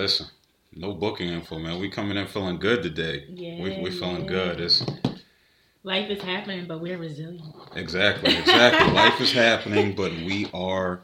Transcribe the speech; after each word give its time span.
Listen, 0.00 0.28
no 0.72 0.94
booking 0.94 1.28
info, 1.28 1.58
man. 1.58 1.78
We 1.78 1.90
coming 1.90 2.16
in 2.16 2.26
feeling 2.26 2.58
good 2.58 2.82
today. 2.82 3.26
Yeah, 3.28 3.62
we 3.62 3.80
we 3.82 3.90
feeling 3.90 4.22
yeah. 4.22 4.28
good. 4.28 4.60
It's 4.62 4.82
Life 5.82 6.08
is 6.08 6.22
happening, 6.22 6.66
but 6.66 6.80
we're 6.80 6.96
resilient. 6.96 7.44
exactly, 7.76 8.34
exactly. 8.34 8.92
Life 9.02 9.20
is 9.20 9.30
happening, 9.32 9.94
but 9.94 10.10
we 10.12 10.48
are 10.54 11.02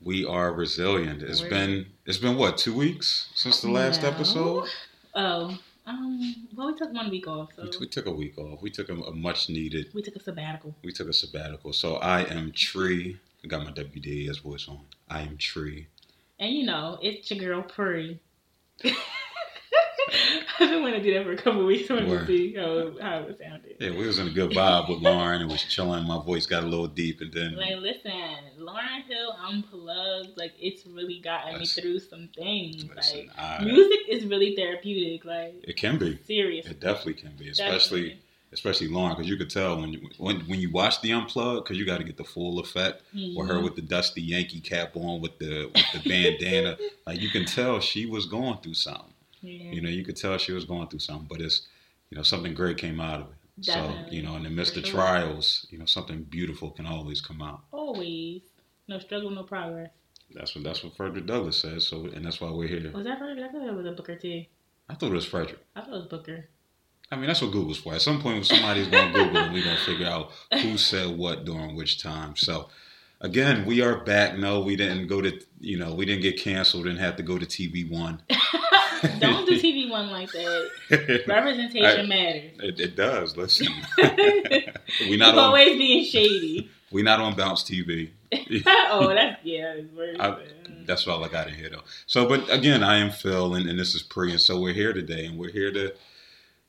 we 0.00 0.24
are 0.24 0.54
resilient. 0.54 1.22
It's 1.22 1.40
We're- 1.42 1.50
been 1.50 1.86
it's 2.06 2.16
been 2.16 2.36
what 2.38 2.56
two 2.56 2.72
weeks 2.74 3.28
since 3.34 3.60
the 3.60 3.70
last 3.70 4.00
No. 4.00 4.08
episode. 4.08 4.68
Oh, 5.14 5.58
um, 5.84 6.46
well, 6.56 6.68
we 6.68 6.78
took 6.78 6.94
one 6.94 7.10
week 7.10 7.28
off, 7.28 7.50
so 7.54 7.64
We, 7.64 7.70
we 7.80 7.86
took 7.88 8.06
a 8.06 8.10
week 8.10 8.38
off. 8.38 8.62
We 8.62 8.70
took 8.70 8.88
a, 8.88 8.94
a 8.94 9.14
much 9.14 9.50
needed. 9.50 9.90
we 9.92 10.00
took 10.00 10.16
a 10.16 10.20
sabbatical. 10.22 10.74
We 10.82 10.92
took 10.92 11.08
a 11.10 11.12
sabbatical. 11.12 11.74
So 11.74 11.96
I 11.96 12.22
am 12.22 12.52
Tree. 12.52 13.18
I 13.44 13.48
got 13.48 13.64
my 13.64 13.70
WDAS 13.72 14.40
voice 14.40 14.66
on. 14.66 14.80
I 15.10 15.20
am 15.20 15.36
Tree. 15.36 15.88
And 16.38 16.52
you 16.52 16.66
know, 16.66 16.98
it's 17.02 17.30
your 17.30 17.40
girl 17.40 17.62
Puri. 17.62 18.20
I've 20.60 20.70
been 20.70 20.82
wanting 20.82 21.02
to 21.02 21.02
do 21.02 21.14
that 21.14 21.24
for 21.24 21.32
a 21.32 21.36
couple 21.36 21.60
of 21.60 21.66
weeks. 21.66 21.90
I 21.90 21.94
wanted 21.94 22.10
Word. 22.10 22.26
to 22.26 22.26
see 22.26 22.54
how, 22.54 22.92
how 23.00 23.18
it 23.22 23.38
sounded. 23.38 23.76
Yeah, 23.80 23.90
we 23.90 24.06
was 24.06 24.18
in 24.18 24.28
a 24.28 24.30
good 24.30 24.50
vibe 24.50 24.88
with 24.88 25.00
Lauryn. 25.00 25.40
It 25.40 25.48
was 25.48 25.62
chilling. 25.62 26.04
My 26.06 26.22
voice 26.22 26.46
got 26.46 26.62
a 26.62 26.66
little 26.66 26.86
deep, 26.86 27.20
and 27.20 27.32
then 27.32 27.56
Like, 27.56 27.76
listen, 27.78 28.12
Lauryn 28.60 29.04
Hill 29.08 29.34
Unplugged, 29.46 30.36
like, 30.36 30.52
it's 30.60 30.86
really 30.86 31.20
gotten 31.20 31.58
me 31.58 31.66
through 31.66 31.98
some 32.00 32.28
things. 32.36 32.84
listen, 32.94 33.26
like, 33.26 33.38
I, 33.38 33.64
music 33.64 34.00
is 34.08 34.26
really 34.26 34.54
therapeutic. 34.54 35.24
Like, 35.24 35.64
it 35.64 35.76
can 35.76 35.98
be. 35.98 36.18
serious. 36.26 36.66
It 36.66 36.80
definitely 36.80 37.14
can 37.14 37.32
be, 37.36 37.48
especially 37.48 38.02
Definitely. 38.02 38.23
Especially 38.54 38.88
Lauryn, 38.88 39.10
because 39.10 39.28
you 39.28 39.36
could 39.36 39.50
tell 39.50 39.80
when 39.80 39.92
you, 39.92 40.08
when 40.16 40.40
when 40.42 40.60
you 40.60 40.70
watch 40.70 41.02
the 41.02 41.10
unplug, 41.10 41.64
because 41.64 41.76
you 41.76 41.84
got 41.84 41.98
to 41.98 42.04
get 42.04 42.16
the 42.16 42.24
full 42.24 42.60
effect. 42.60 43.02
Or 43.36 43.46
her 43.46 43.54
mm-hmm. 43.54 43.64
with 43.64 43.76
the 43.76 43.82
dusty 43.82 44.22
Yankee 44.22 44.60
cap 44.60 44.96
on, 44.96 45.20
with 45.20 45.38
the 45.38 45.70
with 45.74 45.84
the 45.92 46.08
bandana, 46.08 46.78
like 47.06 47.20
you 47.20 47.30
can 47.30 47.44
tell 47.44 47.80
she 47.80 48.06
was 48.06 48.26
going 48.26 48.58
through 48.58 48.74
something. 48.74 49.12
Yeah. 49.42 49.72
You 49.72 49.80
know, 49.82 49.90
you 49.90 50.04
could 50.04 50.16
tell 50.16 50.38
she 50.38 50.52
was 50.52 50.64
going 50.64 50.88
through 50.88 51.00
something, 51.00 51.26
but 51.28 51.40
it's 51.40 51.66
you 52.10 52.16
know 52.16 52.22
something 52.22 52.54
great 52.54 52.78
came 52.78 53.00
out 53.00 53.20
of 53.20 53.26
it. 53.26 53.64
So 53.64 53.92
you 54.10 54.22
know, 54.22 54.36
in 54.36 54.44
the 54.44 54.50
midst 54.50 54.74
For 54.74 54.80
of 54.80 54.86
sure. 54.86 54.94
trials, 54.94 55.66
you 55.70 55.78
know, 55.78 55.84
something 55.84 56.22
beautiful 56.24 56.70
can 56.70 56.86
always 56.86 57.20
come 57.20 57.42
out. 57.42 57.60
Always. 57.72 58.42
No 58.88 58.98
struggle, 58.98 59.30
no 59.30 59.42
progress. 59.42 59.90
That's 60.32 60.54
what 60.54 60.64
that's 60.64 60.82
what 60.82 60.96
Frederick 60.96 61.26
Douglass 61.26 61.60
says. 61.60 61.86
So, 61.86 62.06
and 62.06 62.24
that's 62.24 62.40
why 62.40 62.50
we're 62.50 62.68
here. 62.68 62.90
Was 62.92 63.04
that 63.04 63.18
Frederick? 63.18 63.44
I 63.48 63.52
thought 63.52 63.68
it 63.68 63.74
was 63.74 63.86
a 63.86 63.92
Booker 63.92 64.16
T. 64.16 64.48
I 64.88 64.94
thought 64.94 65.10
it 65.10 65.14
was 65.14 65.26
Frederick. 65.26 65.60
I 65.76 65.80
thought 65.80 65.90
it 65.90 65.96
was 65.96 66.06
Booker. 66.06 66.48
I 67.10 67.16
mean, 67.16 67.26
that's 67.26 67.42
what 67.42 67.52
Google's 67.52 67.78
for. 67.78 67.94
At 67.94 68.02
some 68.02 68.20
point, 68.20 68.44
somebody's 68.46 68.88
going 68.88 69.12
to 69.12 69.18
Google 69.24 69.36
and 69.42 69.52
we're 69.52 69.62
going 69.64 69.76
to 69.76 69.82
figure 69.84 70.06
out 70.06 70.32
who 70.62 70.76
said 70.76 71.16
what 71.16 71.44
during 71.44 71.76
which 71.76 72.02
time. 72.02 72.34
So, 72.34 72.68
again, 73.20 73.64
we 73.66 73.82
are 73.82 73.98
back. 74.04 74.36
No, 74.36 74.60
we 74.60 74.74
didn't 74.74 75.06
go 75.06 75.20
to, 75.20 75.38
you 75.60 75.78
know, 75.78 75.94
we 75.94 76.06
didn't 76.06 76.22
get 76.22 76.40
canceled. 76.40 76.84
Didn't 76.84 76.98
have 76.98 77.16
to 77.16 77.22
go 77.22 77.38
to 77.38 77.46
TV 77.46 77.88
One. 77.88 78.22
Don't 79.20 79.46
do 79.46 79.60
TV 79.60 79.90
one 79.90 80.10
like 80.10 80.32
that. 80.32 80.70
it, 80.90 81.26
Representation 81.28 82.08
matters. 82.08 82.52
it 82.58 82.96
does. 82.96 83.36
Listen, 83.36 83.68
You're 83.98 84.10
we 85.10 85.16
not 85.18 85.34
on 85.34 85.38
always 85.40 85.76
being 85.76 86.04
shady. 86.06 86.70
We're 86.90 87.04
not 87.04 87.20
on 87.20 87.36
Bounce 87.36 87.64
TV. 87.64 88.10
oh, 88.32 89.08
that's 89.14 89.44
yeah, 89.44 89.74
it's 89.74 89.94
worse. 89.94 90.16
I- 90.18 90.38
That's 90.86 91.06
all 91.06 91.22
I 91.22 91.28
got 91.28 91.48
in 91.48 91.54
here 91.54 91.68
though. 91.68 91.82
So, 92.06 92.26
but 92.26 92.50
again, 92.50 92.82
I 92.82 92.96
am 92.96 93.10
Phil, 93.10 93.54
and, 93.54 93.68
and 93.68 93.78
this 93.78 93.94
is 93.94 94.02
Pre, 94.02 94.30
and 94.30 94.40
so 94.40 94.58
we're 94.58 94.72
here 94.72 94.94
today, 94.94 95.26
and 95.26 95.38
we're 95.38 95.52
here 95.52 95.70
to, 95.72 95.92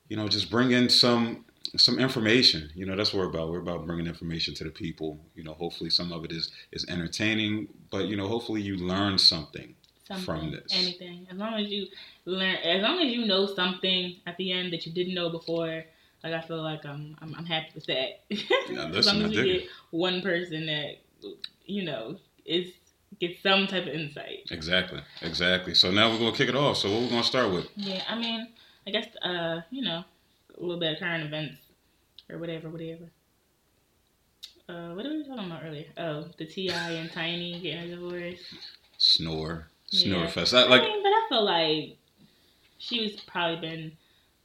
you 0.08 0.16
know, 0.16 0.28
just 0.28 0.50
bring 0.50 0.72
in 0.72 0.88
some 0.88 1.44
some 1.76 1.98
information. 1.98 2.70
You 2.74 2.86
know, 2.86 2.96
that's 2.96 3.12
what 3.12 3.20
we're 3.20 3.30
about. 3.30 3.50
We're 3.50 3.60
about 3.60 3.86
bringing 3.86 4.06
information 4.06 4.54
to 4.54 4.64
the 4.64 4.70
people. 4.70 5.18
You 5.34 5.44
know, 5.44 5.54
hopefully 5.54 5.90
some 5.90 6.12
of 6.12 6.24
it 6.24 6.32
is 6.32 6.50
is 6.72 6.86
entertaining, 6.88 7.68
but 7.90 8.06
you 8.06 8.16
know, 8.16 8.28
hopefully 8.28 8.62
you 8.62 8.76
learn 8.76 9.18
something. 9.18 9.74
Something, 10.06 10.24
from 10.24 10.50
this. 10.52 10.72
anything. 10.72 11.26
As 11.32 11.36
long 11.36 11.54
as 11.54 11.66
you 11.66 11.88
learn, 12.26 12.54
as 12.56 12.80
long 12.80 13.00
as 13.00 13.12
you 13.12 13.26
know 13.26 13.46
something 13.46 14.14
at 14.24 14.36
the 14.36 14.52
end 14.52 14.72
that 14.72 14.86
you 14.86 14.92
didn't 14.92 15.14
know 15.14 15.30
before. 15.30 15.84
Like 16.22 16.32
I 16.32 16.40
feel 16.40 16.62
like 16.62 16.84
I'm, 16.84 17.14
I'm, 17.20 17.34
I'm 17.36 17.44
happy 17.44 17.68
with 17.74 17.86
that. 17.86 18.24
Now, 18.70 18.86
as 18.88 19.06
long 19.06 19.22
as 19.22 19.32
you 19.32 19.44
get 19.44 19.68
one 19.90 20.22
person 20.22 20.66
that, 20.66 20.96
you 21.66 21.84
know, 21.84 22.16
is 22.44 22.72
get 23.20 23.40
some 23.42 23.66
type 23.66 23.82
of 23.82 23.88
insight. 23.88 24.46
Exactly, 24.50 25.00
exactly. 25.22 25.74
So 25.74 25.90
now 25.90 26.10
we're 26.10 26.18
gonna 26.18 26.36
kick 26.36 26.48
it 26.48 26.56
off. 26.56 26.78
So 26.78 26.90
what 26.90 27.02
we're 27.02 27.10
gonna 27.10 27.24
start 27.24 27.52
with? 27.52 27.68
Yeah, 27.76 28.02
I 28.08 28.18
mean, 28.18 28.48
I 28.86 28.90
guess, 28.90 29.06
uh, 29.22 29.60
you 29.70 29.82
know, 29.82 30.04
a 30.56 30.60
little 30.60 30.78
bit 30.78 30.92
of 30.94 30.98
current 31.00 31.24
events 31.24 31.56
or 32.30 32.38
whatever, 32.38 32.68
whatever. 32.68 33.04
Uh, 34.68 34.94
what 34.94 35.04
were 35.04 35.10
we 35.12 35.24
talking 35.26 35.46
about 35.46 35.62
earlier? 35.64 35.86
Oh, 35.96 36.26
the 36.38 36.44
T.I. 36.46 36.90
and 36.92 37.10
Tiny 37.12 37.60
getting 37.60 37.92
a 37.92 37.96
divorce. 37.96 38.40
Snore, 38.98 39.68
snore 39.90 40.24
Yeah. 40.24 40.30
fest. 40.30 40.54
I, 40.54 40.62
I 40.62 40.66
like 40.68 40.82
mean, 40.82 41.02
but 41.02 41.08
I 41.10 41.26
feel 41.28 41.44
like 41.44 41.96
she's 42.78 43.20
probably 43.22 43.60
been 43.60 43.92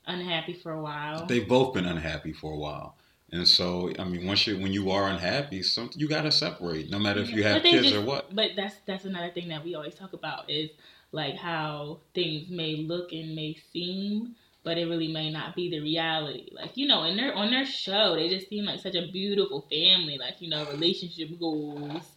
unhappy 0.07 0.53
for 0.53 0.73
a 0.73 0.81
while. 0.81 1.25
they've 1.25 1.47
both 1.47 1.73
been 1.73 1.85
unhappy 1.85 2.33
for 2.33 2.53
a 2.53 2.57
while. 2.57 2.95
And 3.31 3.47
so, 3.47 3.91
I 3.97 4.03
mean, 4.03 4.27
once 4.27 4.45
you 4.45 4.57
when 4.59 4.73
you 4.73 4.91
are 4.91 5.07
unhappy, 5.07 5.63
some 5.63 5.89
you 5.95 6.07
gotta 6.07 6.31
separate, 6.31 6.89
no 6.91 6.99
matter 6.99 7.21
if 7.21 7.31
you 7.31 7.43
have 7.43 7.63
kids 7.63 7.83
just- 7.83 7.95
or 7.95 8.01
what. 8.01 8.35
But 8.35 8.51
that's 8.57 8.75
that's 8.85 9.05
another 9.05 9.31
thing 9.31 9.47
that 9.47 9.63
we 9.63 9.73
always 9.73 9.95
talk 9.95 10.13
about 10.13 10.49
is 10.49 10.69
like 11.11 11.35
how 11.35 11.99
things 12.13 12.49
may 12.49 12.77
look 12.77 13.11
and 13.11 13.35
may 13.35 13.55
seem, 13.73 14.35
but 14.63 14.77
it 14.77 14.85
really 14.85 15.07
may 15.11 15.31
not 15.31 15.55
be 15.55 15.69
the 15.69 15.79
reality. 15.79 16.49
Like 16.53 16.77
you 16.77 16.87
know, 16.87 17.03
in 17.03 17.17
their 17.17 17.33
on 17.35 17.51
their 17.51 17.65
show, 17.65 18.15
they 18.15 18.29
just 18.29 18.49
seem 18.49 18.65
like 18.65 18.79
such 18.79 18.95
a 18.95 19.11
beautiful 19.11 19.61
family. 19.69 20.17
Like 20.17 20.41
you 20.41 20.49
know, 20.49 20.65
relationship 20.69 21.37
goals. 21.39 22.11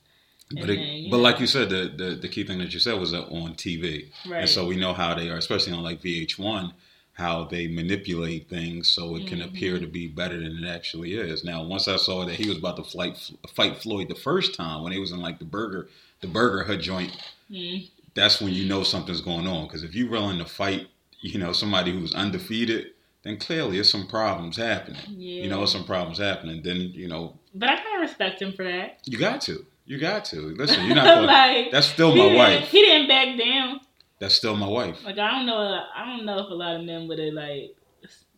But 0.51 0.71
it, 0.71 0.77
then, 0.77 1.11
but 1.11 1.17
know. 1.17 1.23
like 1.23 1.41
you 1.41 1.47
said, 1.47 1.71
the, 1.71 1.93
the 1.97 2.15
the 2.17 2.29
key 2.29 2.45
thing 2.45 2.59
that 2.59 2.73
you 2.73 2.79
said 2.81 3.01
was 3.01 3.11
that 3.13 3.25
on 3.29 3.55
TV, 3.55 4.11
Right. 4.29 4.41
and 4.41 4.49
so 4.49 4.67
we 4.67 4.77
know 4.77 4.93
how 4.93 5.15
they 5.15 5.29
are, 5.31 5.37
especially 5.39 5.73
on 5.73 5.83
like 5.83 6.01
VH1, 6.03 6.73
how 7.15 7.45
they 7.45 7.67
manipulate 7.67 8.49
things 8.49 8.89
so 8.89 9.17
it 9.17 9.27
can 9.27 9.39
Mhm. 9.41 9.47
appear 9.47 9.79
to 9.81 9.87
be 9.87 10.07
better 10.07 10.39
than 10.39 10.63
it 10.63 10.69
actually 10.69 11.15
is. 11.15 11.45
Now, 11.45 11.65
once 11.65 11.89
I 11.89 11.97
saw 11.97 12.25
that 12.27 12.37
he 12.37 12.49
was 12.49 12.59
about 12.59 12.77
to 12.77 12.85
fight 12.85 13.17
fight 13.55 13.79
Floyd 13.79 14.09
the 14.09 14.15
first 14.15 14.55
time 14.55 14.83
when 14.83 14.93
he 14.93 14.99
was 14.99 15.13
in 15.13 15.21
like 15.21 15.39
the 15.39 15.45
burger 15.45 15.89
the 16.21 16.29
burger 16.29 16.65
hut 16.65 16.81
joint, 16.81 17.17
Mm, 17.51 17.89
that's 18.15 18.41
when 18.41 18.53
you 18.53 18.67
know 18.67 18.83
something's 18.83 19.21
going 19.21 19.47
on. 19.47 19.67
Because 19.67 19.83
if 19.83 19.95
you're 19.95 20.11
willing 20.11 20.39
to 20.39 20.45
fight, 20.45 20.89
you 21.21 21.39
know, 21.39 21.53
somebody 21.53 21.93
who's 21.93 22.15
undefeated, 22.15 22.89
then 23.23 23.39
clearly 23.39 23.77
there's 23.77 23.91
some 23.91 24.07
problems 24.07 24.57
happening. 24.57 25.01
yeah. 25.09 25.43
You 25.45 25.49
know, 25.49 25.65
some 25.67 25.85
problems 25.85 26.19
happening. 26.19 26.63
Then 26.63 26.77
you 26.77 27.09
know 27.09 27.39
But 27.55 27.71
I 27.71 27.77
kind 27.77 27.97
of 27.97 28.03
respect 28.03 28.41
him 28.43 28.53
for 28.53 28.65
that. 28.65 28.99
you 29.07 29.19
got 29.19 29.41
to, 29.43 29.65
you 29.87 29.99
got 29.99 30.25
to 30.27 30.37
listen. 30.37 30.85
You're 30.87 30.95
not. 31.03 31.07
Gonna, 31.07 31.27
like 31.27 31.71
that's 31.71 31.87
still 31.87 32.15
my 32.15 32.35
wife. 32.35 32.69
He 32.69 32.83
didn't 32.83 33.09
back 33.09 33.39
down. 33.39 33.81
That's 34.21 34.35
still 34.35 34.57
my 34.57 34.69
wife. 34.69 35.05
Like 35.05 35.19
I 35.19 35.31
don't 35.31 35.47
know. 35.47 35.57
I 35.95 36.05
don't 36.07 36.25
know 36.25 36.39
if 36.39 36.51
a 36.51 36.55
lot 36.55 36.77
of 36.77 36.85
men 36.85 37.09
would 37.09 37.19
have 37.19 37.35
like 37.35 37.75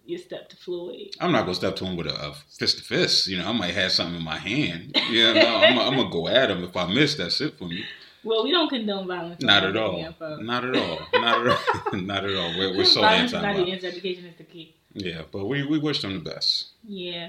you 0.05 0.17
step 0.19 0.49
to 0.49 0.57
Floyd. 0.57 1.09
I'm 1.21 1.33
not 1.33 1.43
gonna 1.43 1.55
step 1.57 1.75
to 1.77 1.85
him 1.85 1.97
with 1.97 2.07
a, 2.07 2.15
a 2.29 2.35
fist 2.57 2.79
to 2.79 2.85
fist. 2.85 3.27
You 3.27 3.39
know, 3.39 3.49
I 3.49 3.53
might 3.53 3.75
have 3.75 3.91
something 3.91 4.15
in 4.17 4.23
my 4.25 4.39
hand. 4.39 4.97
Yeah, 5.11 5.33
no, 5.33 5.57
I'm, 5.57 5.79
I'm 5.81 5.97
gonna 5.97 6.11
go 6.11 6.29
at 6.29 6.49
him. 6.51 6.63
If 6.63 6.77
I 6.77 6.87
miss, 6.93 7.17
that's 7.17 7.41
it 7.41 7.59
for 7.59 7.65
me. 7.67 7.85
Well, 8.27 8.45
we 8.45 8.51
don't 8.51 8.69
condone 8.69 9.07
violence. 9.07 9.41
Not 9.43 9.65
at 9.65 9.77
all. 9.77 10.01
Not 10.41 10.65
at 10.65 10.77
all. 10.77 10.99
Not 11.15 11.47
at 11.47 11.53
all. 11.53 11.99
not 12.01 12.25
at 12.25 12.35
all. 12.35 12.59
We're, 12.59 12.77
we're 12.77 12.85
so 12.85 13.01
violence 13.03 13.33
anti. 13.33 13.37
is 13.39 13.43
not 13.43 13.43
the 13.43 13.63
violence. 13.63 13.71
answer. 13.73 13.87
Education 13.87 14.27
is 14.27 14.37
the 14.37 14.45
key. 14.45 14.75
Yeah, 14.95 15.23
but 15.31 15.47
we, 15.47 15.65
we 15.65 15.79
wish 15.79 16.03
them 16.03 16.15
the 16.15 16.31
best. 16.31 16.71
Yeah. 16.85 17.29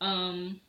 Um. 0.00 0.60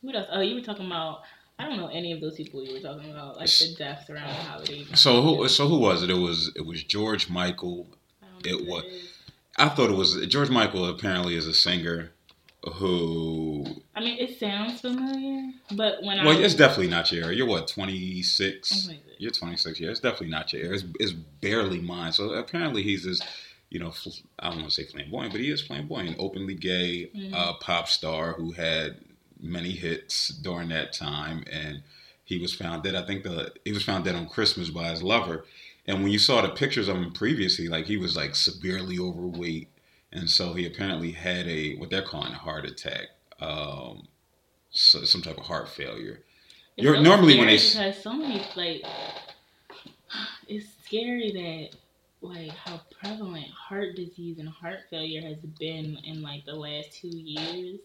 What 0.00 0.14
else? 0.16 0.28
Oh, 0.32 0.40
you 0.40 0.54
were 0.54 0.62
talking 0.62 0.86
about. 0.86 1.22
I 1.58 1.66
don't 1.66 1.76
know 1.76 1.88
any 1.88 2.12
of 2.12 2.20
those 2.20 2.36
people 2.36 2.62
you 2.64 2.72
were 2.72 2.80
talking 2.80 3.10
about, 3.10 3.36
like 3.36 3.50
the 3.50 3.74
deaths 3.76 4.08
around 4.08 4.28
the 4.28 4.34
holidays. 4.34 4.88
So 4.94 5.22
who 5.22 5.48
so 5.48 5.66
who 5.66 5.78
was 5.78 6.02
it? 6.04 6.10
It 6.10 6.14
was 6.14 6.52
it 6.54 6.64
was 6.64 6.84
George 6.84 7.28
Michael. 7.28 7.88
I 8.22 8.26
don't 8.26 8.46
know 8.46 8.50
it 8.50 8.64
who 8.64 8.70
wa- 8.70 8.80
that 8.80 8.86
is. 8.86 9.12
I 9.56 9.68
thought 9.68 9.90
it 9.90 9.96
was 9.96 10.24
George 10.28 10.50
Michael. 10.50 10.86
Apparently, 10.88 11.34
is 11.34 11.48
a 11.48 11.54
singer 11.54 12.12
who. 12.70 13.64
I 13.94 14.00
mean, 14.00 14.18
it 14.18 14.38
sounds 14.38 14.80
familiar, 14.80 15.50
but 15.72 16.02
when 16.02 16.18
I 16.20 16.24
Well, 16.24 16.38
I 16.38 16.42
it's 16.42 16.54
definitely 16.54 16.88
not 16.88 17.10
your 17.12 17.24
era. 17.24 17.34
You're 17.34 17.46
what 17.46 17.68
26. 17.68 18.90
You're 19.18 19.30
26. 19.30 19.80
Yeah, 19.80 19.90
it's 19.90 20.00
definitely 20.00 20.28
not 20.30 20.52
your 20.52 20.62
era. 20.64 20.74
It's, 20.74 20.84
it's 21.00 21.12
barely 21.12 21.80
mine. 21.80 22.12
So 22.12 22.30
apparently, 22.32 22.82
he's 22.82 23.04
this. 23.04 23.20
You 23.70 23.80
know, 23.80 23.92
I 24.38 24.48
don't 24.48 24.60
want 24.60 24.70
to 24.70 24.74
say 24.74 24.84
flamboyant, 24.90 25.32
but 25.32 25.42
he 25.42 25.50
is 25.50 25.60
flamboyant, 25.60 26.16
openly 26.18 26.54
gay 26.54 27.10
Mhm. 27.14 27.34
uh, 27.34 27.52
pop 27.60 27.86
star 27.88 28.32
who 28.32 28.52
had 28.52 28.96
many 29.40 29.72
hits 29.72 30.28
during 30.28 30.70
that 30.70 30.94
time, 30.94 31.44
and 31.52 31.82
he 32.24 32.38
was 32.38 32.54
found 32.54 32.82
dead. 32.82 32.94
I 32.94 33.02
think 33.04 33.24
the 33.24 33.52
he 33.66 33.72
was 33.72 33.82
found 33.82 34.04
dead 34.06 34.14
on 34.14 34.26
Christmas 34.28 34.70
by 34.70 34.88
his 34.90 35.02
lover. 35.02 35.44
And 35.86 36.02
when 36.02 36.10
you 36.12 36.18
saw 36.18 36.40
the 36.42 36.48
pictures 36.50 36.88
of 36.88 36.96
him 36.96 37.12
previously, 37.12 37.68
like 37.68 37.86
he 37.86 37.96
was 37.98 38.16
like 38.16 38.34
severely 38.36 38.98
overweight, 38.98 39.68
and 40.12 40.30
so 40.30 40.54
he 40.54 40.66
apparently 40.66 41.12
had 41.12 41.46
a 41.48 41.76
what 41.76 41.90
they're 41.90 42.02
calling 42.02 42.32
a 42.32 42.38
heart 42.38 42.64
attack, 42.64 43.08
um, 43.40 44.08
so, 44.70 45.04
some 45.04 45.22
type 45.22 45.38
of 45.38 45.44
heart 45.44 45.68
failure. 45.68 46.22
You're- 46.76 47.02
normally 47.02 47.36
when 47.38 47.48
they 47.48 47.56
because 47.56 48.00
so 48.02 48.12
many 48.12 48.40
like 48.54 48.82
it's 50.46 50.66
scary 50.84 51.32
that 51.32 51.76
like 52.20 52.50
how 52.50 52.80
prevalent 53.00 53.46
heart 53.50 53.94
disease 53.96 54.38
and 54.38 54.48
heart 54.48 54.80
failure 54.90 55.22
has 55.22 55.38
been 55.58 55.98
in 56.04 56.22
like 56.22 56.44
the 56.44 56.54
last 56.54 56.92
two 56.92 57.08
years. 57.08 57.80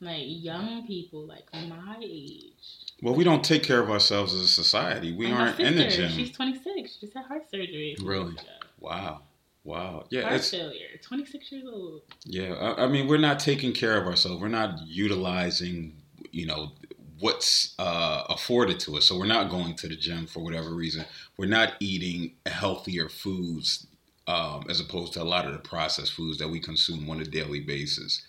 Like 0.00 0.24
young 0.26 0.86
people 0.86 1.24
like 1.24 1.44
my 1.68 1.96
age. 2.02 2.52
Well, 3.00 3.14
we 3.14 3.24
don't 3.24 3.44
take 3.44 3.62
care 3.62 3.80
of 3.80 3.90
ourselves 3.90 4.34
as 4.34 4.40
a 4.40 4.48
society. 4.48 5.12
We 5.12 5.28
Like, 5.28 5.34
aren't 5.40 5.60
in 5.60 5.76
the 5.76 5.84
sister, 5.84 6.08
gym. 6.08 6.12
She's 6.12 6.30
26. 6.32 6.94
She 6.94 7.00
just 7.00 7.14
had 7.14 7.24
heart 7.26 7.48
surgery. 7.50 7.96
Really? 8.02 8.34
Wow. 8.80 9.22
Wow. 9.64 10.04
Yeah. 10.10 10.22
Heart 10.22 10.34
It's, 10.34 10.50
failure. 10.50 10.86
Twenty 11.02 11.24
six 11.24 11.50
years 11.50 11.64
old. 11.70 12.02
yeah. 12.24 12.52
I, 12.54 12.84
I 12.84 12.86
mean, 12.86 13.08
we're 13.08 13.18
not 13.18 13.38
taking 13.40 13.72
care 13.72 13.96
of 14.00 14.06
ourselves. 14.06 14.40
We're 14.40 14.48
not 14.48 14.78
utilizing, 14.86 15.96
you 16.30 16.46
know, 16.46 16.72
what's 17.18 17.74
uh, 17.78 18.24
afforded 18.28 18.78
to 18.80 18.96
us. 18.98 19.06
So 19.06 19.18
we're 19.18 19.26
not 19.26 19.50
going 19.50 19.74
to 19.76 19.88
the 19.88 19.96
gym 19.96 20.26
for 20.26 20.40
whatever 20.40 20.70
reason. 20.74 21.04
We're 21.38 21.46
not 21.48 21.74
eating 21.80 22.34
healthier 22.44 23.08
foods 23.08 23.86
um, 24.26 24.64
as 24.68 24.80
opposed 24.80 25.14
to 25.14 25.22
a 25.22 25.24
lot 25.24 25.46
of 25.46 25.52
the 25.52 25.58
processed 25.60 26.12
foods 26.12 26.38
that 26.38 26.48
we 26.48 26.60
consume 26.60 27.08
on 27.08 27.20
a 27.20 27.24
daily 27.24 27.60
basis. 27.60 28.22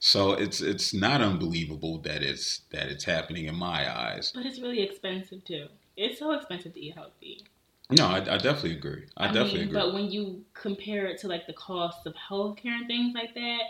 So 0.00 0.32
it's 0.32 0.60
it's 0.60 0.94
not 0.94 1.20
unbelievable 1.20 1.98
that 2.02 2.22
it's 2.22 2.62
that 2.70 2.86
it's 2.88 3.04
happening 3.04 3.46
in 3.46 3.56
my 3.56 3.90
eyes. 3.92 4.30
But 4.34 4.46
it's 4.46 4.60
really 4.60 4.80
expensive 4.80 5.44
too. 5.44 5.66
It's 5.96 6.20
so 6.20 6.30
expensive 6.32 6.74
to 6.74 6.80
eat 6.80 6.94
healthy. 6.94 7.44
No, 7.90 8.06
I, 8.06 8.16
I 8.16 8.36
definitely 8.36 8.76
agree. 8.76 9.06
I, 9.16 9.26
definitely 9.28 9.60
mean, 9.60 9.68
agree. 9.68 9.80
But 9.80 9.94
when 9.94 10.10
you 10.10 10.44
compare 10.52 11.06
it 11.06 11.18
to 11.20 11.28
like 11.28 11.46
the 11.46 11.54
cost 11.54 12.06
of 12.06 12.14
healthcare 12.14 12.76
and 12.76 12.86
things 12.86 13.14
like 13.14 13.34
that, 13.34 13.60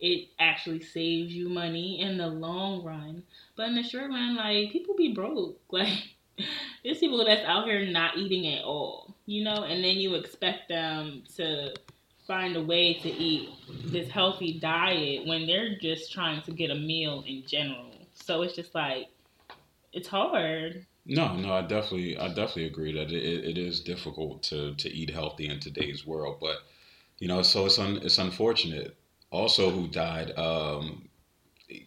it 0.00 0.28
actually 0.38 0.82
saves 0.82 1.34
you 1.34 1.48
money 1.48 2.00
in 2.00 2.16
the 2.16 2.26
long 2.26 2.82
run. 2.84 3.22
But 3.54 3.68
in 3.68 3.74
the 3.74 3.82
short 3.82 4.10
run, 4.10 4.36
like 4.36 4.70
people 4.72 4.94
be 4.96 5.12
broke. 5.12 5.60
Like 5.70 6.14
there's 6.84 6.98
people 6.98 7.24
that's 7.24 7.44
out 7.46 7.64
here 7.64 7.86
not 7.86 8.16
eating 8.16 8.54
at 8.54 8.64
all, 8.64 9.14
you 9.24 9.42
know, 9.42 9.64
and 9.64 9.82
then 9.82 9.96
you 9.96 10.14
expect 10.14 10.68
them 10.68 11.22
to 11.36 11.74
find 12.26 12.56
a 12.56 12.62
way 12.62 12.94
to 12.94 13.08
eat 13.08 13.48
this 13.86 14.10
healthy 14.10 14.58
diet 14.58 15.26
when 15.26 15.46
they're 15.46 15.78
just 15.78 16.12
trying 16.12 16.42
to 16.42 16.52
get 16.52 16.70
a 16.70 16.74
meal 16.74 17.24
in 17.26 17.44
general. 17.46 17.90
So 18.14 18.42
it's 18.42 18.54
just 18.54 18.74
like 18.74 19.08
it's 19.92 20.08
hard. 20.08 20.86
No, 21.06 21.36
no, 21.36 21.52
I 21.52 21.62
definitely, 21.62 22.18
I 22.18 22.28
definitely 22.28 22.66
agree 22.66 22.92
that 22.92 23.12
it, 23.12 23.44
it 23.44 23.58
is 23.58 23.80
difficult 23.80 24.42
to, 24.44 24.74
to 24.74 24.92
eat 24.92 25.10
healthy 25.10 25.48
in 25.48 25.60
today's 25.60 26.06
world. 26.06 26.38
But 26.40 26.58
you 27.18 27.28
know, 27.28 27.42
so 27.42 27.66
it's 27.66 27.78
un, 27.78 28.00
it's 28.02 28.18
unfortunate. 28.18 28.96
Also, 29.30 29.70
who 29.70 29.88
died? 29.88 30.36
Um, 30.38 31.08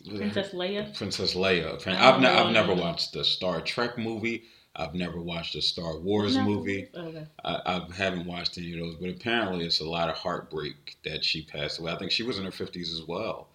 Princess 0.08 0.54
Leia. 0.54 0.96
Princess 0.96 1.36
Leia. 1.36 1.76
I've, 1.88 2.20
ne- 2.20 2.28
I've 2.28 2.54
never 2.54 2.74
watched 2.74 3.14
the 3.14 3.24
Star 3.24 3.62
Trek 3.62 3.98
movie. 3.98 4.44
I've 4.76 4.94
never 4.94 5.20
watched 5.22 5.56
a 5.56 5.62
Star 5.62 5.98
Wars 5.98 6.38
movie. 6.38 6.88
Okay. 6.96 7.26
I, 7.44 7.62
I 7.66 7.96
haven't 7.96 8.26
watched 8.26 8.58
any 8.58 8.74
of 8.74 8.80
those, 8.80 8.96
but 8.96 9.10
apparently 9.10 9.66
it's 9.66 9.80
a 9.82 9.90
lot 9.90 10.10
of 10.10 10.16
heartbreak 10.16 10.98
that 11.04 11.24
she 11.24 11.44
passed 11.44 11.80
away. 11.80 11.92
I 11.92 11.98
think 11.98 12.12
she 12.12 12.24
was 12.24 12.38
in 12.38 12.46
her 12.46 12.52
fifties 12.52 12.94
as 12.94 13.06
well. 13.08 13.50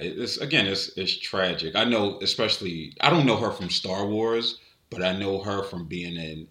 It's 0.00 0.38
again, 0.38 0.66
it's 0.66 0.88
it's 0.96 1.16
tragic. 1.16 1.76
I 1.76 1.84
know, 1.84 2.18
especially 2.20 2.94
I 3.00 3.10
don't 3.10 3.26
know 3.26 3.36
her 3.36 3.52
from 3.52 3.70
Star 3.70 4.06
Wars, 4.06 4.58
but 4.94 5.04
I 5.04 5.12
know 5.16 5.40
her 5.42 5.62
from 5.64 5.86
being 5.86 6.16
an 6.18 6.48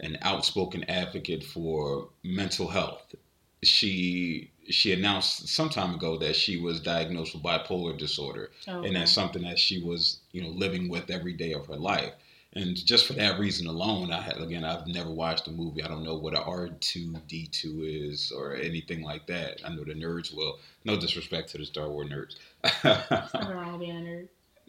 an 0.00 0.18
outspoken 0.22 0.84
advocate 0.84 1.42
for 1.44 2.08
mental 2.22 2.68
health. 2.68 3.14
She 3.62 4.50
she 4.70 4.92
announced 4.92 5.48
some 5.48 5.70
time 5.70 5.94
ago 5.94 6.16
that 6.18 6.36
she 6.36 6.56
was 6.58 6.80
diagnosed 6.80 7.34
with 7.34 7.42
bipolar 7.42 7.96
disorder, 7.98 8.50
Oh, 8.68 8.82
and 8.82 8.94
that's 8.94 9.10
something 9.12 9.42
that 9.42 9.58
she 9.58 9.80
was 9.82 10.20
you 10.32 10.42
know 10.42 10.50
living 10.50 10.88
with 10.88 11.10
every 11.10 11.32
day 11.32 11.52
of 11.54 11.66
her 11.66 11.76
life. 11.76 12.12
And 12.54 12.76
just 12.76 13.06
for 13.06 13.12
that 13.14 13.38
reason 13.38 13.66
alone, 13.66 14.12
I 14.12 14.20
had 14.20 14.38
again 14.40 14.64
I've 14.64 14.86
never 14.86 15.10
watched 15.10 15.44
the 15.46 15.50
movie. 15.52 15.82
I 15.82 15.88
don't 15.88 16.04
know 16.04 16.16
what 16.16 16.34
a 16.34 16.42
R 16.42 16.68
two 16.80 17.14
D 17.26 17.46
two 17.46 17.82
is 17.84 18.32
or 18.32 18.54
anything 18.54 19.02
like 19.02 19.26
that. 19.26 19.60
I 19.64 19.70
know 19.70 19.84
the 19.84 19.94
nerds 19.94 20.34
will. 20.34 20.58
No 20.84 20.96
disrespect 20.98 21.50
to 21.50 21.58
the 21.58 21.66
Star 21.66 21.88
Wars 21.88 22.08
nerds. 22.10 22.36
Nothing 22.84 23.48
wrong 23.56 23.72
with 23.72 23.80
being 23.80 23.96
a 23.96 24.00
nerd. 24.00 24.28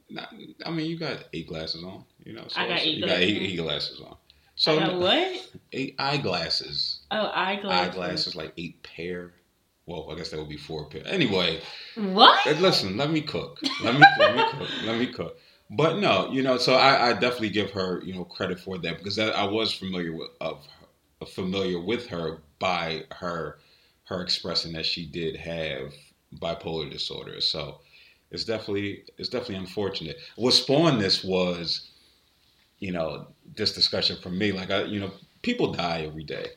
Not- 0.09 0.33
I 0.65 0.71
mean, 0.71 0.89
you 0.89 0.97
got 0.97 1.25
eight 1.33 1.47
glasses 1.47 1.83
on. 1.83 2.03
You 2.23 2.33
know, 2.33 2.45
so 2.47 2.59
I 2.59 2.67
got 2.67 2.79
eight 2.79 2.97
you 2.97 3.05
got 3.05 3.17
eight, 3.19 3.33
glasses. 3.37 3.53
eight 3.53 3.57
glasses 3.57 4.01
on. 4.01 4.13
I 4.13 4.15
So 4.55 4.79
got 4.79 4.99
what? 4.99 5.49
eight 5.71 5.95
eyeglasses. 5.99 6.99
Oh, 7.11 7.31
eyeglasses. 7.33 7.89
Eyeglasses 7.89 8.35
like 8.35 8.53
eight 8.57 8.81
pair. 8.83 9.33
Well, 9.85 10.09
I 10.11 10.15
guess 10.15 10.29
that 10.29 10.39
would 10.39 10.49
be 10.49 10.57
four 10.57 10.85
pair. 10.89 11.01
Anyway, 11.05 11.61
What? 11.95 12.45
Uh, 12.45 12.51
listen, 12.59 12.95
let 12.97 13.09
me 13.09 13.21
cook. 13.21 13.59
Let 13.83 13.95
me 13.95 14.05
let 14.19 14.35
me 14.35 14.43
cook. 14.51 14.69
Let 14.85 14.99
me 14.99 15.07
cook. 15.07 15.37
But 15.71 15.97
no, 15.99 16.31
you 16.31 16.41
know, 16.43 16.57
so 16.57 16.73
I, 16.75 17.09
I 17.09 17.13
definitely 17.13 17.49
give 17.49 17.71
her, 17.71 18.01
you 18.03 18.13
know, 18.15 18.23
credit 18.25 18.59
for 18.59 18.77
that 18.79 18.97
because 18.97 19.19
I, 19.19 19.27
I 19.29 19.43
was 19.45 19.71
familiar 19.71 20.13
with 20.13 20.29
of 20.41 20.65
her, 21.19 21.25
familiar 21.27 21.79
with 21.79 22.07
her 22.07 22.39
by 22.59 23.03
her 23.11 23.59
her 24.05 24.21
expressing 24.23 24.73
that 24.73 24.85
she 24.87 25.05
did 25.05 25.35
have 25.35 25.93
bipolar 26.39 26.89
disorder. 26.91 27.39
So 27.41 27.79
it's 28.31 28.43
definitely 28.43 29.03
it's 29.17 29.29
definitely 29.29 29.55
unfortunate. 29.55 30.17
What 30.35 30.53
spawned 30.53 31.01
this 31.01 31.23
was, 31.23 31.89
you 32.79 32.91
know, 32.91 33.27
this 33.55 33.73
discussion 33.73 34.17
for 34.21 34.29
me. 34.29 34.51
Like 34.51 34.71
I, 34.71 34.83
you 34.83 34.99
know, 34.99 35.11
people 35.41 35.73
die 35.73 36.03
every 36.07 36.23
day, 36.23 36.47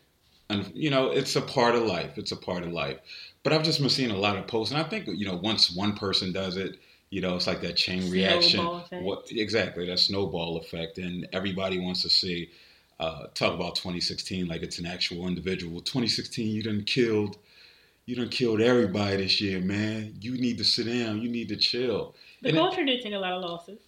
and 0.51 0.71
you 0.75 0.91
know, 0.91 1.11
it's 1.11 1.37
a 1.37 1.41
part 1.41 1.75
of 1.75 1.83
life. 1.85 2.19
It's 2.19 2.33
a 2.33 2.37
part 2.37 2.63
of 2.63 2.73
life. 2.73 2.99
But 3.43 3.53
I've 3.53 3.63
just 3.63 3.81
been 3.81 3.89
seeing 3.89 4.11
a 4.11 4.17
lot 4.17 4.37
of 4.37 4.47
posts, 4.47 4.73
and 4.73 4.81
I 4.81 4.89
think 4.89 5.07
you 5.07 5.27
know, 5.27 5.37
once 5.37 5.75
one 5.75 5.95
person 5.95 6.33
does 6.33 6.57
it, 6.57 6.79
you 7.11 7.21
know, 7.21 7.37
it's 7.37 7.47
like 7.47 7.63
that 7.63 7.77
chain 7.77 8.11
reaction. 8.11 8.61
Effect. 8.61 9.03
What 9.03 9.27
exactly 9.31 9.87
that 9.87 9.99
snowball 9.99 10.59
effect, 10.59 10.99
and 10.99 11.27
everybody 11.33 11.79
wants 11.79 12.03
to 12.03 12.11
see. 12.11 12.51
Uh, 13.01 13.27
talk 13.35 13.53
about 13.53 13.75
2016 13.75 14.47
like 14.47 14.63
it's 14.63 14.79
an 14.79 14.87
actual 14.87 15.27
individual. 15.27 15.81
2016, 15.81 16.47
you 16.47 16.63
done 16.63 16.85
killed, 16.85 17.37
you 18.07 18.17
done 18.17 18.29
killed 18.29 18.61
everybody 18.61 19.17
this 19.19 19.41
year, 19.41 19.61
man. 19.61 20.15
You 20.21 20.33
need 20.37 20.59
to 20.59 20.65
sit 20.65 20.87
down. 20.87 21.21
You 21.23 21.29
need 21.31 21.49
to 21.49 21.57
chill. 21.57 22.15
The 22.43 22.49
And 22.49 22.57
it- 22.57 22.61
culture 22.61 22.85
did 22.85 23.03
take 23.03 23.13
a 23.15 23.19
lot 23.19 23.33
of 23.33 23.43
losses. 23.49 23.79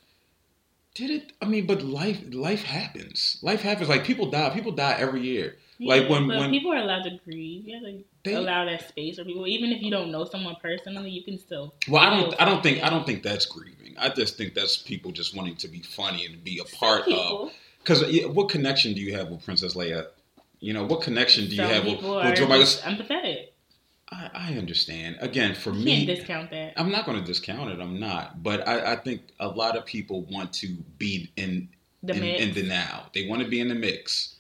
Did 0.95 1.11
it? 1.11 1.33
I 1.43 1.47
mean, 1.47 1.67
but 1.67 1.83
life 1.83 2.21
life 2.33 2.63
happens. 2.63 3.39
Life 3.43 3.63
happens. 3.63 3.89
Like 3.89 4.05
people 4.05 4.31
die. 4.31 4.51
People 4.51 4.71
die 4.73 4.95
every 4.99 5.23
year. 5.23 5.57
Like, 5.81 6.09
when- 6.09 6.29
but 6.29 6.39
when- 6.39 6.51
people 6.53 6.73
are 6.73 6.77
allowed 6.79 7.03
to 7.03 7.19
grieve, 7.25 7.67
you 7.67 7.75
have 7.75 7.83
to 7.83 8.05
They- 8.23 8.35
allow 8.35 8.65
that 8.65 8.89
space 8.89 9.17
for 9.19 9.25
people. 9.25 9.45
Even 9.49 9.73
if 9.73 9.83
you 9.83 9.91
don't 9.91 10.13
know 10.13 10.25
someone 10.25 10.55
personally, 10.63 11.11
you 11.11 11.25
can 11.25 11.37
still. 11.37 11.75
Well, 11.89 12.01
I 12.01 12.11
don't. 12.11 12.41
I 12.41 12.45
don't 12.45 12.63
think. 12.63 12.81
I 12.85 12.91
don't 12.91 13.05
think 13.05 13.25
that's 13.25 13.45
grieving. 13.45 13.97
I 13.99 14.09
just 14.11 14.37
think 14.37 14.55
that's 14.55 14.77
people 14.77 15.11
just 15.11 15.35
wanting 15.35 15.57
to 15.57 15.69
be 15.69 15.81
funny 15.81 16.25
and 16.27 16.43
be 16.45 16.61
a 16.61 16.65
part 16.77 17.09
of. 17.09 17.53
Because 17.79 18.05
what 18.29 18.49
connection 18.49 18.95
do 18.95 19.01
you 19.01 19.15
have 19.17 19.29
with 19.31 19.45
Princess 19.45 19.75
Leia? 19.75 20.07
You 20.61 20.73
know, 20.75 20.85
what 20.85 21.03
connection 21.03 21.47
do 21.47 21.51
you 21.51 21.56
some 21.56 21.67
have 21.71 21.85
with, 21.85 22.03
with 22.03 22.37
Joe 22.37 22.47
empathetic. 22.47 23.49
I, 24.15 24.31
I 24.53 24.59
understand. 24.59 25.17
Again, 25.21 25.55
for 25.55 25.71
You 25.71 25.85
me, 25.85 26.06
can't 26.06 26.19
discount 26.19 26.51
that. 26.51 26.73
I'm 26.77 26.91
not 26.91 27.06
going 27.06 27.19
to 27.19 27.25
discount 27.25 27.71
it. 27.71 27.81
I'm 27.81 27.99
not. 27.99 28.43
But 28.43 28.67
I, 28.69 28.93
I 28.93 28.97
think 28.97 29.23
a 29.41 29.49
lot 29.49 29.77
of 29.77 29.85
people 29.85 30.23
want 30.31 30.53
to 30.55 30.69
be 30.99 31.31
in 31.37 31.69
The 32.03 32.15
in, 32.15 32.21
mix. 32.21 32.43
in 32.43 32.55
the 32.55 32.63
now. 32.63 33.06
They 33.15 33.27
want 33.27 33.43
to 33.43 33.49
be 33.49 33.61
in 33.61 33.69
the 33.69 33.75
mix. 33.75 34.37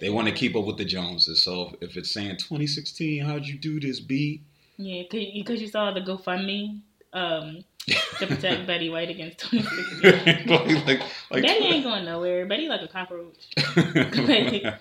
They 0.00 0.08
want 0.08 0.26
to 0.28 0.32
keep 0.34 0.56
up 0.56 0.64
with 0.64 0.78
the 0.78 0.86
Joneses. 0.86 1.42
So 1.42 1.76
if, 1.80 1.90
if 1.90 1.96
it's 1.98 2.10
saying 2.10 2.36
2016, 2.38 3.22
how'd 3.24 3.44
you 3.46 3.58
do 3.58 3.78
this, 3.78 4.00
B? 4.00 4.42
Yeah, 4.78 5.02
because 5.10 5.60
you 5.60 5.68
saw 5.68 5.92
the 5.92 6.00
GoFundMe 6.00 6.80
um, 7.12 7.64
to 7.86 8.26
protect 8.26 8.66
Betty 8.66 8.90
White 8.90 9.10
against 9.10 9.38
2016. 9.50 10.48
like, 10.48 10.86
like, 10.86 11.00
like, 11.30 11.42
Betty 11.42 11.64
ain't 11.64 11.84
going 11.84 12.04
nowhere. 12.04 12.46
Betty 12.46 12.68
like 12.68 12.82
a 12.82 12.88
cockroach. 12.88 13.48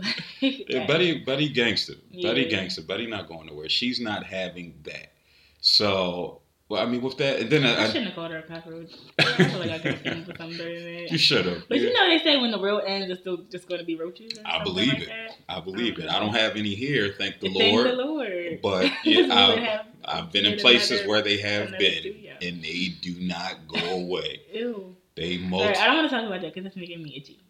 Yeah, 0.40 0.86
Betty, 0.86 1.22
Betty 1.24 1.50
gangster, 1.50 1.92
Betty 2.22 2.48
gangster, 2.48 2.80
Betty 2.80 3.06
not 3.06 3.28
going 3.28 3.48
nowhere. 3.48 3.68
She's 3.68 4.00
not 4.00 4.24
having 4.24 4.72
that. 4.84 5.12
So, 5.60 6.40
well, 6.70 6.82
I 6.82 6.86
mean, 6.86 7.02
with 7.02 7.18
that, 7.18 7.40
and 7.40 7.50
then 7.50 7.66
I 7.66 7.74
I, 7.74 7.82
I 7.82 7.86
shouldn't 7.88 8.06
have 8.06 8.14
called 8.14 8.30
her 8.30 8.38
a 8.38 8.42
cockroach. 8.42 8.92
I 9.18 9.44
feel 9.44 9.58
like 9.58 9.70
I 9.70 9.78
could 9.78 9.94
have 9.96 10.24
for 10.24 10.36
something 10.36 10.56
better 10.56 10.80
than 10.80 11.08
you 11.08 11.18
should 11.18 11.44
have. 11.44 11.68
But 11.68 11.80
you 11.80 11.92
know 11.92 12.08
they 12.08 12.18
say 12.18 12.38
when 12.40 12.50
the 12.50 12.58
world 12.58 12.82
ends, 12.86 13.10
it's 13.10 13.20
still 13.20 13.38
just 13.50 13.68
going 13.68 13.80
to 13.80 13.84
be 13.84 13.96
roaches. 13.96 14.38
I 14.46 14.62
believe 14.62 14.94
like 14.94 15.02
it. 15.02 15.08
That. 15.08 15.36
I 15.48 15.60
believe 15.60 15.98
it. 15.98 16.08
I 16.08 16.16
oh. 16.16 16.20
don't 16.20 16.34
have 16.34 16.56
any 16.56 16.74
here, 16.74 17.14
thank 17.18 17.40
the 17.40 17.52
Thank 17.52 17.74
Lord. 17.74 17.86
the 17.86 17.92
Lord. 17.92 18.60
But 18.62 18.90
yeah, 19.04 19.84
I've, 20.06 20.24
I've 20.24 20.32
been 20.32 20.46
in 20.46 20.58
places 20.58 21.06
where 21.06 21.20
they 21.20 21.38
have 21.38 21.76
been. 21.76 22.29
And 22.42 22.62
they 22.62 22.94
do 23.00 23.14
not 23.20 23.66
go 23.68 23.78
away. 23.90 24.42
Ew. 24.52 24.96
They 25.16 25.38
multi. 25.38 25.66
right, 25.66 25.78
I 25.78 25.86
don't 25.86 25.96
want 25.96 26.10
to 26.10 26.16
talk 26.16 26.26
about 26.26 26.40
that 26.42 26.54
because 26.54 26.66
it's 26.66 26.76
making 26.76 27.02
me 27.02 27.14
itchy. 27.16 27.40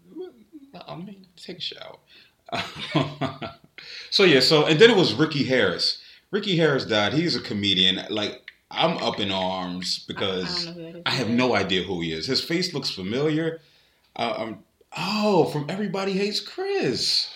I 0.86 0.96
mean, 0.96 1.26
take 1.36 1.58
a 1.58 1.60
shower. 1.60 1.96
so 4.10 4.24
yeah, 4.24 4.40
so 4.40 4.66
and 4.66 4.78
then 4.78 4.90
it 4.90 4.96
was 4.96 5.14
Ricky 5.14 5.44
Harris. 5.44 6.00
Ricky 6.30 6.56
Harris 6.56 6.84
died. 6.84 7.12
He's 7.12 7.36
a 7.36 7.40
comedian. 7.40 8.00
Like 8.08 8.50
I'm 8.70 8.96
up 8.98 9.18
in 9.20 9.30
arms 9.30 10.04
I, 10.08 10.12
I 10.12 10.14
because 10.14 10.64
don't 10.64 10.76
know 10.76 10.82
who 10.82 10.92
that 10.92 10.98
is. 10.98 11.02
I 11.06 11.10
have 11.10 11.28
no 11.28 11.54
idea 11.54 11.82
who 11.82 12.00
he 12.00 12.12
is. 12.12 12.26
His 12.26 12.42
face 12.42 12.72
looks 12.72 12.90
familiar. 12.90 13.60
Uh, 14.16 14.34
um, 14.36 14.64
oh, 14.96 15.44
from 15.46 15.66
Everybody 15.68 16.12
Hates 16.12 16.40
Chris. 16.40 17.28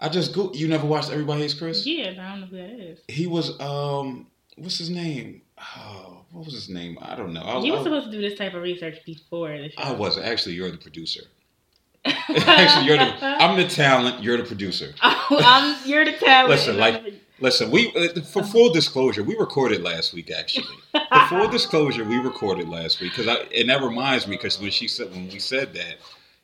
I 0.00 0.08
just 0.08 0.34
go. 0.34 0.52
You 0.52 0.68
never 0.68 0.86
watched 0.86 1.10
Everybody 1.10 1.42
Hates 1.42 1.54
Chris? 1.54 1.86
Yeah, 1.86 2.10
but 2.10 2.18
I 2.20 2.30
don't 2.30 2.40
know 2.40 2.46
who 2.46 2.56
that 2.56 2.80
is. 2.80 3.00
He 3.08 3.26
was 3.26 3.58
um, 3.60 4.26
what's 4.56 4.78
his 4.78 4.90
name? 4.90 5.42
Oh, 5.76 6.21
what 6.32 6.44
was 6.46 6.54
his 6.54 6.68
name? 6.68 6.98
I 7.00 7.14
don't 7.14 7.32
know. 7.32 7.42
I, 7.42 7.60
you 7.60 7.72
were 7.72 7.78
I, 7.78 7.82
supposed 7.82 8.06
to 8.06 8.12
do 8.12 8.20
this 8.20 8.38
type 8.38 8.54
of 8.54 8.62
research 8.62 8.98
before 9.04 9.48
the 9.50 9.70
show. 9.70 9.82
I 9.82 9.92
wasn't. 9.92 10.26
Actually, 10.26 10.54
you're 10.54 10.70
the 10.70 10.78
producer. 10.78 11.22
Actually, 12.04 12.86
you're 12.86 12.96
the. 12.96 13.14
I'm 13.22 13.56
the 13.56 13.68
talent. 13.68 14.22
You're 14.22 14.38
the 14.38 14.44
producer. 14.44 14.94
oh, 15.02 15.26
I'm, 15.30 15.88
you're 15.88 16.04
the 16.04 16.12
talent. 16.12 16.50
Listen, 16.50 16.78
like- 16.78 17.04
the- 17.04 17.14
Listen, 17.42 17.72
we 17.72 17.92
uh, 17.96 18.20
for 18.20 18.44
full 18.44 18.72
disclosure, 18.72 19.24
we 19.24 19.36
recorded 19.36 19.82
last 19.82 20.14
week. 20.14 20.30
Actually, 20.30 20.76
for 20.92 21.26
full 21.28 21.48
disclosure, 21.50 22.04
we 22.04 22.18
recorded 22.18 22.68
last 22.68 23.00
week 23.00 23.16
because 23.16 23.26
and 23.52 23.68
that 23.68 23.82
reminds 23.82 24.28
me 24.28 24.36
because 24.36 24.60
when 24.60 24.70
she 24.70 24.86
said 24.86 25.10
when 25.10 25.28
we 25.28 25.40
said 25.40 25.74
that, 25.74 25.96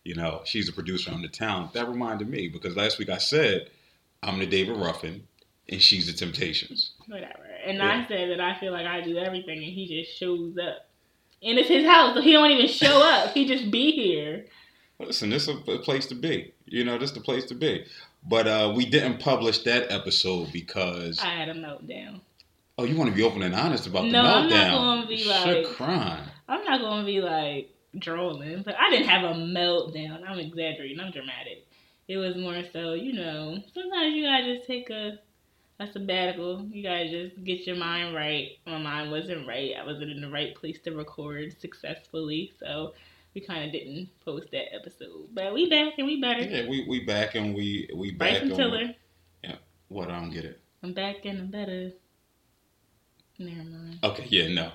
you 0.03 0.17
know, 0.17 0.41
she's 0.45 0.69
a 0.69 0.73
producer 0.73 1.13
on 1.13 1.23
the 1.23 1.29
talent. 1.29 1.73
That 1.75 1.89
reminded 1.89 2.29
me 2.29 2.49
because 2.49 2.75
last 2.75 2.99
week 2.99 3.11
I 3.11 3.19
said 3.19 3.71
I'm 4.25 4.41
the 4.41 4.47
David 4.47 4.77
Ruffin, 4.77 5.28
and 5.69 5.81
she's 5.83 6.07
the 6.07 6.13
Temptations. 6.13 6.93
Whatever. 7.07 7.45
And 7.67 7.79
Yeah. 7.79 8.05
I 8.05 8.09
said 8.09 8.31
that 8.31 8.41
I 8.41 8.59
feel 8.59 8.73
like 8.73 8.87
I 8.87 9.01
do 9.01 9.19
everything, 9.19 9.59
and 9.59 9.73
he 9.73 9.87
just 10.03 10.19
shows 10.19 10.57
up. 10.59 10.89
And 11.43 11.59
it's 11.59 11.69
his 11.69 11.87
house, 11.87 12.15
so 12.15 12.21
he 12.23 12.33
don't 12.33 12.51
even 12.51 12.67
show 12.69 13.01
up. 13.03 13.33
He 13.35 13.47
just 13.47 13.71
be 13.71 13.93
here. 13.93 14.47
Listen, 14.99 15.31
this 15.31 15.47
is 15.47 15.57
a 15.69 15.79
place 15.79 16.07
to 16.07 16.15
be. 16.15 16.53
You 16.67 16.85
know, 16.85 16.99
this 16.99 17.11
is 17.11 17.15
the 17.15 17.21
place 17.23 17.45
to 17.47 17.55
be. 17.55 17.85
But 18.29 18.49
uh, 18.49 18.73
we 18.75 18.85
didn't 18.85 19.21
publish 19.21 19.61
that 19.61 19.93
episode 19.93 20.53
because 20.53 21.21
I 21.23 21.29
had 21.29 21.49
a 21.49 21.55
meltdown. 21.55 22.21
oh, 22.77 22.85
you 22.85 22.97
want 22.97 23.11
to 23.11 23.15
be 23.17 23.23
open 23.23 23.43
and 23.43 23.55
honest 23.55 23.87
about 23.87 24.03
the 24.05 24.11
No, 24.11 24.23
I'm 24.23 24.49
meltdown? 24.49 24.51
not 24.51 24.79
gonna 24.79 25.07
be 25.07 25.17
Shit 25.19 25.67
like- 25.67 25.77
crying. 25.77 26.25
I'm 26.49 26.65
not 26.65 26.81
gonna 26.81 27.05
be 27.07 27.21
like 27.21 27.71
drooling, 27.99 28.63
but 28.63 28.75
I 28.79 28.91
didn't 28.91 29.07
have 29.09 29.25
a 29.25 29.35
meltdown. 29.35 30.29
I'm 30.29 30.39
exaggerating. 30.41 30.99
I'm 30.99 31.13
dramatic. 31.13 31.67
It 32.09 32.17
was 32.17 32.37
more 32.37 32.63
so, 32.73 32.95
you 32.95 33.13
know, 33.13 33.59
sometimes 33.75 34.15
you 34.17 34.23
gotta 34.25 34.57
just 34.57 34.67
take 34.67 34.91
a 34.91 35.19
a 35.81 35.87
sabbatical. 35.93 36.67
You 36.71 36.83
gotta 36.83 37.09
just 37.09 37.45
get 37.45 37.67
your 37.67 37.77
mind 37.77 38.15
right. 38.15 38.53
My 38.67 38.79
mind 38.79 39.11
wasn't 39.11 39.47
right. 39.47 39.73
I 39.81 39.85
wasn't 39.85 40.11
in 40.11 40.21
the 40.21 40.31
right 40.31 40.55
place 40.55 40.79
to 40.81 40.93
record 40.93 41.59
successfully, 41.61 42.53
so 42.59 42.95
we 43.35 43.41
kind 43.41 43.65
of 43.65 43.73
didn't 43.73 44.09
post 44.25 44.51
that 44.53 44.75
episode. 44.75 45.29
But 45.33 45.55
we 45.55 45.69
back 45.69 45.95
and 45.99 46.07
we 46.07 46.21
better. 46.21 46.43
Yeah, 46.43 46.69
we 46.69 46.87
we 46.89 47.05
back 47.05 47.35
and 47.35 47.55
we 47.55 47.89
we 47.95 48.11
back 48.11 48.41
Bryson 48.41 48.57
Tiller. 48.57 48.95
what 49.89 50.11
I 50.11 50.21
don't 50.21 50.31
get 50.31 50.45
it. 50.45 50.61
I'm 50.83 50.93
back 50.93 51.25
and 51.25 51.41
I'm 51.41 51.51
better. 51.51 51.93
Never 53.39 53.65
mind. 53.65 53.99
Okay, 54.03 54.27
yeah, 54.29 54.49
no. 54.49 54.73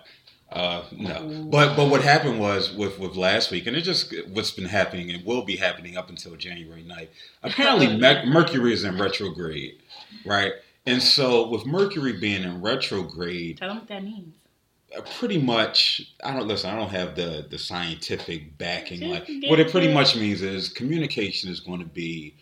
Uh, 0.52 0.84
no, 0.92 1.24
Ooh. 1.24 1.46
but 1.46 1.76
but 1.76 1.90
what 1.90 2.04
happened 2.04 2.40
was 2.40 2.74
with 2.76 3.00
with 3.00 3.16
last 3.16 3.50
week, 3.50 3.66
and 3.66 3.76
it 3.76 3.82
just 3.82 4.14
what's 4.32 4.52
been 4.52 4.66
happening 4.66 5.10
and 5.10 5.26
will 5.26 5.44
be 5.44 5.56
happening 5.56 5.98
up 5.98 6.10
until 6.10 6.36
January 6.36 6.84
9th. 6.84 7.08
Apparently, 7.42 7.98
Mercury 8.28 8.72
is 8.72 8.84
in 8.84 9.00
retrograde, 9.00 9.82
right? 10.26 10.54
And 10.86 11.02
so 11.02 11.48
with 11.50 11.66
Mercury 11.66 12.14
being 12.20 12.44
in 12.44 12.62
retrograde, 12.62 13.58
Tell 13.58 13.70
them 13.70 13.78
what 13.80 13.88
that 13.88 14.04
means. 14.04 14.36
uh, 14.98 15.02
pretty 15.18 15.42
much, 15.42 16.14
I 16.24 16.34
don't 16.34 16.48
listen. 16.48 16.70
I 16.70 16.76
don't 16.76 16.90
have 16.92 17.16
the 17.16 17.46
the 17.50 17.58
scientific 17.58 18.58
backing. 18.58 19.00
Just 19.02 19.30
Like 19.30 19.50
what 19.50 19.60
it 19.60 19.72
pretty 19.72 19.88
it. 19.90 19.94
much 19.94 20.16
means 20.16 20.42
is 20.42 20.70
communication 20.70 21.50
is 21.50 21.60
going 21.60 21.80
to 21.80 21.86
be. 21.86 22.36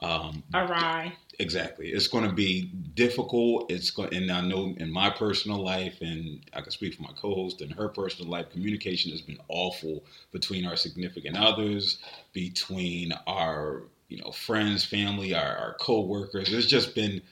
Um, 0.00 0.42
Awry. 0.54 1.14
Exactly. 1.38 1.88
It's 1.88 2.06
going 2.06 2.24
to 2.28 2.32
be 2.34 2.64
difficult. 2.94 3.70
It's 3.70 3.90
going, 3.90 4.14
and 4.14 4.30
I 4.30 4.40
know 4.42 4.74
in 4.78 4.90
my 4.90 5.08
personal 5.10 5.58
life, 5.62 5.98
and 6.02 6.40
I 6.54 6.60
can 6.60 6.70
speak 6.70 6.94
for 6.94 7.02
my 7.02 7.12
co-host 7.16 7.60
in 7.62 7.70
her 7.70 7.88
personal 7.88 8.30
life, 8.30 8.50
communication 8.50 9.10
has 9.12 9.20
been 9.22 9.38
awful 9.48 10.04
between 10.32 10.66
our 10.66 10.76
significant 10.76 11.36
others, 11.38 11.98
between 12.34 13.12
our 13.26 13.84
you 14.08 14.18
know 14.22 14.30
friends, 14.32 14.84
family, 14.84 15.34
our, 15.34 15.56
our 15.56 15.76
co-workers. 15.80 16.52
It's 16.52 16.66
just 16.66 16.94
been 16.94 17.22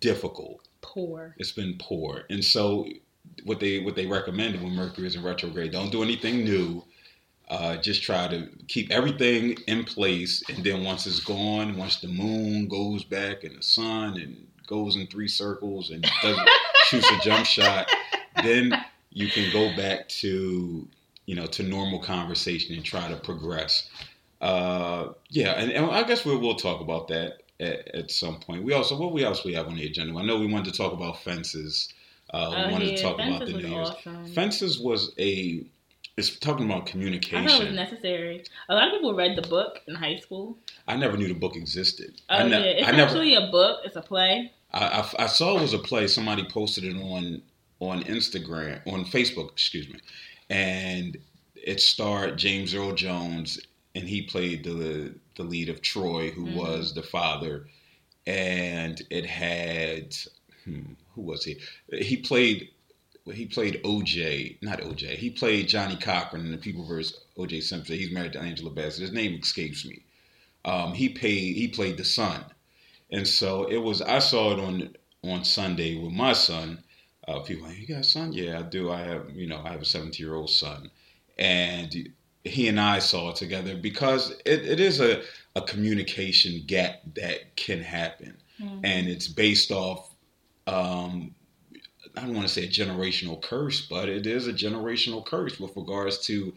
difficult. 0.00 0.66
Poor. 0.80 1.34
It's 1.38 1.52
been 1.52 1.76
poor, 1.78 2.24
and 2.30 2.44
so 2.44 2.86
what 3.44 3.60
they 3.60 3.80
what 3.80 3.96
they 3.96 4.06
recommended 4.06 4.62
when 4.62 4.74
Mercury 4.74 5.06
is 5.06 5.16
in 5.16 5.22
retrograde, 5.22 5.72
don't 5.72 5.90
do 5.90 6.02
anything 6.02 6.44
new. 6.44 6.84
Uh, 7.48 7.76
just 7.76 8.02
try 8.02 8.26
to 8.26 8.48
keep 8.68 8.90
everything 8.90 9.56
in 9.66 9.84
place, 9.84 10.42
and 10.48 10.64
then 10.64 10.82
once 10.82 11.06
it's 11.06 11.20
gone, 11.20 11.76
once 11.76 12.00
the 12.00 12.08
moon 12.08 12.68
goes 12.68 13.04
back 13.04 13.44
and 13.44 13.58
the 13.58 13.62
sun 13.62 14.18
and 14.18 14.46
goes 14.66 14.96
in 14.96 15.06
three 15.06 15.28
circles 15.28 15.90
and 15.90 16.02
does, 16.22 16.38
shoots 16.86 17.10
a 17.10 17.18
jump 17.18 17.44
shot, 17.44 17.90
then 18.42 18.72
you 19.10 19.28
can 19.28 19.52
go 19.52 19.74
back 19.76 20.08
to 20.08 20.88
you 21.26 21.34
know 21.34 21.46
to 21.46 21.62
normal 21.62 21.98
conversation 21.98 22.74
and 22.74 22.84
try 22.84 23.08
to 23.08 23.16
progress. 23.16 23.90
Uh, 24.40 25.08
yeah, 25.28 25.52
and, 25.52 25.70
and 25.70 25.90
I 25.90 26.02
guess 26.04 26.24
we'll 26.24 26.40
we'll 26.40 26.56
talk 26.56 26.80
about 26.80 27.08
that 27.08 27.42
at, 27.60 27.88
at 27.94 28.10
some 28.10 28.40
point. 28.40 28.64
We 28.64 28.72
also 28.72 28.96
what 28.98 29.12
we 29.12 29.24
else 29.24 29.44
we 29.44 29.54
have 29.54 29.66
on 29.68 29.76
the 29.76 29.86
agenda? 29.86 30.18
I 30.18 30.22
know 30.24 30.38
we 30.38 30.46
wanted 30.46 30.72
to 30.72 30.78
talk 30.78 30.92
about 30.92 31.22
fences. 31.22 31.92
Uh, 32.30 32.48
we 32.50 32.56
Oh, 32.56 32.70
wanted 32.72 32.88
yeah, 32.90 32.96
to 32.96 33.02
talk 33.02 33.14
about 33.16 33.46
the 33.46 33.52
New 33.52 33.68
Year's. 33.68 33.90
awesome. 33.90 34.26
Fences 34.26 34.78
was 34.80 35.12
a. 35.18 35.64
It's 36.16 36.38
talking 36.38 36.66
about 36.66 36.82
I 36.82 36.90
communication. 36.92 37.48
thought 37.48 37.62
it 37.62 37.64
was 37.66 37.74
necessary. 37.74 38.44
A 38.68 38.74
lot 38.74 38.86
of 38.86 38.94
people 38.94 39.14
read 39.14 39.36
the 39.36 39.42
book 39.48 39.80
in 39.88 39.96
high 39.96 40.16
school. 40.18 40.56
I 40.86 40.96
never 40.96 41.16
knew 41.16 41.26
the 41.26 41.34
book 41.34 41.56
existed. 41.56 42.20
Oh 42.30 42.36
I, 42.36 42.42
ne- 42.44 42.50
yeah, 42.50 42.58
it's 42.78 42.88
I 42.88 42.92
never. 42.92 43.02
actually 43.02 43.34
a 43.34 43.48
book. 43.50 43.80
It's 43.84 43.96
a 43.96 44.02
play. 44.02 44.52
I, 44.72 45.00
I, 45.18 45.24
I 45.24 45.26
saw 45.26 45.56
it 45.58 45.62
was 45.62 45.74
a 45.74 45.78
play. 45.78 46.06
Somebody 46.06 46.44
posted 46.44 46.84
it 46.84 46.96
on 46.96 47.42
on 47.80 48.04
Instagram, 48.04 48.80
on 48.86 49.04
Facebook, 49.04 49.50
excuse 49.50 49.88
me, 49.88 49.98
and 50.50 51.16
it 51.56 51.80
starred 51.80 52.38
James 52.38 52.74
Earl 52.74 52.92
Jones, 52.94 53.58
and 53.96 54.08
he 54.08 54.22
played 54.22 54.62
the 54.64 55.14
the 55.36 55.42
lead 55.44 55.68
of 55.68 55.82
Troy, 55.82 56.30
who 56.30 56.46
Mhm. 56.46 56.54
was 56.54 56.94
the 56.94 57.02
father, 57.02 57.68
and 58.26 59.02
it 59.10 59.26
had 59.26 60.16
hmm, 60.64 60.94
who 61.14 61.22
was 61.22 61.44
he? 61.44 61.58
He 61.92 62.16
played. 62.16 62.70
He 63.32 63.46
played 63.46 63.80
OJ, 63.84 64.58
not 64.60 64.80
OJ. 64.80 65.16
He 65.16 65.30
played 65.30 65.68
Johnnie 65.68 65.96
Cochran 65.96 66.44
in 66.44 66.52
the 66.52 66.58
People 66.58 66.84
vs. 66.84 67.20
OJ 67.38 67.62
Simpson. 67.62 67.96
He's 67.96 68.10
married 68.10 68.34
to 68.34 68.40
Angela 68.40 68.70
Bassett. 68.70 69.00
His 69.00 69.12
name 69.12 69.34
escapes 69.40 69.84
me. 69.86 70.02
Um, 70.64 70.92
he 70.92 71.08
paid. 71.08 71.56
He 71.56 71.68
played 71.68 71.96
the 71.96 72.04
son, 72.04 72.44
and 73.10 73.26
so 73.26 73.64
it 73.64 73.78
was. 73.78 74.02
I 74.02 74.18
saw 74.18 74.52
it 74.52 74.60
on 74.60 74.96
on 75.22 75.44
Sunday 75.44 75.96
with 75.96 76.12
my 76.12 76.32
son. 76.34 76.82
Uh, 77.26 77.40
people, 77.40 77.66
like, 77.66 77.78
you 77.78 77.86
got 77.86 78.00
a 78.00 78.04
son? 78.04 78.34
Yeah, 78.34 78.58
I 78.58 78.62
do. 78.62 78.90
I 78.90 79.00
have, 79.00 79.30
you 79.34 79.46
know, 79.46 79.62
I 79.64 79.70
have 79.72 79.80
a 79.80 79.86
17 79.86 80.24
year 80.24 80.34
old 80.34 80.50
son, 80.50 80.90
and 81.38 82.12
he 82.44 82.68
and 82.68 82.78
I 82.78 82.98
saw 82.98 83.30
it 83.30 83.36
together 83.36 83.76
because 83.76 84.30
it, 84.44 84.64
it 84.66 84.78
is 84.80 85.00
a, 85.00 85.22
a 85.56 85.62
communication 85.62 86.62
gap 86.66 87.00
that 87.14 87.56
can 87.56 87.80
happen, 87.80 88.36
Mhm. 88.60 88.80
and 88.84 89.08
it's 89.08 89.28
based 89.28 89.70
off. 89.72 90.14
Um, 90.66 91.34
I 92.16 92.20
don't 92.20 92.34
want 92.34 92.46
to 92.46 92.52
say 92.52 92.64
a 92.64 92.68
generational 92.68 93.42
curse, 93.42 93.80
but 93.88 94.08
it 94.08 94.26
is 94.26 94.46
a 94.46 94.52
generational 94.52 95.24
curse 95.24 95.58
with 95.58 95.74
regards 95.76 96.18
to 96.26 96.54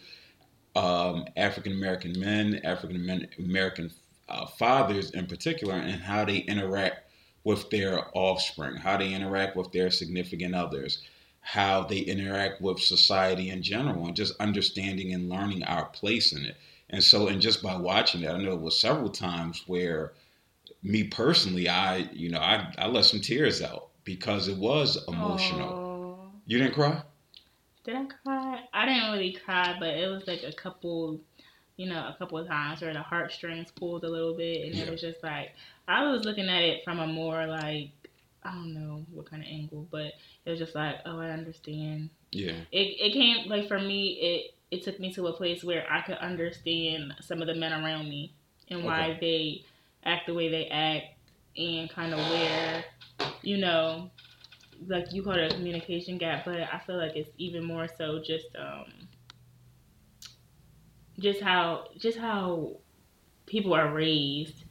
um, 0.76 1.26
African 1.36 1.72
American 1.72 2.20
men, 2.20 2.62
African 2.64 3.28
American 3.40 3.92
uh, 4.30 4.46
fathers 4.46 5.12
in 5.12 5.26
particular, 5.26 5.74
and 5.74 6.00
how 6.02 6.24
they 6.26 6.38
interact 6.40 7.10
with 7.44 7.70
their 7.72 8.06
offspring, 8.16 8.76
how 8.76 8.98
they 8.98 9.14
interact 9.14 9.56
with 9.56 9.72
their 9.72 9.90
significant 9.90 10.54
others, 10.54 11.02
how 11.54 11.84
they 11.84 12.00
interact 12.00 12.62
with 12.62 12.80
society 12.80 13.50
in 13.50 13.62
general, 13.64 14.06
and 14.08 14.16
just 14.16 14.40
understanding 14.40 15.14
and 15.14 15.30
learning 15.30 15.64
our 15.64 15.86
place 15.86 16.34
in 16.34 16.44
it. 16.46 16.58
And 16.90 17.04
so, 17.04 17.28
and 17.28 17.42
just 17.42 17.64
by 17.64 17.76
watching 17.78 18.24
it, 18.24 18.30
I 18.30 18.38
know 18.38 18.54
it 18.54 18.62
was 18.62 18.80
several 18.80 19.10
times 19.10 19.64
where 19.68 20.14
me 20.84 21.04
personally, 21.06 21.70
I, 21.70 21.98
you 22.14 22.30
know, 22.30 22.40
I, 22.40 22.74
I 22.78 22.88
let 22.88 23.06
some 23.06 23.22
tears 23.22 23.62
out 23.62 23.90
because 24.04 24.48
it 24.48 24.58
was 24.58 25.06
emotional. 25.08 25.80
You 26.46 26.60
didn't 26.60 26.74
cry? 26.76 27.04
Did 27.86 27.96
I 27.96 28.06
cry? 28.06 28.62
I 28.74 28.86
didn't 28.86 29.12
really 29.12 29.34
cry, 29.34 29.76
but 29.80 29.90
it 29.90 30.08
was 30.08 30.28
like 30.28 30.44
a 30.44 30.54
couple, 30.54 31.20
you 31.78 31.88
know, 31.90 32.00
a 32.08 32.16
couple 32.18 32.38
of 32.38 32.48
times 32.48 32.82
where 32.82 32.94
the 32.94 33.02
heartstrings 33.02 33.72
pulled 33.72 34.04
a 34.04 34.10
little 34.10 34.36
bit, 34.36 34.68
and 34.68 34.76
Yeah. 34.76 34.84
it 34.84 34.92
was 34.92 35.02
just 35.02 35.24
like 35.24 35.56
I 35.88 36.04
was 36.12 36.26
looking 36.26 36.50
at 36.50 36.62
it 36.64 36.84
from 36.84 37.00
a 37.00 37.08
more 37.08 37.46
like 37.48 37.92
I 38.44 38.52
don't 38.54 38.74
know 38.74 39.06
what 39.14 39.30
kind 39.30 39.44
of 39.44 39.50
angle, 39.50 39.88
but 39.92 40.14
it 40.48 40.52
was 40.52 40.60
just 40.60 40.76
like, 40.76 40.96
oh, 41.06 41.20
I 41.20 41.32
understand. 41.32 42.10
Yeah. 42.32 42.54
It 42.72 42.96
it 43.00 43.12
came 43.12 43.50
like 43.50 43.68
for 43.68 43.80
me, 43.80 44.14
it 44.14 44.56
it 44.72 44.84
took 44.84 44.98
me 44.98 45.12
to 45.14 45.28
a 45.28 45.34
place 45.34 45.62
where 45.62 45.86
I 45.92 46.02
could 46.02 46.18
understand 46.20 47.16
some 47.20 47.42
of 47.42 47.48
the 47.48 47.54
men 47.56 47.74
around 47.74 48.08
me 48.10 48.34
and 48.70 48.86
why 48.86 49.18
they 49.20 49.66
act 50.06 50.28
the 50.28 50.34
way 50.34 50.48
they 50.48 50.68
act, 50.68 51.06
and 51.58 51.90
kind 51.90 52.14
of 52.14 52.20
where, 52.20 52.86
you 53.42 53.58
know, 53.58 54.10
like 54.88 55.12
you 55.12 55.22
call 55.22 55.34
it 55.34 55.52
a 55.52 55.56
communication 55.56 56.18
gap, 56.18 56.46
but 56.46 56.62
I 56.62 56.80
feel 56.88 56.98
like 56.98 57.18
it's 57.18 57.30
even 57.38 57.66
more 57.66 57.90
so 57.98 58.24
just 58.26 58.48
um 58.58 58.86
just 61.20 61.42
how 61.42 61.90
just 61.98 62.18
how 62.18 62.78
people 63.48 63.74
are 63.74 63.94
raised 63.94 64.64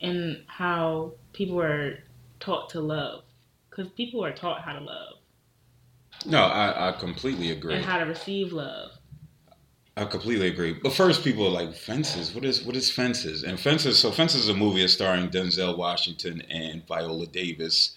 and 0.00 0.42
how 0.46 1.12
people 1.34 1.60
are 1.60 2.02
taught 2.38 2.70
to 2.70 2.80
love 2.80 3.24
because 3.70 3.88
people 3.92 4.24
are 4.24 4.32
taught 4.32 4.62
how 4.62 4.72
to 4.72 4.80
love 4.80 5.14
No, 6.26 6.42
I, 6.42 6.88
I 6.88 6.92
completely 6.92 7.50
agree. 7.50 7.74
and 7.74 7.84
how 7.84 7.98
to 7.98 8.04
receive 8.04 8.52
love 8.52 8.90
I 9.96 10.04
completely 10.04 10.46
agree. 10.48 10.72
But 10.72 10.94
first, 10.94 11.22
people 11.24 11.46
are 11.46 11.50
like 11.50 11.74
fences. 11.74 12.34
What 12.34 12.44
is 12.44 12.62
what 12.64 12.74
is 12.76 12.90
fences? 12.90 13.42
And 13.42 13.60
fences. 13.60 13.98
So 13.98 14.10
fences 14.10 14.44
is 14.44 14.48
a 14.48 14.54
movie 14.54 14.86
starring 14.88 15.28
Denzel 15.28 15.76
Washington 15.76 16.42
and 16.48 16.86
Viola 16.86 17.26
Davis. 17.26 17.96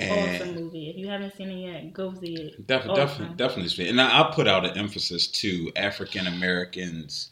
Oh, 0.00 0.04
and 0.04 0.42
awesome 0.42 0.54
movie 0.54 0.88
if 0.90 0.96
you 0.96 1.08
haven't 1.08 1.36
seen 1.36 1.50
it 1.50 1.60
yet 1.60 1.92
go 1.92 2.14
see 2.14 2.34
it 2.34 2.66
Def- 2.66 2.88
Awesome. 2.88 2.94
Definitely, 2.94 3.36
definitely. 3.36 3.88
And 3.90 4.00
I, 4.00 4.20
I 4.22 4.32
put 4.34 4.48
out 4.48 4.64
an 4.64 4.78
emphasis 4.78 5.26
to 5.28 5.70
African 5.76 6.26
Americans 6.26 7.30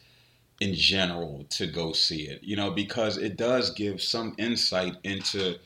in 0.60 0.74
general 0.74 1.46
to 1.50 1.66
go 1.66 1.92
see 1.92 2.28
it. 2.28 2.44
You 2.44 2.56
know, 2.56 2.70
because 2.70 3.16
it 3.16 3.36
does 3.36 3.70
give 3.70 4.02
some 4.02 4.34
insight 4.38 4.96
into 5.02 5.56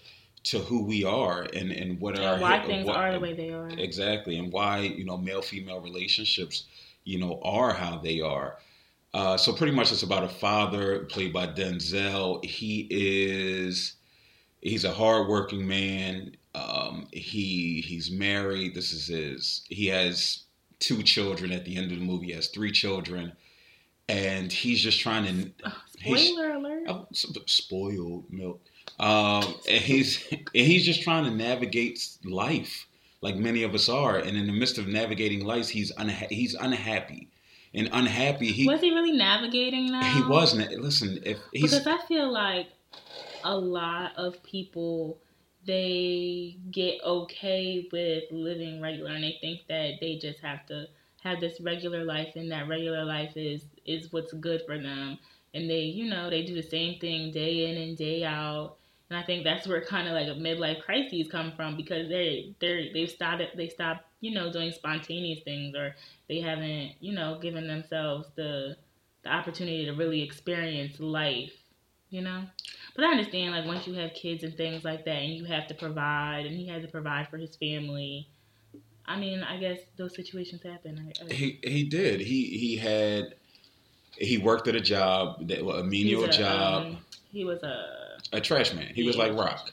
to 0.44 0.58
who 0.58 0.84
we 0.84 1.04
are 1.04 1.42
and 1.54 1.70
and 1.70 2.00
what 2.00 2.18
our 2.18 2.34
and 2.34 2.42
why 2.42 2.60
things 2.66 2.86
what- 2.86 2.96
are 2.96 3.12
the 3.12 3.20
way 3.20 3.32
they 3.32 3.50
are 3.50 3.68
exactly 3.78 4.38
and 4.38 4.52
why 4.52 4.80
you 4.80 5.04
know 5.04 5.16
male 5.16 5.42
female 5.42 5.80
relationships 5.80 6.64
you 7.04 7.18
know 7.18 7.40
are 7.42 7.72
how 7.72 7.98
they 7.98 8.20
are 8.20 8.58
uh, 9.14 9.36
so 9.36 9.52
pretty 9.52 9.72
much 9.72 9.92
it's 9.92 10.02
about 10.02 10.24
a 10.24 10.28
father 10.28 11.00
played 11.00 11.32
by 11.32 11.46
denzel 11.46 12.42
he 12.44 12.86
is 12.90 13.96
he's 14.62 14.84
a 14.84 14.92
hardworking 14.92 15.66
man. 15.66 16.36
Um, 16.54 17.06
he 17.12 17.82
he's 17.82 18.10
married. 18.10 18.74
This 18.74 18.92
is 18.92 19.08
his. 19.08 19.62
He 19.68 19.86
has 19.88 20.44
two 20.78 21.02
children. 21.02 21.52
At 21.52 21.64
the 21.64 21.76
end 21.76 21.92
of 21.92 21.98
the 21.98 22.04
movie, 22.04 22.26
he 22.26 22.32
has 22.32 22.48
three 22.48 22.72
children, 22.72 23.32
and 24.08 24.50
he's 24.50 24.80
just 24.80 25.00
trying 25.00 25.24
to. 25.26 25.70
Spoiler 25.98 26.52
alert! 26.52 26.84
Oh, 26.88 27.06
spoiled 27.12 28.24
milk. 28.30 28.60
Um, 28.98 29.54
and 29.68 29.82
he's 29.82 30.26
and 30.30 30.48
he's 30.52 30.84
just 30.84 31.02
trying 31.02 31.24
to 31.24 31.30
navigate 31.30 32.06
life 32.24 32.86
like 33.22 33.36
many 33.36 33.62
of 33.62 33.74
us 33.74 33.88
are, 33.88 34.16
and 34.16 34.36
in 34.36 34.46
the 34.46 34.52
midst 34.52 34.78
of 34.78 34.88
navigating 34.88 35.44
life, 35.44 35.68
he's 35.68 35.92
unha- 35.92 36.30
he's 36.30 36.54
unhappy 36.54 37.28
and 37.72 37.88
unhappy. 37.92 38.50
He 38.52 38.66
was 38.66 38.80
he 38.80 38.92
really 38.92 39.12
navigating 39.12 39.92
that? 39.92 40.12
He 40.12 40.22
wasn't. 40.22 40.70
Listen, 40.80 41.20
if 41.24 41.38
he's 41.52 41.70
because 41.70 41.86
I 41.86 42.04
feel 42.06 42.30
like 42.30 42.66
a 43.44 43.56
lot 43.56 44.12
of 44.16 44.42
people 44.42 45.18
they 45.64 46.56
get 46.72 47.00
okay 47.04 47.88
with 47.92 48.24
living 48.32 48.80
regular 48.80 49.12
and 49.12 49.22
they 49.22 49.38
think 49.40 49.60
that 49.68 49.92
they 50.00 50.16
just 50.16 50.40
have 50.40 50.66
to 50.66 50.86
have 51.22 51.38
this 51.38 51.60
regular 51.60 52.04
life 52.04 52.34
and 52.34 52.50
that 52.50 52.66
regular 52.66 53.04
life 53.04 53.36
is 53.36 53.62
is 53.86 54.12
what's 54.12 54.32
good 54.32 54.62
for 54.66 54.76
them 54.76 55.16
and 55.54 55.68
they 55.68 55.80
you 55.80 56.08
know 56.08 56.30
they 56.30 56.42
do 56.42 56.54
the 56.54 56.62
same 56.62 56.98
thing 56.98 57.30
day 57.30 57.70
in 57.70 57.76
and 57.76 57.96
day 57.96 58.24
out 58.24 58.76
and 59.10 59.18
I 59.18 59.22
think 59.22 59.44
that's 59.44 59.66
where 59.66 59.82
kind 59.84 60.08
of 60.08 60.14
like 60.14 60.28
a 60.28 60.40
midlife 60.40 60.82
crises 60.82 61.28
come 61.30 61.52
from 61.52 61.76
because 61.76 62.08
they 62.08 62.54
they 62.60 62.90
they've 62.94 63.10
started 63.10 63.48
they 63.56 63.68
stopped 63.68 64.04
you 64.20 64.32
know 64.32 64.52
doing 64.52 64.72
spontaneous 64.72 65.42
things 65.44 65.74
or 65.74 65.94
they 66.28 66.40
haven't 66.40 66.92
you 67.00 67.12
know 67.12 67.38
given 67.40 67.66
themselves 67.66 68.28
the 68.36 68.76
the 69.22 69.30
opportunity 69.30 69.84
to 69.84 69.92
really 69.92 70.22
experience 70.22 70.98
life 70.98 71.52
you 72.10 72.22
know 72.22 72.44
but 72.94 73.04
I 73.04 73.08
understand, 73.08 73.52
like, 73.52 73.64
once 73.64 73.86
you 73.86 73.94
have 73.94 74.12
kids 74.12 74.44
and 74.44 74.54
things 74.56 74.84
like 74.84 75.04
that, 75.06 75.16
and 75.16 75.32
you 75.32 75.44
have 75.44 75.66
to 75.68 75.74
provide, 75.74 76.44
and 76.46 76.54
he 76.54 76.66
had 76.66 76.82
to 76.82 76.88
provide 76.88 77.28
for 77.28 77.38
his 77.38 77.56
family. 77.56 78.28
I 79.06 79.18
mean, 79.18 79.42
I 79.42 79.56
guess 79.56 79.80
those 79.96 80.14
situations 80.14 80.62
happen. 80.62 81.12
I, 81.20 81.24
I, 81.24 81.32
he 81.32 81.58
he 81.64 81.84
did. 81.84 82.20
He 82.20 82.44
he 82.58 82.76
had 82.76 83.34
he 84.22 84.38
worked 84.38 84.68
at 84.68 84.76
a 84.76 84.80
job 84.80 85.48
that 85.48 85.66
a 85.66 85.84
menial 85.84 86.24
a, 86.24 86.30
job. 86.30 86.86
Um, 86.86 86.98
he 87.32 87.44
was 87.44 87.62
a 87.62 88.18
a 88.32 88.40
trash 88.40 88.72
man. 88.72 88.92
He 88.94 89.02
was 89.02 89.16
like 89.16 89.36
Rock. 89.36 89.70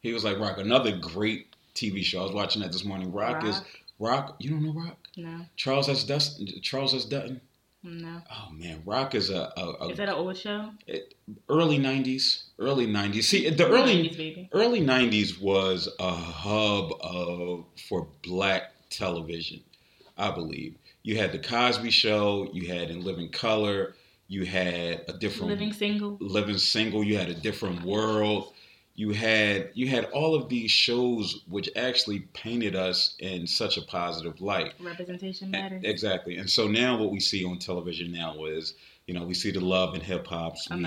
He 0.00 0.12
was 0.12 0.24
like 0.24 0.38
Rock. 0.38 0.58
Another 0.58 0.96
great 0.96 1.54
TV 1.74 2.02
show. 2.02 2.20
I 2.20 2.22
was 2.24 2.32
watching 2.32 2.62
that 2.62 2.72
this 2.72 2.84
morning. 2.84 3.12
Rock, 3.12 3.36
Rock. 3.36 3.44
is 3.44 3.62
Rock. 3.98 4.36
You 4.38 4.50
don't 4.50 4.62
know 4.62 4.72
Rock? 4.72 4.98
No. 5.16 5.46
Charles 5.56 5.88
S. 5.88 6.04
Dustin. 6.04 6.48
Charles 6.60 6.94
S. 6.94 7.04
Dutton. 7.04 7.40
No. 7.82 8.22
Oh 8.30 8.50
man, 8.52 8.82
Rock 8.84 9.14
is 9.14 9.30
a. 9.30 9.52
a, 9.56 9.84
a 9.84 9.88
is 9.90 9.98
that 9.98 10.08
an 10.08 10.14
old 10.14 10.36
show? 10.36 10.70
It, 10.86 11.14
early 11.48 11.78
'90s. 11.78 12.44
Early 12.58 12.86
'90s. 12.86 13.24
See, 13.24 13.48
the 13.50 13.68
early 13.68 14.08
90s, 14.08 14.48
early 14.52 14.80
'90s 14.80 15.40
was 15.40 15.88
a 15.98 16.10
hub 16.10 16.92
of 17.00 17.66
for 17.88 18.08
black 18.22 18.72
television. 18.88 19.60
I 20.16 20.30
believe 20.30 20.76
you 21.04 21.16
had 21.16 21.30
the 21.30 21.38
Cosby 21.38 21.90
Show. 21.90 22.50
You 22.52 22.66
had 22.66 22.90
In 22.90 23.04
Living 23.04 23.28
Color. 23.28 23.94
You 24.26 24.44
had 24.44 25.04
a 25.06 25.12
different 25.12 25.50
Living 25.50 25.72
Single. 25.72 26.16
Living 26.20 26.58
Single. 26.58 27.04
You 27.04 27.16
had 27.16 27.28
a 27.28 27.34
different 27.34 27.82
world 27.84 28.52
you 28.96 29.12
had 29.12 29.70
you 29.74 29.88
had 29.88 30.04
all 30.06 30.34
of 30.34 30.48
these 30.48 30.70
shows 30.70 31.42
which 31.48 31.68
actually 31.76 32.20
painted 32.32 32.76
us 32.76 33.16
in 33.18 33.46
such 33.46 33.76
a 33.76 33.82
positive 33.82 34.40
light. 34.40 34.74
Representation 34.80 35.50
matters. 35.50 35.82
Exactly. 35.84 36.36
And 36.36 36.48
so 36.48 36.68
now 36.68 36.96
what 36.96 37.10
we 37.10 37.20
see 37.20 37.44
on 37.44 37.58
television 37.58 38.12
now 38.12 38.44
is, 38.44 38.74
you 39.06 39.14
know, 39.14 39.24
we 39.24 39.34
see 39.34 39.50
the 39.50 39.60
love 39.60 39.94
in 39.94 40.00
hip 40.00 40.26
hop. 40.26 40.54
We, 40.70 40.86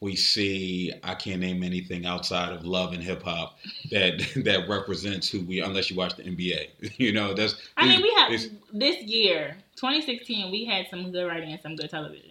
we 0.00 0.16
see 0.16 0.92
I 1.02 1.14
can't 1.16 1.40
name 1.40 1.64
anything 1.64 2.06
outside 2.06 2.52
of 2.52 2.64
love 2.64 2.92
and 2.92 3.02
hip 3.02 3.24
hop 3.24 3.58
that 3.90 4.24
that 4.44 4.68
represents 4.68 5.28
who 5.28 5.40
we 5.40 5.60
unless 5.60 5.90
you 5.90 5.96
watch 5.96 6.16
the 6.16 6.22
NBA. 6.22 6.68
you 6.96 7.12
know, 7.12 7.34
that's 7.34 7.56
I 7.76 7.88
mean 7.88 8.02
we 8.02 8.14
have 8.18 8.40
this 8.72 9.02
year, 9.02 9.56
2016, 9.78 10.50
we 10.50 10.64
had 10.64 10.86
some 10.90 11.12
good 11.12 11.26
writing 11.26 11.52
and 11.52 11.62
some 11.62 11.76
good 11.76 11.90
television. 11.90 12.30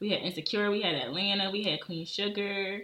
We 0.00 0.10
had 0.10 0.20
Insecure, 0.22 0.70
we 0.70 0.82
had 0.82 0.94
Atlanta, 0.94 1.50
we 1.50 1.62
had 1.62 1.80
Queen 1.80 2.04
Sugar. 2.04 2.82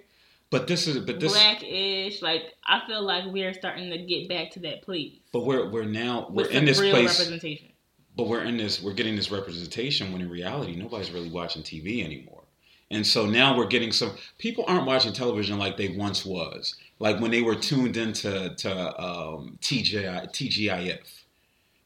But 0.50 0.68
this 0.68 0.86
is 0.86 0.98
but 0.98 1.18
this 1.18 1.32
blackish. 1.32 2.22
Like 2.22 2.54
I 2.64 2.86
feel 2.86 3.02
like 3.02 3.24
we're 3.26 3.52
starting 3.52 3.90
to 3.90 3.98
get 3.98 4.28
back 4.28 4.52
to 4.52 4.60
that 4.60 4.82
place. 4.82 5.14
But 5.32 5.40
we're 5.44 5.68
we're 5.68 5.84
now 5.84 6.28
we're 6.30 6.48
in 6.48 6.64
this 6.64 6.78
place. 6.78 7.18
Representation. 7.18 7.72
But 8.16 8.28
we're 8.28 8.44
in 8.44 8.56
this. 8.56 8.80
We're 8.80 8.94
getting 8.94 9.16
this 9.16 9.30
representation 9.30 10.12
when 10.12 10.22
in 10.22 10.30
reality 10.30 10.76
nobody's 10.76 11.10
really 11.10 11.30
watching 11.30 11.62
TV 11.62 12.04
anymore. 12.04 12.44
And 12.92 13.04
so 13.04 13.26
now 13.26 13.56
we're 13.56 13.66
getting 13.66 13.90
some 13.90 14.12
people 14.38 14.64
aren't 14.68 14.86
watching 14.86 15.12
television 15.12 15.58
like 15.58 15.76
they 15.76 15.88
once 15.88 16.24
was. 16.24 16.76
Like 17.00 17.20
when 17.20 17.32
they 17.32 17.42
were 17.42 17.56
tuned 17.56 17.96
into 17.96 18.54
to 18.54 19.02
um, 19.02 19.58
TGI, 19.60 20.30
TGIF. 20.30 21.24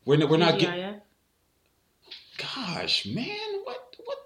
We're 0.05 0.27
we're 0.27 0.37
not 0.37 0.59
getting. 0.59 1.01
Gosh, 2.41 3.07
man, 3.07 3.37
what 3.65 3.97
what? 4.05 4.19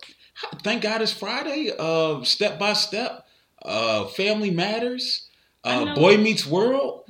Thank 0.63 0.83
God 0.83 1.03
it's 1.03 1.13
Friday. 1.13 1.73
Uh, 1.77 2.23
step 2.23 2.59
by 2.59 2.75
step 2.75 3.27
uh, 3.65 4.07
Family 4.07 4.51
Matters, 4.51 5.29
uh, 5.65 5.95
Boy 5.95 6.17
Meets 6.19 6.47
World. 6.47 7.01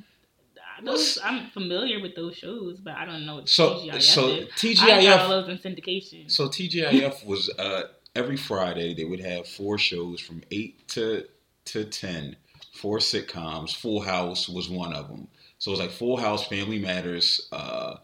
Those, 0.83 1.19
I'm 1.25 1.49
familiar 1.51 1.99
with 2.03 2.15
those 2.15 2.37
shows, 2.37 2.79
but 2.79 2.95
I 2.95 3.07
don't 3.07 3.25
know 3.25 3.37
what 3.37 3.49
so, 3.49 3.77
TGIF 3.77 4.03
so 4.03 4.29
is. 4.29 4.49
TGIF 4.51 5.29
those 5.29 5.49
in 5.49 5.59
syndication. 5.59 6.31
So 6.31 6.49
TGIF 6.49 7.25
was 7.27 7.49
uh, 7.59 7.85
every 8.15 8.37
Friday 8.37 8.93
they 8.93 9.05
would 9.05 9.21
have 9.21 9.49
four 9.49 9.79
shows 9.79 10.21
from 10.21 10.43
eight 10.51 10.87
to 10.89 11.25
to 11.67 11.85
ten, 11.85 12.37
four 12.75 12.99
sitcoms. 12.99 13.75
Full 13.75 14.03
House 14.03 14.47
was 14.47 14.69
one 14.69 14.93
of 14.93 15.09
them. 15.09 15.29
So 15.59 15.71
it 15.71 15.73
was 15.73 15.81
like 15.81 15.91
Full 15.91 16.19
House, 16.19 16.47
Family 16.47 16.79
Matters, 16.79 17.49
uh, 17.51 17.97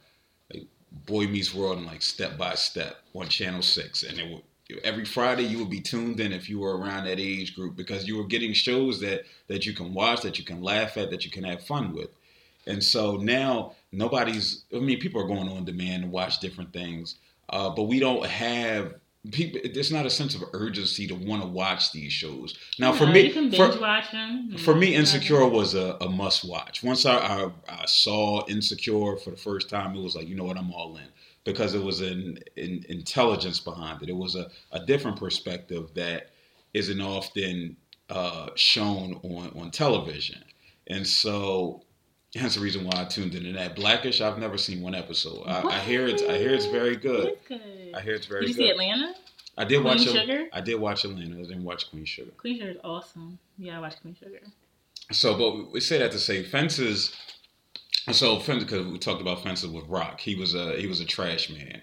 Boy 1.07 1.27
Meets 1.27 1.55
World, 1.55 1.79
and 1.79 1.87
like 1.87 2.03
Step 2.03 2.37
by 2.37 2.55
Step 2.55 2.97
on 3.15 3.29
Channel 3.29 3.63
Six, 3.63 4.03
and 4.03 4.19
it 4.19 4.31
would 4.31 4.43
every 4.85 5.05
Friday 5.05 5.43
you 5.45 5.59
would 5.59 5.71
be 5.71 5.81
tuned 5.81 6.21
in 6.21 6.33
if 6.33 6.49
you 6.49 6.61
were 6.61 6.77
around 6.77 7.05
that 7.05 7.19
age 7.19 7.55
group 7.55 7.77
because 7.77 8.07
you 8.07 8.17
were 8.17 8.27
getting 8.27 8.53
shows 8.53 9.01
that 9.01 9.25
that 9.49 9.67
you 9.67 9.73
can 9.73 9.95
watch, 9.95 10.23
that 10.23 10.39
you 10.39 10.45
can 10.45 10.63
laugh 10.63 10.97
at, 10.97 11.11
that 11.11 11.25
you 11.25 11.31
can 11.31 11.45
have 11.45 11.65
fun 11.65 11.93
with. 11.93 12.11
And 12.67 12.83
so 12.83 13.17
now 13.17 13.75
nobody's. 13.93 14.65
I 14.75 14.79
mean, 14.79 15.01
people 15.01 15.21
are 15.21 15.27
going 15.27 15.49
on 15.49 15.65
demand 15.65 16.03
to 16.05 16.09
watch 16.09 16.41
different 16.41 16.73
things, 16.73 17.17
uh, 17.49 17.71
but 17.71 17.85
we 17.85 17.99
don't 17.99 18.27
have 18.27 18.95
people. 19.31 19.61
There's 19.73 19.93
not 19.93 20.07
a 20.07 20.11
sense 20.11 20.35
of 20.35 20.43
urgency 20.53 21.07
to 21.07 21.15
want 21.15 21.43
to 21.43 21.49
watch 21.49 21.93
these 21.93 22.13
shows. 22.13 22.57
Now, 22.79 22.93
for 22.93 23.07
me, 23.07 23.31
for, 23.51 23.73
for, 24.59 24.75
me, 24.75 24.95
Insecure 24.95 25.47
was 25.47 25.75
a, 25.75 25.97
a 26.01 26.09
must 26.09 26.45
watch. 26.45 26.83
Once 26.83 27.07
I, 27.07 27.17
I, 27.17 27.51
I 27.69 27.87
saw 27.87 28.47
Insecure 28.47 29.17
for 29.17 29.31
the 29.31 29.37
first 29.37 29.69
time, 29.69 29.95
it 29.95 30.03
was 30.03 30.17
like, 30.17 30.29
you 30.29 30.37
know 30.37 30.45
what, 30.45 30.57
I'm 30.57 30.73
all 30.73 30.97
in 30.97 31.09
because 31.45 31.75
it 31.75 31.83
was 31.83 32.01
an, 32.01 32.39
an 32.57 32.85
intelligence 32.89 33.61
behind 33.61 34.03
it. 34.03 34.09
It 34.09 34.17
was 34.17 34.37
a, 34.37 34.51
a 34.73 34.85
different 34.85 35.19
perspective 35.19 35.91
that 35.95 36.31
isn't 36.75 37.01
often 37.01 37.77
uh, 38.09 38.49
shown 38.57 39.21
on, 39.23 39.53
on 39.59 39.71
television. 39.71 40.43
And 40.89 41.07
so 41.07 41.85
that's 42.35 42.55
the 42.55 42.61
reason 42.61 42.85
why 42.85 42.93
I 42.95 43.05
tuned 43.05 43.35
into 43.35 43.53
that. 43.53 43.75
Blackish, 43.75 44.21
I've 44.21 44.39
never 44.39 44.57
seen 44.57 44.83
one 44.83 44.95
episode. 44.95 45.45
I, 45.47 45.63
I 45.63 45.79
hear 45.81 46.07
it's 46.07 46.23
I 46.23 46.39
hear 46.39 46.55
it's 46.55 46.67
very 46.67 46.97
good. 46.97 47.37
good. 47.49 47.61
I 47.95 48.01
hear 48.01 48.15
it's 48.15 48.27
very 48.27 48.43
did 48.43 48.51
you 48.51 48.55
good. 48.57 48.63
see 48.63 48.71
Atlanta? 48.71 49.15
I 49.59 49.65
did 49.65 49.83
Queen 49.83 49.85
watch 49.85 50.03
Sugar. 50.03 50.49
I 50.53 50.61
did 50.61 50.77
watch 50.77 51.05
Atlanta. 51.05 51.37
I 51.37 51.43
didn't 51.43 51.65
watch 51.65 51.91
Queen 51.91 52.05
Sugar. 52.05 52.31
Queen 52.37 52.59
Sugar 52.59 52.71
is 52.71 52.79
awesome. 52.85 53.39
Yeah, 53.59 53.79
I 53.79 53.81
watched 53.81 54.01
Queen 54.01 54.17
Sugar. 54.19 54.41
So, 55.13 55.37
but 55.37 55.73
we 55.73 55.81
say 55.81 55.99
that 55.99 56.13
to 56.13 56.19
say 56.19 56.45
Fences 56.45 57.15
so 58.13 58.39
fences 58.39 58.65
because 58.65 58.87
we 58.87 58.99
talked 58.99 59.21
about 59.21 59.43
fences 59.43 59.69
with 59.69 59.87
Rock, 59.87 60.21
he 60.21 60.35
was 60.35 60.55
a 60.55 60.77
he 60.77 60.87
was 60.87 61.01
a 61.01 61.05
trash 61.05 61.51
man, 61.51 61.83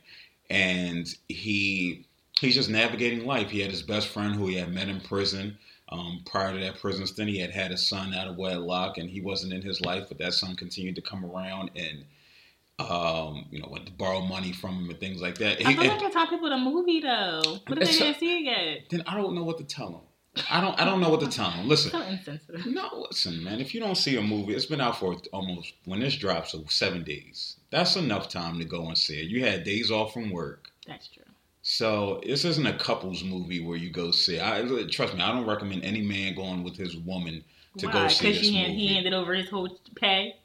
and 0.50 1.08
he 1.28 2.06
he's 2.40 2.56
just 2.56 2.70
navigating 2.70 3.26
life. 3.26 3.50
He 3.50 3.62
had 3.62 3.72
his 3.72 3.84
best 3.84 4.08
friend 4.08 4.36
who 4.36 4.48
he 4.48 4.56
had 4.56 4.74
met 4.74 4.90
in 4.90 5.00
prison. 5.02 5.58
Um, 5.90 6.22
prior 6.26 6.54
to 6.54 6.60
that 6.60 6.80
prison 6.80 7.08
stint, 7.08 7.30
he 7.30 7.40
had 7.40 7.52
had 7.52 7.72
a 7.72 7.78
son 7.78 8.14
out 8.14 8.28
of 8.28 8.38
wedlock, 8.38 8.98
and 8.98 9.10
he 9.10 9.22
wasn't 9.22 9.54
in 9.54 9.62
his 9.62 9.82
life, 9.82 10.06
but 10.10 10.18
that 10.18 10.34
son 10.34 10.56
continued 10.56 10.96
to 10.96 11.02
come 11.02 11.24
around 11.26 11.72
and 11.76 12.04
um, 12.80 13.46
you 13.50 13.60
know, 13.60 13.68
went 13.70 13.88
to 13.88 13.92
borrow 13.92 14.22
money 14.22 14.52
from 14.52 14.76
him 14.76 14.90
and 14.90 15.00
things 15.00 15.22
like 15.22 15.38
that. 15.40 15.66
I 15.66 15.74
feel 15.74 15.88
like 15.88 16.04
I 16.04 16.12
tell 16.12 16.28
people 16.28 16.50
the 16.50 16.58
movie 16.58 17.00
though. 17.00 17.42
What 17.66 17.82
if 17.82 17.88
they 17.88 17.98
didn't 17.98 18.20
see 18.20 18.38
it 18.38 18.44
yet? 18.44 18.80
Then 18.90 19.04
I 19.08 19.16
don't 19.16 19.34
know 19.34 19.44
what 19.44 19.58
to 19.58 19.64
tell 19.64 19.90
them. 19.90 20.02
I 20.52 20.62
don't. 20.62 20.80
I 20.80 20.86
don't 20.86 21.02
know 21.02 21.10
what 21.10 21.22
to 21.22 21.28
tell 21.28 21.50
them. 21.50 21.68
Listen. 21.68 21.92
So 21.92 22.02
insensitive. 22.02 22.68
No, 22.68 23.06
listen, 23.10 23.44
man. 23.44 23.60
If 23.60 23.74
you 23.74 23.80
don't 23.80 23.96
see 23.96 24.18
a 24.18 24.22
movie, 24.22 24.54
it's 24.54 24.68
been 24.68 24.82
out 24.82 25.00
for 25.00 25.18
almost 25.34 25.74
when 25.86 26.00
this 26.00 26.16
drops, 26.16 26.52
so 26.52 26.64
seven 26.70 27.04
days. 27.04 27.58
That's 27.72 27.96
enough 27.96 28.30
time 28.30 28.60
to 28.60 28.66
go 28.66 28.86
and 28.86 28.98
see 28.98 29.20
it. 29.20 29.26
You 29.28 29.44
had 29.44 29.64
days 29.64 29.90
off 29.90 30.14
from 30.14 30.30
work. 30.30 30.70
That's 30.86 31.08
true. 31.08 31.24
So 31.70 32.22
this 32.26 32.46
isn't 32.46 32.66
a 32.66 32.78
couples 32.78 33.26
movie 33.26 33.60
where 33.60 33.76
you 33.76 33.90
go 33.90 34.12
see. 34.12 34.40
I 34.40 34.62
trust 34.90 35.14
me. 35.14 35.22
I 35.22 35.34
don't 35.34 35.46
recommend 35.46 35.84
any 35.84 36.02
man 36.02 36.34
going 36.34 36.64
with 36.64 36.78
his 36.78 36.96
woman 36.96 37.44
to 37.80 37.88
Why? 37.88 37.92
go 37.92 38.08
see 38.08 38.32
this 38.32 38.40
he 38.40 38.58
movie. 38.58 38.74
he 38.74 38.94
handed 38.94 39.14
over 39.14 39.34
his 39.34 39.50
whole 39.50 39.78
pay. 39.98 40.38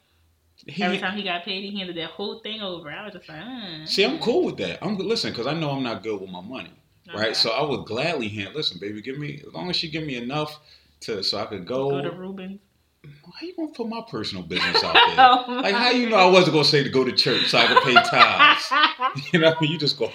He, 0.67 0.83
Every 0.83 0.97
time 0.97 1.15
he 1.15 1.23
got 1.23 1.45
paid, 1.45 1.63
he 1.63 1.77
handed 1.77 1.95
that 1.95 2.09
whole 2.09 2.39
thing 2.39 2.59
over. 2.59 2.91
I 2.91 3.05
was 3.05 3.13
just 3.13 3.29
like, 3.29 3.39
uh, 3.41 3.85
see, 3.85 4.03
I'm 4.03 4.19
cool 4.19 4.43
with 4.43 4.57
that. 4.57 4.83
I'm 4.83 4.97
listen 4.97 5.31
because 5.31 5.47
I 5.47 5.53
know 5.53 5.71
I'm 5.71 5.81
not 5.81 6.03
good 6.03 6.19
with 6.19 6.29
my 6.29 6.41
money. 6.41 6.73
Okay. 7.07 7.17
Right, 7.17 7.35
so 7.37 7.51
I 7.51 7.63
would 7.63 7.85
gladly 7.85 8.27
hand. 8.27 8.53
Listen, 8.53 8.79
baby, 8.81 9.01
give 9.01 9.17
me 9.17 9.41
as 9.47 9.53
long 9.53 9.69
as 9.69 9.77
she 9.77 9.89
give 9.89 10.03
me 10.03 10.17
enough 10.17 10.59
to 11.01 11.23
so 11.23 11.37
I 11.37 11.45
could 11.45 11.65
go. 11.65 11.89
Go 11.89 12.01
to 12.01 12.11
Rubens. 12.11 12.59
How 13.05 13.47
you 13.47 13.55
gonna 13.55 13.69
put 13.69 13.87
my 13.87 14.01
personal 14.09 14.43
business 14.43 14.83
out 14.83 14.93
there? 14.93 15.15
oh 15.17 15.45
like 15.63 15.73
how 15.73 15.89
you 15.89 16.09
know 16.09 16.17
I 16.17 16.29
wasn't 16.29 16.53
gonna 16.53 16.65
say 16.65 16.83
to 16.83 16.89
go 16.89 17.05
to 17.05 17.13
church 17.13 17.47
so 17.47 17.59
I 17.59 17.67
could 17.67 17.83
pay 17.83 17.93
tithes? 17.93 19.31
you 19.33 19.39
know, 19.39 19.53
I 19.53 19.61
mean, 19.61 19.71
you 19.71 19.77
just 19.77 19.97
go. 19.97 20.11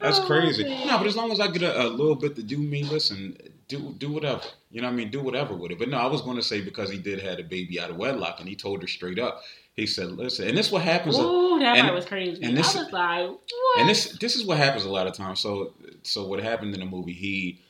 That's 0.00 0.18
oh, 0.18 0.26
crazy. 0.26 0.64
Man. 0.64 0.86
No, 0.88 0.98
but 0.98 1.06
as 1.06 1.16
long 1.16 1.30
as 1.30 1.40
I 1.40 1.48
get 1.48 1.62
a, 1.62 1.86
a, 1.86 1.88
little 1.88 2.16
bit 2.16 2.34
to 2.36 2.42
do 2.42 2.58
me, 2.58 2.82
listen, 2.82 3.36
do 3.68 3.94
do 3.98 4.10
whatever. 4.10 4.42
You 4.70 4.80
know 4.80 4.88
what 4.88 4.94
I 4.94 4.96
mean? 4.96 5.10
Do 5.10 5.20
whatever 5.20 5.54
with 5.54 5.70
it. 5.70 5.78
But 5.78 5.88
no, 5.88 5.98
I 5.98 6.06
was 6.06 6.20
going 6.22 6.36
to 6.36 6.42
say 6.42 6.60
because 6.60 6.90
he 6.90 6.98
did 6.98 7.20
had 7.20 7.40
a 7.40 7.44
baby 7.44 7.80
out 7.80 7.90
of 7.90 7.96
wedlock, 7.96 8.40
and 8.40 8.48
he 8.48 8.56
told 8.56 8.82
her 8.82 8.88
straight 8.88 9.18
up. 9.18 9.42
He 9.74 9.86
said, 9.86 10.12
"Listen," 10.12 10.48
and 10.48 10.56
this 10.56 10.66
is 10.66 10.72
what 10.72 10.82
happens. 10.82 11.18
Ooh, 11.18 11.58
that 11.60 11.76
and, 11.76 11.94
was 11.94 12.04
crazy. 12.04 12.42
And 12.42 12.56
this, 12.56 12.76
I 12.76 12.82
was 12.82 12.92
like, 12.92 13.28
what? 13.28 13.80
And 13.80 13.88
this 13.88 14.16
this 14.18 14.36
is 14.36 14.44
what 14.44 14.58
happens 14.58 14.84
a 14.84 14.90
lot 14.90 15.06
of 15.06 15.14
times. 15.14 15.40
So 15.40 15.72
so 16.02 16.26
what 16.26 16.42
happened 16.42 16.74
in 16.74 16.80
the 16.80 16.86
movie? 16.86 17.12
He 17.12 17.60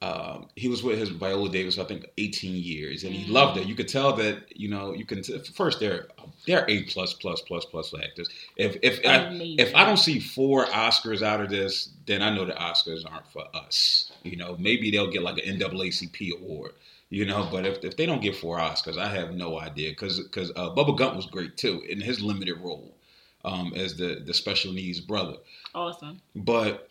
um, 0.00 0.46
he 0.54 0.68
was 0.68 0.84
with 0.84 0.96
his 0.98 1.08
Viola 1.08 1.48
Davis, 1.48 1.76
I 1.76 1.84
think, 1.84 2.06
18 2.18 2.54
years, 2.54 3.02
and 3.02 3.12
he 3.12 3.28
mm. 3.28 3.32
loved 3.32 3.58
it. 3.58 3.66
You 3.66 3.74
could 3.74 3.88
tell 3.88 4.12
that, 4.14 4.56
you 4.56 4.68
know, 4.68 4.94
you 4.94 5.04
can 5.04 5.22
t- 5.22 5.36
first 5.52 5.80
they're 5.80 6.06
they're 6.46 6.64
A 6.68 6.84
plus 6.84 7.14
plus 7.14 7.40
plus 7.40 7.64
plus 7.64 7.92
actors. 8.00 8.28
If 8.56 8.76
if 8.82 9.00
I, 9.04 9.28
if 9.58 9.74
I 9.74 9.84
don't 9.84 9.96
see 9.96 10.20
four 10.20 10.66
Oscars 10.66 11.20
out 11.22 11.40
of 11.40 11.50
this, 11.50 11.90
then 12.06 12.22
I 12.22 12.32
know 12.32 12.44
the 12.44 12.52
Oscars 12.52 13.10
aren't 13.10 13.26
for 13.26 13.44
us. 13.54 14.12
You 14.22 14.36
know, 14.36 14.56
maybe 14.58 14.92
they'll 14.92 15.10
get 15.10 15.22
like 15.22 15.44
an 15.44 15.58
NAACP 15.58 16.40
award. 16.40 16.72
You 17.10 17.24
know, 17.24 17.48
but 17.50 17.66
if, 17.66 17.82
if 17.82 17.96
they 17.96 18.06
don't 18.06 18.22
get 18.22 18.36
four 18.36 18.58
Oscars, 18.58 18.98
I 18.98 19.08
have 19.08 19.34
no 19.34 19.58
idea 19.58 19.90
because 19.90 20.20
because 20.20 20.50
uh, 20.54 20.70
Bubba 20.70 20.96
Gump 20.96 21.16
was 21.16 21.26
great 21.26 21.56
too 21.56 21.82
in 21.88 22.00
his 22.00 22.20
limited 22.20 22.60
role 22.60 22.94
um, 23.44 23.72
as 23.74 23.96
the 23.96 24.22
the 24.24 24.34
special 24.34 24.72
needs 24.72 25.00
brother. 25.00 25.38
Awesome. 25.74 26.20
But 26.36 26.88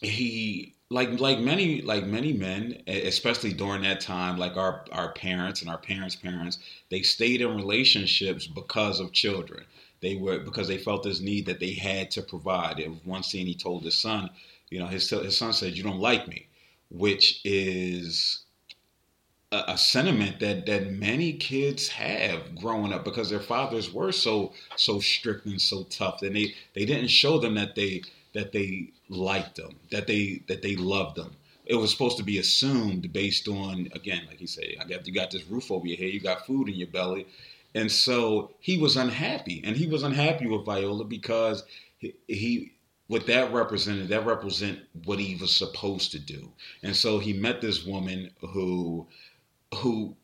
he 0.00 0.74
like 0.92 1.18
like 1.18 1.38
many 1.38 1.80
like 1.80 2.04
many 2.04 2.32
men 2.32 2.82
especially 2.86 3.52
during 3.52 3.82
that 3.82 4.00
time 4.00 4.36
like 4.36 4.56
our 4.56 4.84
our 4.92 5.12
parents 5.12 5.62
and 5.62 5.70
our 5.70 5.78
parents 5.78 6.14
parents 6.14 6.58
they 6.90 7.02
stayed 7.02 7.40
in 7.40 7.56
relationships 7.56 8.46
because 8.46 9.00
of 9.00 9.12
children. 9.12 9.64
They 10.00 10.16
were 10.16 10.38
because 10.40 10.68
they 10.68 10.78
felt 10.78 11.04
this 11.04 11.20
need 11.20 11.46
that 11.46 11.60
they 11.60 11.72
had 11.72 12.10
to 12.12 12.22
provide. 12.22 12.78
In 12.80 13.00
one 13.04 13.22
scene 13.22 13.46
he 13.46 13.54
told 13.54 13.84
his 13.84 13.96
son 13.96 14.30
you 14.70 14.78
know 14.78 14.86
his, 14.86 15.08
his 15.08 15.36
son 15.36 15.52
said 15.52 15.76
you 15.76 15.82
don't 15.82 16.00
like 16.00 16.28
me 16.28 16.46
which 16.90 17.40
is 17.44 18.44
a, 19.50 19.64
a 19.68 19.78
sentiment 19.78 20.40
that 20.40 20.66
that 20.66 20.90
many 20.90 21.32
kids 21.32 21.88
have 21.88 22.54
growing 22.56 22.92
up 22.92 23.04
because 23.04 23.30
their 23.30 23.40
fathers 23.40 23.92
were 23.92 24.12
so 24.12 24.52
so 24.76 25.00
strict 25.00 25.46
and 25.46 25.60
so 25.60 25.84
tough 25.84 26.22
and 26.22 26.36
they 26.36 26.54
they 26.74 26.84
didn't 26.84 27.08
show 27.08 27.38
them 27.38 27.54
that 27.54 27.74
they 27.74 28.02
that 28.34 28.52
they 28.52 28.92
liked 29.08 29.56
them, 29.56 29.76
that 29.90 30.06
they 30.06 30.42
that 30.48 30.62
they 30.62 30.76
loved 30.76 31.16
them. 31.16 31.36
It 31.64 31.76
was 31.76 31.90
supposed 31.90 32.16
to 32.16 32.24
be 32.24 32.38
assumed 32.38 33.12
based 33.12 33.48
on 33.48 33.88
again, 33.94 34.22
like 34.26 34.38
he 34.38 34.46
said, 34.46 34.66
I 34.80 34.84
got 34.84 35.06
you 35.06 35.12
got 35.12 35.30
this 35.30 35.46
roof 35.46 35.70
over 35.70 35.86
your 35.86 35.98
head, 35.98 36.12
you 36.12 36.20
got 36.20 36.46
food 36.46 36.68
in 36.68 36.74
your 36.74 36.88
belly, 36.88 37.26
and 37.74 37.90
so 37.90 38.52
he 38.60 38.78
was 38.78 38.96
unhappy, 38.96 39.62
and 39.64 39.76
he 39.76 39.86
was 39.86 40.02
unhappy 40.02 40.46
with 40.46 40.64
Viola 40.64 41.04
because 41.04 41.64
he, 41.98 42.14
he 42.26 42.72
what 43.06 43.26
that 43.26 43.52
represented 43.52 44.08
that 44.08 44.26
represent 44.26 44.80
what 45.04 45.18
he 45.18 45.36
was 45.36 45.54
supposed 45.54 46.12
to 46.12 46.18
do, 46.18 46.50
and 46.82 46.96
so 46.96 47.18
he 47.18 47.32
met 47.32 47.60
this 47.60 47.84
woman 47.84 48.30
who 48.40 49.06
who 49.76 50.16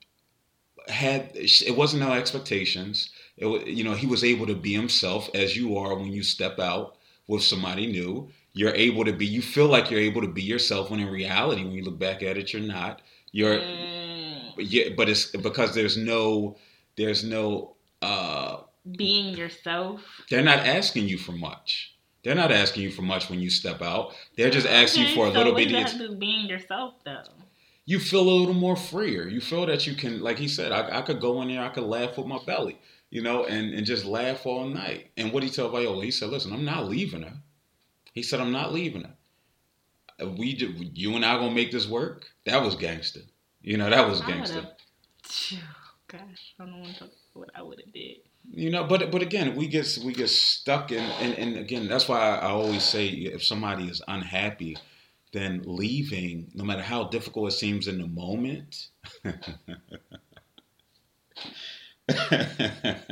had 0.89 1.31
it 1.35 1.77
wasn't 1.77 2.03
no 2.03 2.13
expectations. 2.13 3.11
It, 3.37 3.69
you 3.69 3.85
know, 3.85 3.95
he 3.95 4.07
was 4.07 4.25
able 4.25 4.47
to 4.47 4.55
be 4.55 4.73
himself 4.73 5.31
as 5.35 5.57
you 5.57 5.77
are 5.77 5.95
when 5.95 6.13
you 6.13 6.23
step 6.23 6.59
out 6.59 6.98
with 7.29 7.45
somebody 7.45 7.87
new. 7.87 8.29
You're 8.55 8.75
able 8.75 9.05
to 9.05 9.13
be, 9.13 9.27
you 9.27 9.41
feel 9.41 9.69
like 9.69 9.91
you're 9.91 10.01
able 10.01 10.23
to 10.23 10.29
be 10.29 10.43
yourself 10.43 10.91
when 10.91 10.99
in 10.99 11.09
reality, 11.09 11.63
when 11.63 11.73
you 11.73 11.85
look 11.85 11.99
back 11.99 12.25
at 12.25 12.37
it, 12.37 12.53
you're 12.53 12.63
not. 12.63 13.03
You're, 13.31 13.59
mm. 13.59 14.57
but, 14.57 14.65
yeah, 14.65 14.89
but 14.97 15.09
it's 15.09 15.27
because 15.27 15.75
there's 15.75 15.97
no, 15.97 16.57
there's 16.97 17.23
no, 17.23 17.77
uh, 18.03 18.63
being 18.97 19.37
yourself. 19.37 20.03
They're 20.31 20.43
not 20.43 20.61
asking 20.61 21.09
you 21.09 21.19
for 21.19 21.33
much. 21.33 21.95
They're 22.25 22.35
not 22.35 22.51
asking 22.51 22.83
you 22.83 22.91
for 22.91 23.03
much 23.03 23.31
when 23.31 23.39
you 23.39 23.51
step 23.51 23.81
out. 23.81 24.15
They're 24.37 24.51
just 24.51 24.67
asking 24.67 25.05
okay, 25.05 25.11
you 25.11 25.17
for 25.17 25.27
a 25.29 25.33
so 25.33 25.39
little 25.39 25.55
bit. 25.55 26.01
of 26.01 26.19
being 26.19 26.47
yourself, 26.47 26.95
though. 27.05 27.23
You 27.85 28.01
feel 28.01 28.23
a 28.23 28.31
little 28.31 28.55
more 28.55 28.77
freer. 28.77 29.29
You 29.29 29.41
feel 29.41 29.67
that 29.67 29.87
you 29.87 29.95
can, 29.95 30.21
like 30.21 30.39
he 30.39 30.49
said, 30.49 30.73
I, 30.73 30.99
I 30.99 31.03
could 31.03 31.21
go 31.21 31.41
in 31.43 31.49
there, 31.49 31.63
I 31.63 31.69
could 31.69 31.85
laugh 31.85 32.19
with 32.19 32.27
my 32.27 32.39
belly 32.45 32.79
you 33.11 33.23
know, 33.23 33.45
and, 33.45 33.73
and 33.75 33.87
just 33.87 34.05
laugh 34.05 34.45
all 34.47 34.67
night. 34.67 35.11
And 35.17 35.33
what 35.33 35.43
he 35.43 35.51
tell 35.51 35.71
Viola? 35.71 36.05
He 36.05 36.11
said, 36.11 36.31
"Listen, 36.31 36.53
I'm 36.53 36.65
not 36.65 36.89
leaving 36.89 37.23
her." 37.23 37.35
He 38.13 38.23
said, 38.23 38.41
"I'm 38.41 38.53
not 38.53 38.73
leaving 38.73 39.03
her. 39.05 40.27
We, 40.27 40.57
you 40.95 41.15
and 41.15 41.25
I, 41.25 41.35
are 41.35 41.39
gonna 41.39 41.55
make 41.55 41.71
this 41.71 41.89
work." 41.89 42.27
That 42.45 42.63
was 42.63 42.75
gangster. 42.75 43.21
You 43.63 43.77
know, 43.77 43.91
that 43.91 44.09
was 44.09 44.21
gangster. 44.23 44.69
Gosh, 46.09 46.55
I 46.59 46.65
don't 46.65 46.81
want 46.81 46.95
to 46.95 46.99
talk 47.01 47.11
what 47.35 47.51
I 47.55 47.63
would 47.63 47.81
have 47.85 47.93
did. 47.93 48.17
You 48.51 48.71
know, 48.71 48.85
but 48.85 49.11
but 49.11 49.21
again, 49.21 49.55
we 49.57 49.69
get 49.69 49.99
we 50.05 50.13
get 50.13 50.31
stuck 50.31 50.91
in, 50.91 51.05
and, 51.05 51.35
and 51.35 51.59
again, 51.59 51.87
that's 51.87 52.09
why 52.09 52.19
I 52.19 52.49
always 52.49 52.83
say 52.83 53.09
if 53.09 53.45
somebody 53.45 53.89
is 53.89 54.01
unhappy, 54.09 54.79
then 55.33 55.63
leaving, 55.67 56.51
no 56.55 56.65
matter 56.65 56.83
how 56.83 57.05
difficult 57.05 57.53
it 57.53 57.57
seems 57.57 57.89
in 57.89 57.99
the 57.99 58.07
moment. 58.07 58.89
uh, 62.09 63.05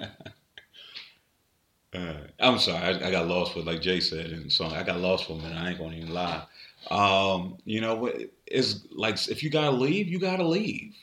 I'm 2.41 2.59
sorry, 2.59 2.79
I, 2.79 3.09
I, 3.09 3.11
got 3.11 3.27
lost 3.27 3.55
with 3.55 3.67
like 3.67 3.83
Jay 3.83 4.01
said, 4.01 4.31
and 4.31 4.51
so 4.51 4.67
I 4.67 4.83
got 4.83 5.01
lost 5.01 5.27
for 5.27 5.35
a 5.35 5.37
minute. 5.37 5.57
I 5.57 5.71
ain't 5.71 5.79
gonna 5.79 5.97
even 5.97 6.15
lie. 6.15 6.45
Um, 6.91 7.59
you 7.65 7.81
know, 7.81 8.11
it's 8.47 8.87
like 8.91 9.29
if 9.29 9.43
you 9.43 9.51
gotta 9.51 9.71
leave, 9.71 10.09
you 10.09 10.19
gotta 10.19 10.47
leave. 10.47 10.95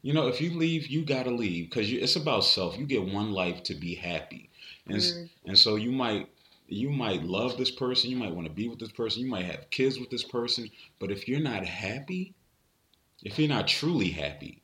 You 0.00 0.14
know, 0.14 0.28
if 0.28 0.40
you 0.40 0.50
leave, 0.50 0.86
you 0.86 1.04
gotta 1.04 1.30
leave 1.30 1.68
because 1.68 1.92
it's 1.92 2.16
about 2.16 2.44
self. 2.44 2.78
You 2.78 2.86
get 2.86 3.04
one 3.04 3.32
life 3.32 3.62
to 3.64 3.74
be 3.74 3.94
happy, 3.94 4.48
and 4.86 4.96
mm. 4.96 5.28
and 5.44 5.58
so 5.58 5.76
you 5.76 5.92
might 5.92 6.28
you 6.66 6.88
might 6.88 7.24
love 7.24 7.58
this 7.58 7.70
person, 7.70 8.10
you 8.10 8.16
might 8.16 8.34
want 8.34 8.46
to 8.46 8.52
be 8.52 8.68
with 8.68 8.78
this 8.78 8.92
person, 8.92 9.22
you 9.22 9.28
might 9.28 9.44
have 9.44 9.70
kids 9.70 9.98
with 9.98 10.10
this 10.10 10.24
person, 10.24 10.70
but 10.98 11.10
if 11.10 11.26
you're 11.26 11.40
not 11.40 11.64
happy, 11.64 12.34
if 13.22 13.38
you're 13.38 13.48
not 13.48 13.66
truly 13.66 14.10
happy, 14.10 14.62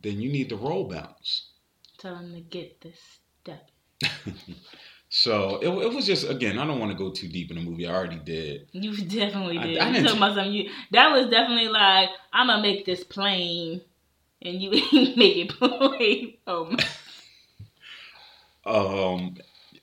then 0.00 0.20
you 0.20 0.30
need 0.30 0.48
to 0.48 0.56
roll 0.56 0.88
bounce 0.88 1.51
tell 2.02 2.16
him 2.16 2.34
to 2.34 2.40
get 2.40 2.80
this 2.80 2.98
step. 3.42 3.70
so 5.08 5.58
it, 5.62 5.68
it 5.68 5.94
was 5.94 6.04
just 6.04 6.28
again. 6.28 6.58
I 6.58 6.66
don't 6.66 6.80
want 6.80 6.90
to 6.90 6.98
go 6.98 7.10
too 7.10 7.28
deep 7.28 7.50
in 7.50 7.56
the 7.56 7.62
movie. 7.62 7.86
I 7.86 7.94
already 7.94 8.18
did. 8.18 8.66
You 8.72 8.96
definitely 9.06 9.58
did. 9.58 9.78
I, 9.78 9.86
I 9.86 9.90
you 9.90 10.02
talking 10.02 10.16
about 10.16 10.34
something. 10.34 10.52
You 10.52 10.70
that 10.90 11.12
was 11.12 11.28
definitely 11.28 11.68
like 11.68 12.10
I'm 12.32 12.48
gonna 12.48 12.60
make 12.60 12.84
this 12.84 13.04
plain, 13.04 13.80
and 14.42 14.60
you 14.60 14.70
make 15.16 15.36
it 15.36 15.50
plain. 15.50 16.34
Oh 16.46 16.64
my. 16.66 16.84
Um. 18.64 19.36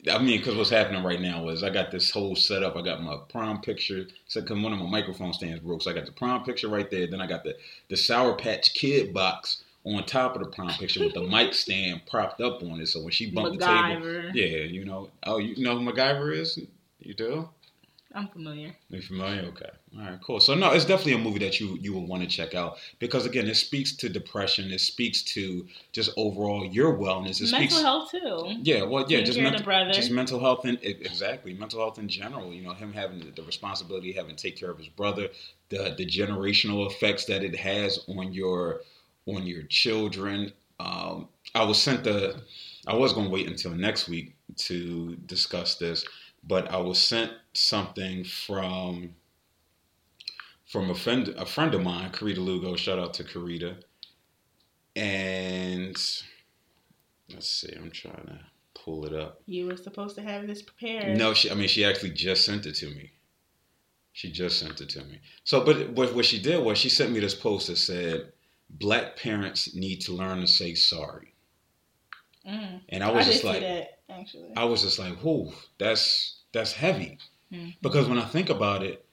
I 0.10 0.18
mean, 0.18 0.40
because 0.40 0.56
what's 0.56 0.70
happening 0.70 1.04
right 1.04 1.20
now 1.20 1.50
is 1.50 1.62
I 1.62 1.70
got 1.70 1.92
this 1.92 2.10
whole 2.10 2.34
setup. 2.34 2.78
I 2.78 2.82
got 2.82 3.04
my 3.04 3.18
prom 3.28 3.60
picture. 3.60 4.08
So, 4.28 4.42
cause 4.42 4.58
one 4.58 4.72
of 4.72 4.80
my 4.80 4.90
microphone 4.90 5.34
stands 5.34 5.60
broke, 5.60 5.82
so 5.82 5.92
I 5.92 5.94
got 5.94 6.06
the 6.06 6.14
prom 6.14 6.46
picture 6.46 6.70
right 6.70 6.90
there. 6.90 7.06
Then 7.06 7.20
I 7.20 7.28
got 7.28 7.44
the 7.44 7.58
the 7.90 7.98
Sour 7.98 8.36
Patch 8.36 8.74
Kid 8.74 9.14
box 9.14 9.64
on 9.86 10.04
top 10.06 10.36
of 10.36 10.44
the 10.44 10.50
prom 10.50 10.70
picture 10.70 11.04
with 11.04 11.14
the 11.14 11.24
mic 11.24 11.54
stand 11.54 12.02
propped 12.06 12.42
up 12.42 12.62
on 12.64 12.82
it. 12.82 12.88
So 12.88 13.02
when 13.02 13.12
she 13.12 13.32
bumped 13.32 13.62
MacGyver. 13.62 14.02
the 14.02 14.32
table, 14.32 14.38
yeah, 14.38 14.64
you 14.66 14.86
know, 14.86 15.10
oh, 15.24 15.38
you 15.38 15.64
know 15.64 15.78
who 15.78 15.90
MacGyver 15.90 16.36
is? 16.36 16.60
You 17.00 17.14
do? 17.14 17.50
I'm 18.14 18.28
familiar. 18.28 18.76
You 18.90 19.02
familiar? 19.04 19.42
Okay. 19.50 19.70
All 19.96 20.04
right, 20.04 20.20
cool. 20.24 20.40
So 20.40 20.56
no, 20.56 20.72
it's 20.72 20.86
definitely 20.86 21.14
a 21.14 21.20
movie 21.20 21.40
that 21.40 21.60
you 21.60 21.78
you 21.80 21.94
will 21.94 22.08
want 22.08 22.24
to 22.24 22.28
check 22.28 22.56
out 22.56 22.80
because 22.98 23.28
again, 23.28 23.48
it 23.48 23.56
speaks 23.56 23.96
to 23.98 24.10
depression. 24.10 24.72
It 24.72 24.82
speaks 24.82 25.22
to 25.34 25.68
just 25.92 26.12
overall 26.18 26.66
your 26.66 26.98
wellness. 26.98 27.40
It 27.40 27.52
mental 27.52 27.70
speaks, 27.70 27.82
health 27.82 28.12
too. 28.12 28.56
Yeah, 28.64 28.84
well, 28.84 29.06
yeah, 29.08 29.22
just 29.22 29.40
mental, 29.40 29.64
just 29.92 30.10
mental 30.10 30.40
health 30.40 30.66
and 30.66 30.80
exactly 30.82 31.54
mental 31.54 31.80
health 31.80 32.00
in 32.00 32.08
general. 32.08 32.52
You 32.52 32.64
know, 32.64 32.74
him 32.74 32.94
having 32.94 33.20
the, 33.20 33.30
the 33.30 33.44
responsibility, 33.44 34.12
having 34.12 34.36
to 34.36 34.42
take 34.42 34.58
care 34.58 34.72
of 34.72 34.80
his 34.80 34.90
brother, 34.90 35.28
the 35.70 35.94
the 35.96 36.06
generational 36.06 36.90
effects 36.90 37.26
that 37.26 37.44
it 37.44 37.56
has 37.56 38.00
on 38.08 38.34
your 38.34 38.82
on 39.36 39.46
your 39.46 39.64
children. 39.64 40.52
Um, 40.80 41.28
I 41.56 41.64
was 41.64 41.82
sent 41.82 42.04
the. 42.04 42.42
I 42.88 42.96
was 42.96 43.14
going 43.14 43.28
to 43.28 43.32
wait 43.32 43.48
until 43.48 43.72
next 43.72 44.08
week 44.08 44.36
to 44.56 45.16
discuss 45.26 45.76
this, 45.76 46.06
but 46.44 46.72
I 46.72 46.78
was 46.78 47.00
sent 47.00 47.32
something 47.54 48.24
from 48.24 49.16
from 50.68 50.90
a 50.90 50.96
friend 50.96 51.28
a 51.38 51.46
friend 51.46 51.74
of 51.74 51.84
mine, 51.84 52.12
Karita 52.12 52.38
Lugo. 52.38 52.76
Shout 52.76 53.00
out 53.00 53.14
to 53.16 53.24
Karita. 53.24 53.76
And 54.96 55.96
let's 57.32 57.50
see, 57.50 57.74
I'm 57.76 57.92
trying 57.92 58.26
to 58.28 58.40
pull 58.74 59.06
it 59.06 59.14
up. 59.14 59.42
You 59.46 59.68
were 59.68 59.78
supposed 59.78 60.16
to 60.16 60.22
have 60.22 60.48
this 60.48 60.62
prepared. 60.62 61.18
No, 61.18 61.34
she. 61.34 61.52
I 61.52 61.56
mean, 61.56 61.68
she 61.68 61.86
actually 61.86 62.12
just 62.12 62.46
sent 62.46 62.66
it 62.66 62.76
to 62.76 62.88
me. 62.88 63.12
She 64.14 64.32
just 64.32 64.60
sent 64.60 64.82
it 64.82 64.90
to 64.90 65.04
me. 65.06 65.22
So, 65.44 65.64
but 65.64 65.92
what, 65.92 66.14
what 66.14 66.26
she 66.26 66.42
did 66.42 66.62
was 66.62 66.78
she 66.78 66.90
sent 66.90 67.12
me 67.12 67.20
this 67.20 67.36
post 67.36 67.68
that 67.68 67.78
said, 67.78 68.34
black 68.70 69.18
parents 69.18 69.76
need 69.76 70.02
to 70.02 70.14
learn 70.14 70.42
to 70.42 70.48
say 70.48 70.74
sorry. 70.74 71.34
Mm. 72.48 72.82
And 72.90 73.04
I 73.04 73.12
was 73.12 73.28
I 73.28 73.32
just 73.32 73.44
like, 73.44 73.62
that, 73.62 74.00
actually. 74.10 74.52
I 74.56 74.66
was 74.66 74.82
just 74.82 75.00
like, 75.00 75.24
whoo, 75.24 75.52
that's 75.78 76.38
that's 76.54 76.74
heavy. 76.74 77.18
Mm. 77.52 77.76
Because 77.82 78.08
when 78.08 78.20
I 78.20 78.26
think 78.26 78.50
about 78.50 78.84
it, 78.84 79.06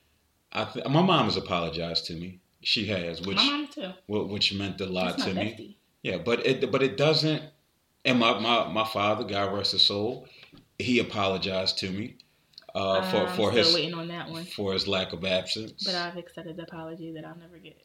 I 0.52 0.64
th- 0.64 0.86
my 0.86 1.02
mom 1.02 1.24
has 1.26 1.36
apologized 1.36 2.06
to 2.06 2.14
me. 2.14 2.40
She 2.62 2.86
has, 2.86 3.20
which 3.22 3.36
my 3.36 3.44
mom 3.44 3.68
too. 3.68 3.92
Which 4.08 4.54
meant 4.54 4.80
a 4.80 4.86
lot 4.86 5.18
to 5.18 5.34
me. 5.34 5.76
Yeah, 6.02 6.18
but 6.18 6.46
it 6.46 6.70
but 6.70 6.82
it 6.82 6.96
doesn't. 6.96 7.42
And 8.04 8.18
my 8.18 8.38
my, 8.38 8.68
my 8.72 8.84
father, 8.84 9.24
God 9.24 9.52
rest 9.52 9.72
his 9.72 9.84
soul, 9.84 10.28
he 10.78 10.98
apologized 10.98 11.78
to 11.78 11.90
me 11.90 12.16
uh, 12.74 13.02
for 13.10 13.26
I'm 13.26 13.36
for 13.36 13.50
his 13.50 13.74
waiting 13.74 13.94
on 13.94 14.08
that 14.08 14.28
one. 14.30 14.44
for 14.44 14.72
his 14.72 14.86
lack 14.86 15.12
of 15.12 15.24
absence. 15.24 15.84
But 15.84 15.94
I've 15.94 16.16
accepted 16.16 16.56
the 16.56 16.64
apology 16.64 17.12
that 17.12 17.24
I'll 17.24 17.36
never 17.36 17.58
get. 17.58 17.76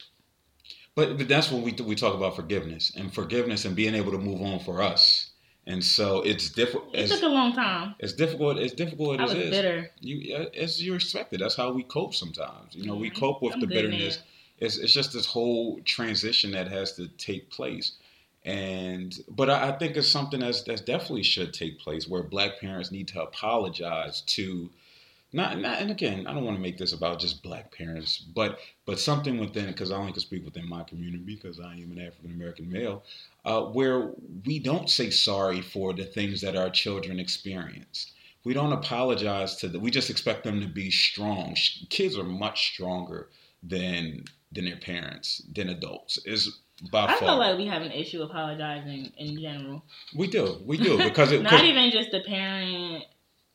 But 0.95 1.17
but 1.17 1.27
that's 1.27 1.51
when 1.51 1.61
we 1.63 1.71
we 1.73 1.95
talk 1.95 2.13
about 2.15 2.35
forgiveness 2.35 2.91
and 2.95 3.13
forgiveness 3.13 3.65
and 3.65 3.75
being 3.75 3.95
able 3.95 4.11
to 4.11 4.17
move 4.17 4.41
on 4.41 4.59
for 4.59 4.81
us. 4.81 5.31
And 5.67 5.83
so 5.83 6.21
it's 6.23 6.49
difficult. 6.49 6.95
It 6.95 7.07
took 7.07 7.21
a 7.21 7.27
long 7.27 7.53
time. 7.53 7.95
as 7.99 8.13
difficult 8.13 8.57
It's 8.57 8.73
difficult 8.73 9.19
I 9.19 9.23
as 9.23 9.29
was 9.29 9.37
it 9.39 9.45
is, 9.45 9.49
bitter. 9.51 9.91
you 10.01 10.47
as 10.57 10.81
you 10.81 10.95
expect 10.95 11.33
it. 11.33 11.39
That's 11.39 11.55
how 11.55 11.71
we 11.71 11.83
cope 11.83 12.13
sometimes. 12.15 12.75
You 12.75 12.85
know, 12.85 12.95
we 12.95 13.09
Mhm. 13.11 13.15
cope 13.15 13.41
with 13.41 13.53
I'm 13.53 13.59
the 13.61 13.67
bitterness. 13.67 14.17
now. 14.17 14.23
It's 14.65 14.77
it's 14.77 14.93
just 14.93 15.13
this 15.13 15.25
whole 15.27 15.79
transition 15.85 16.51
that 16.51 16.67
has 16.67 16.93
to 16.97 17.07
take 17.07 17.49
place. 17.51 17.93
And 18.43 19.17
but 19.29 19.49
I, 19.51 19.69
I 19.69 19.71
think 19.77 19.95
it's 19.95 20.09
something 20.09 20.39
that's 20.39 20.63
that's 20.63 20.81
definitely 20.81 21.23
should 21.23 21.53
take 21.53 21.79
place 21.79 22.07
where 22.07 22.23
black 22.23 22.59
parents 22.59 22.91
need 22.91 23.07
to 23.09 23.21
apologize 23.21 24.21
to 24.21 24.69
not 25.33 25.59
not 25.59 25.79
and 25.79 25.91
again 25.91 26.27
I 26.27 26.33
don't 26.33 26.43
want 26.43 26.57
to 26.57 26.61
make 26.61 26.77
this 26.77 26.93
about 26.93 27.19
just 27.19 27.41
black 27.43 27.71
parents 27.75 28.17
but 28.17 28.59
but 28.85 28.99
something 28.99 29.37
within 29.39 29.67
because 29.67 29.91
I 29.91 29.95
only 29.95 30.11
can 30.11 30.21
speak 30.21 30.43
within 30.45 30.67
my 30.67 30.83
community 30.83 31.23
because 31.23 31.59
I 31.59 31.73
am 31.73 31.91
an 31.91 31.99
African 31.99 32.31
American 32.31 32.69
male 32.69 33.03
uh, 33.45 33.61
where 33.63 34.11
we 34.45 34.59
don't 34.59 34.89
say 34.89 35.09
sorry 35.09 35.61
for 35.61 35.93
the 35.93 36.05
things 36.05 36.41
that 36.41 36.55
our 36.55 36.69
children 36.69 37.19
experience. 37.19 38.11
We 38.43 38.53
don't 38.53 38.73
apologize 38.73 39.55
to 39.57 39.67
them. 39.67 39.81
We 39.81 39.91
just 39.91 40.09
expect 40.09 40.43
them 40.43 40.61
to 40.61 40.67
be 40.67 40.89
strong. 40.89 41.55
Kids 41.89 42.17
are 42.17 42.23
much 42.23 42.73
stronger 42.73 43.29
than 43.63 44.25
than 44.51 44.65
their 44.65 44.77
parents, 44.77 45.43
than 45.53 45.69
adults. 45.69 46.17
Is 46.25 46.59
by 46.91 47.05
I 47.05 47.07
far. 47.07 47.17
feel 47.19 47.37
like 47.37 47.57
we 47.57 47.67
have 47.67 47.83
an 47.83 47.91
issue 47.91 48.23
apologizing 48.23 49.11
in 49.17 49.39
general. 49.39 49.83
we 50.15 50.27
do, 50.27 50.61
we 50.65 50.77
do 50.77 50.97
because 50.97 51.31
it. 51.31 51.41
Not 51.43 51.63
even 51.63 51.91
just 51.91 52.11
the 52.11 52.21
parent. 52.21 53.05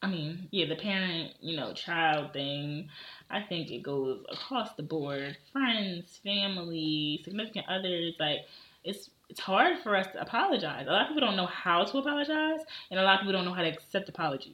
I 0.06 0.08
mean, 0.08 0.46
yeah, 0.52 0.66
the 0.66 0.76
parent, 0.76 1.32
you 1.40 1.56
know, 1.56 1.72
child 1.72 2.32
thing. 2.32 2.88
I 3.28 3.42
think 3.42 3.72
it 3.72 3.82
goes 3.82 4.24
across 4.30 4.72
the 4.74 4.84
board. 4.84 5.36
Friends, 5.52 6.20
family, 6.22 7.22
significant 7.24 7.66
others. 7.68 8.14
Like, 8.20 8.42
it's 8.84 9.10
it's 9.28 9.40
hard 9.40 9.78
for 9.82 9.96
us 9.96 10.06
to 10.12 10.20
apologize. 10.20 10.86
A 10.86 10.92
lot 10.92 11.02
of 11.02 11.08
people 11.08 11.26
don't 11.26 11.36
know 11.36 11.46
how 11.46 11.82
to 11.82 11.98
apologize, 11.98 12.60
and 12.92 13.00
a 13.00 13.02
lot 13.02 13.14
of 13.14 13.20
people 13.22 13.32
don't 13.32 13.44
know 13.44 13.52
how 13.52 13.62
to 13.62 13.68
accept 13.68 14.08
apologies. 14.08 14.52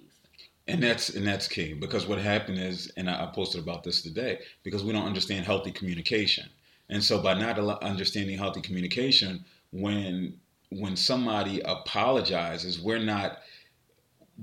And 0.68 0.82
that's 0.82 1.10
and 1.10 1.26
that's 1.26 1.48
key 1.48 1.74
because 1.74 2.06
what 2.06 2.18
happened 2.18 2.58
is, 2.58 2.90
and 2.96 3.10
I 3.10 3.24
I 3.24 3.26
posted 3.26 3.62
about 3.62 3.84
this 3.84 4.00
today, 4.00 4.38
because 4.62 4.82
we 4.82 4.94
don't 4.94 5.04
understand 5.04 5.44
healthy 5.44 5.70
communication, 5.70 6.48
and 6.88 7.04
so 7.04 7.20
by 7.20 7.34
not 7.34 7.58
understanding 7.82 8.38
healthy 8.38 8.62
communication, 8.62 9.44
when 9.70 10.32
when 10.70 10.96
somebody 10.96 11.60
apologizes, 11.60 12.80
we're 12.80 12.98
not 12.98 13.40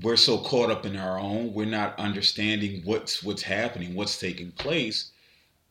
we're 0.01 0.17
so 0.17 0.37
caught 0.37 0.69
up 0.69 0.85
in 0.85 0.95
our 0.95 1.19
own, 1.19 1.53
we're 1.53 1.65
not 1.65 1.97
understanding 1.99 2.81
what's 2.85 3.23
what's 3.23 3.41
happening, 3.41 3.95
what's 3.95 4.19
taking 4.19 4.51
place, 4.51 5.11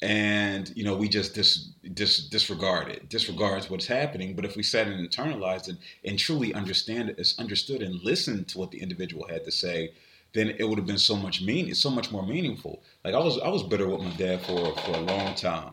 and 0.02 0.72
you 0.76 0.84
know 0.84 0.96
we 0.96 1.08
just 1.08 1.34
dis, 1.34 1.70
dis, 1.94 2.28
disregard 2.28 2.88
it, 2.88 3.08
disregards 3.08 3.70
what's 3.70 3.86
happening. 3.86 4.34
But 4.34 4.44
if 4.44 4.56
we 4.56 4.62
sat 4.62 4.86
and 4.86 5.08
internalized 5.08 5.68
it 5.68 5.76
and 6.04 6.18
truly 6.18 6.52
understand 6.54 7.10
it, 7.10 7.34
understood 7.38 7.82
and 7.82 8.02
listened 8.02 8.48
to 8.48 8.58
what 8.58 8.70
the 8.70 8.80
individual 8.80 9.26
had 9.28 9.44
to 9.44 9.52
say, 9.52 9.92
then 10.32 10.54
it 10.58 10.68
would 10.68 10.78
have 10.78 10.86
been 10.86 10.98
so 10.98 11.16
much 11.16 11.40
mean, 11.42 11.74
so 11.74 11.90
much 11.90 12.10
more 12.10 12.26
meaningful. 12.26 12.82
Like 13.04 13.14
I 13.14 13.18
was, 13.18 13.38
I 13.40 13.48
was 13.48 13.62
bitter 13.62 13.88
with 13.88 14.02
my 14.02 14.10
dad 14.16 14.42
for 14.42 14.74
for 14.74 14.92
a 14.92 15.00
long 15.00 15.34
time, 15.34 15.72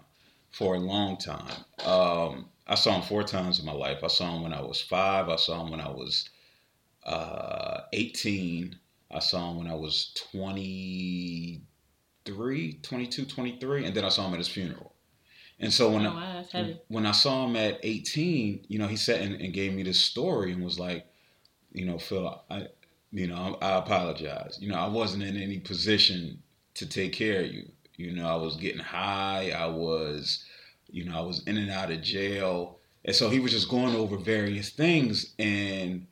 for 0.51 0.75
a 0.75 0.79
long 0.79 1.17
time. 1.17 1.65
Um, 1.83 2.45
I 2.67 2.75
saw 2.75 2.95
him 2.95 3.01
four 3.01 3.23
times 3.23 3.59
in 3.59 3.65
my 3.65 3.73
life. 3.73 4.03
I 4.03 4.07
saw 4.07 4.35
him 4.35 4.43
when 4.43 4.53
I 4.53 4.61
was 4.61 4.81
five. 4.81 5.29
I 5.29 5.35
saw 5.35 5.63
him 5.63 5.71
when 5.71 5.81
I 5.81 5.89
was 5.89 6.29
uh, 7.05 7.81
18. 7.93 8.75
I 9.11 9.19
saw 9.19 9.51
him 9.51 9.57
when 9.57 9.67
I 9.67 9.75
was 9.75 10.11
23, 10.31 12.79
22, 12.81 13.25
23, 13.25 13.85
and 13.85 13.95
then 13.95 14.03
I 14.03 14.09
saw 14.09 14.27
him 14.27 14.33
at 14.33 14.39
his 14.39 14.47
funeral. 14.47 14.95
And 15.59 15.71
so 15.71 15.91
when 15.91 16.05
oh, 16.05 16.11
I, 16.11 16.13
wow, 16.13 16.45
heavy. 16.51 16.79
when 16.89 17.05
I 17.05 17.11
saw 17.11 17.45
him 17.45 17.55
at 17.55 17.79
18, 17.81 18.65
you 18.67 18.77
know, 18.77 18.87
he 18.87 18.97
sat 18.97 19.21
and, 19.21 19.39
and 19.39 19.53
gave 19.53 19.73
me 19.73 19.83
this 19.83 19.99
story 19.99 20.51
and 20.51 20.63
was 20.63 20.79
like, 20.79 21.05
you 21.71 21.85
know, 21.85 21.97
Phil, 21.97 22.43
I, 22.49 22.67
you 23.11 23.27
know, 23.27 23.57
I, 23.61 23.65
I 23.65 23.77
apologize. 23.77 24.57
You 24.59 24.69
know, 24.69 24.75
I 24.75 24.87
wasn't 24.87 25.23
in 25.23 25.37
any 25.37 25.59
position 25.59 26.41
to 26.73 26.85
take 26.85 27.13
care 27.13 27.41
of 27.41 27.53
you. 27.53 27.69
You 27.95 28.13
know, 28.13 28.27
I 28.27 28.35
was 28.35 28.57
getting 28.57 28.81
high. 28.81 29.53
I 29.55 29.67
was, 29.67 30.43
you 30.89 31.05
know, 31.05 31.17
I 31.17 31.21
was 31.21 31.41
in 31.47 31.57
and 31.57 31.71
out 31.71 31.91
of 31.91 32.01
jail. 32.01 32.79
And 33.05 33.15
so 33.15 33.29
he 33.29 33.39
was 33.39 33.51
just 33.51 33.69
going 33.69 33.95
over 33.95 34.17
various 34.17 34.69
things. 34.69 35.33
And 35.39 36.07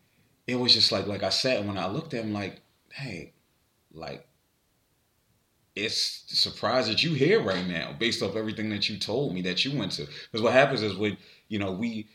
it 0.47 0.55
was 0.55 0.73
just 0.73 0.91
like, 0.91 1.07
like 1.07 1.23
I 1.23 1.29
said, 1.29 1.65
when 1.67 1.77
I 1.77 1.87
looked 1.87 2.13
at 2.13 2.23
him, 2.23 2.33
like, 2.33 2.61
hey, 2.91 3.33
like, 3.93 4.27
it's 5.75 6.25
a 6.31 6.35
surprise 6.35 6.87
that 6.87 7.03
you 7.03 7.13
here 7.13 7.41
right 7.41 7.65
now 7.65 7.95
based 7.97 8.21
off 8.21 8.35
everything 8.35 8.69
that 8.69 8.89
you 8.89 8.97
told 8.97 9.33
me 9.33 9.41
that 9.41 9.65
you 9.65 9.77
went 9.77 9.93
to. 9.93 10.05
Because 10.05 10.41
what 10.41 10.53
happens 10.53 10.83
is 10.83 10.95
when, 10.95 11.17
you 11.47 11.57
know, 11.57 11.71
we, 11.71 12.07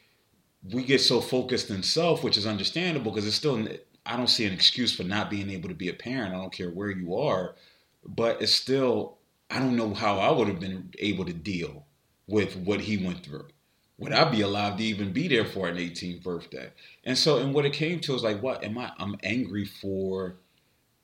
we 0.72 0.84
get 0.84 1.00
so 1.00 1.20
focused 1.20 1.70
in 1.70 1.82
self, 1.82 2.22
which 2.22 2.36
is 2.36 2.46
understandable 2.46 3.10
because 3.10 3.26
it's 3.26 3.36
still, 3.36 3.66
I 4.06 4.16
don't 4.16 4.28
see 4.28 4.46
an 4.46 4.52
excuse 4.52 4.94
for 4.94 5.02
not 5.02 5.30
being 5.30 5.50
able 5.50 5.68
to 5.68 5.74
be 5.74 5.88
a 5.88 5.94
parent. 5.94 6.34
I 6.34 6.38
don't 6.38 6.52
care 6.52 6.70
where 6.70 6.90
you 6.90 7.16
are, 7.16 7.56
but 8.04 8.40
it's 8.40 8.54
still, 8.54 9.18
I 9.50 9.58
don't 9.58 9.76
know 9.76 9.94
how 9.94 10.18
I 10.18 10.30
would 10.30 10.48
have 10.48 10.60
been 10.60 10.92
able 10.98 11.24
to 11.24 11.32
deal 11.32 11.86
with 12.28 12.56
what 12.56 12.80
he 12.80 13.04
went 13.04 13.24
through. 13.24 13.48
Would 13.98 14.12
I 14.12 14.30
be 14.30 14.42
alive 14.42 14.76
to 14.76 14.84
even 14.84 15.12
be 15.12 15.26
there 15.26 15.44
for 15.44 15.68
an 15.68 15.76
18th 15.76 16.22
birthday? 16.22 16.70
And 17.04 17.18
so, 17.18 17.38
and 17.38 17.52
what 17.52 17.66
it 17.66 17.72
came 17.72 17.98
to 18.00 18.12
was 18.12 18.22
like, 18.22 18.40
what 18.40 18.62
am 18.62 18.78
I? 18.78 18.92
I'm 18.98 19.16
angry 19.24 19.64
for, 19.64 20.36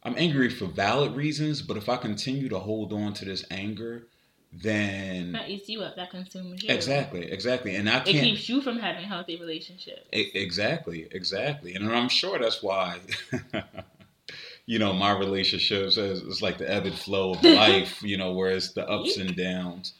I'm 0.03 0.15
angry 0.17 0.49
for 0.49 0.67
valid 0.67 1.17
reasons, 1.17 1.61
but 1.61 1.77
if 1.77 1.89
I 1.89 1.97
continue 1.97 2.49
to 2.51 2.59
hold 2.61 2.93
on 2.93 3.13
to 3.15 3.25
this 3.25 3.45
anger, 3.51 4.07
then 4.53 5.33
That 5.33 5.49
eats 5.51 5.69
you 5.69 5.83
up. 5.83 5.97
That 5.97 6.11
consumes 6.11 6.63
you. 6.63 6.71
exactly, 6.73 7.31
exactly, 7.33 7.75
and 7.75 7.89
I 7.89 8.01
can't. 8.01 8.09
It 8.09 8.21
keeps 8.21 8.49
you 8.49 8.63
from 8.63 8.79
having 8.79 9.05
healthy 9.05 9.37
relationships. 9.41 10.07
Exactly, 10.13 11.09
exactly, 11.11 11.75
and 11.75 11.91
I'm 11.93 12.09
sure 12.09 12.39
that's 12.39 12.63
why. 12.63 13.01
you 14.67 14.79
know, 14.79 14.93
my 14.93 15.11
relationships 15.19 15.97
is 15.97 16.23
it's 16.23 16.43
like 16.43 16.59
the 16.59 16.73
ebb 16.73 16.87
and 16.87 16.95
flow 16.95 17.33
of 17.35 17.43
life. 17.43 18.01
You 18.05 18.17
know, 18.17 18.33
where 18.33 18.53
it's 18.53 18.73
the 18.73 18.89
ups 18.89 19.17
and 19.17 19.35
downs. 19.37 19.95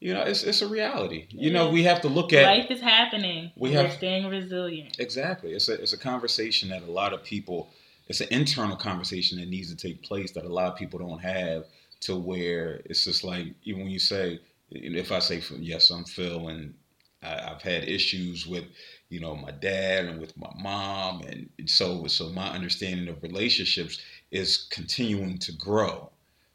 You 0.00 0.14
know, 0.14 0.22
it's 0.22 0.44
it's 0.44 0.62
a 0.62 0.68
reality. 0.68 1.26
You 1.30 1.50
know, 1.50 1.70
we 1.70 1.82
have 1.84 2.00
to 2.02 2.08
look 2.08 2.32
at 2.32 2.44
Life 2.44 2.70
is 2.70 2.80
happening. 2.80 3.50
We 3.56 3.72
have- 3.72 3.92
staying 3.92 4.26
resilient. 4.28 4.96
exactly. 4.98 5.52
It's 5.52 5.68
a 5.68 5.74
it's 5.80 5.92
a 5.92 5.98
conversation 5.98 6.68
that 6.70 6.82
a 6.82 6.90
lot 6.90 7.12
of 7.12 7.24
people. 7.24 7.70
It's 8.06 8.20
an 8.22 8.28
internal 8.30 8.76
conversation 8.76 9.38
that 9.38 9.48
needs 9.48 9.68
to 9.68 9.76
take 9.76 10.02
place 10.02 10.30
that 10.32 10.44
a 10.44 10.48
lot 10.48 10.72
of 10.72 10.78
people 10.78 10.98
don't 10.98 11.20
have. 11.20 11.64
To 12.02 12.16
where 12.16 12.80
it's 12.84 13.04
just 13.04 13.24
like 13.24 13.46
even 13.64 13.82
when 13.82 13.90
you 13.90 13.98
say, 13.98 14.38
if 14.70 15.10
I 15.10 15.18
say 15.18 15.42
yes, 15.58 15.90
I'm 15.90 16.04
Phil, 16.04 16.46
and 16.46 16.74
I, 17.22 17.50
I've 17.50 17.62
had 17.62 17.88
issues 17.88 18.46
with 18.46 18.64
you 19.08 19.18
know 19.20 19.34
my 19.34 19.50
dad 19.50 20.04
and 20.04 20.20
with 20.20 20.36
my 20.36 20.50
mom 20.60 21.22
and 21.22 21.48
so 21.66 22.06
so 22.06 22.28
my 22.28 22.48
understanding 22.50 23.08
of 23.08 23.22
relationships 23.22 24.00
is 24.30 24.68
continuing 24.70 25.38
to 25.38 25.52
grow 25.52 26.10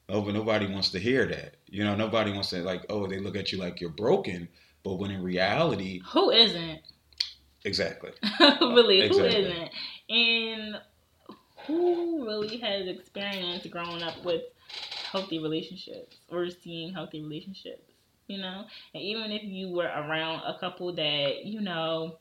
no, 0.10 0.22
but 0.22 0.34
nobody 0.34 0.68
wants 0.68 0.90
to 0.92 1.00
hear 1.00 1.26
that 1.28 1.56
you 1.68 1.84
know 1.84 1.96
nobody 1.96 2.32
wants 2.32 2.50
to 2.50 2.62
like 2.64 2.86
oh 2.90 3.08
they 3.08 3.20
look 3.20 3.36
at 3.36 3.52
you 3.52 3.58
like 3.58 3.80
you're 3.82 3.90
broken 3.90 4.48
but 4.84 4.96
when 4.96 5.12
in 5.12 5.24
reality 5.24 6.02
Who 6.14 6.30
isn't? 6.32 6.82
exactly 7.66 8.12
really, 8.62 9.08
who 9.08 9.24
Exactly. 9.24 9.36
isn't? 9.36 9.70
And 10.10 10.82
who 11.68 12.26
really 12.26 12.58
has 12.58 12.88
experience 12.88 13.66
growing 13.68 14.04
up 14.04 14.24
with 14.26 14.42
healthy 15.12 15.40
relationships 15.40 16.18
or 16.30 16.50
seeing 16.50 16.94
healthy 16.94 17.22
relationships? 17.22 17.92
You 18.28 18.40
know, 18.40 18.66
and 18.94 19.04
even 19.04 19.32
if 19.32 19.44
you 19.44 19.70
were 19.70 19.86
around 19.86 20.42
a 20.46 20.58
couple 20.60 20.94
that 20.96 21.46
you 21.46 21.62
know 21.62 22.18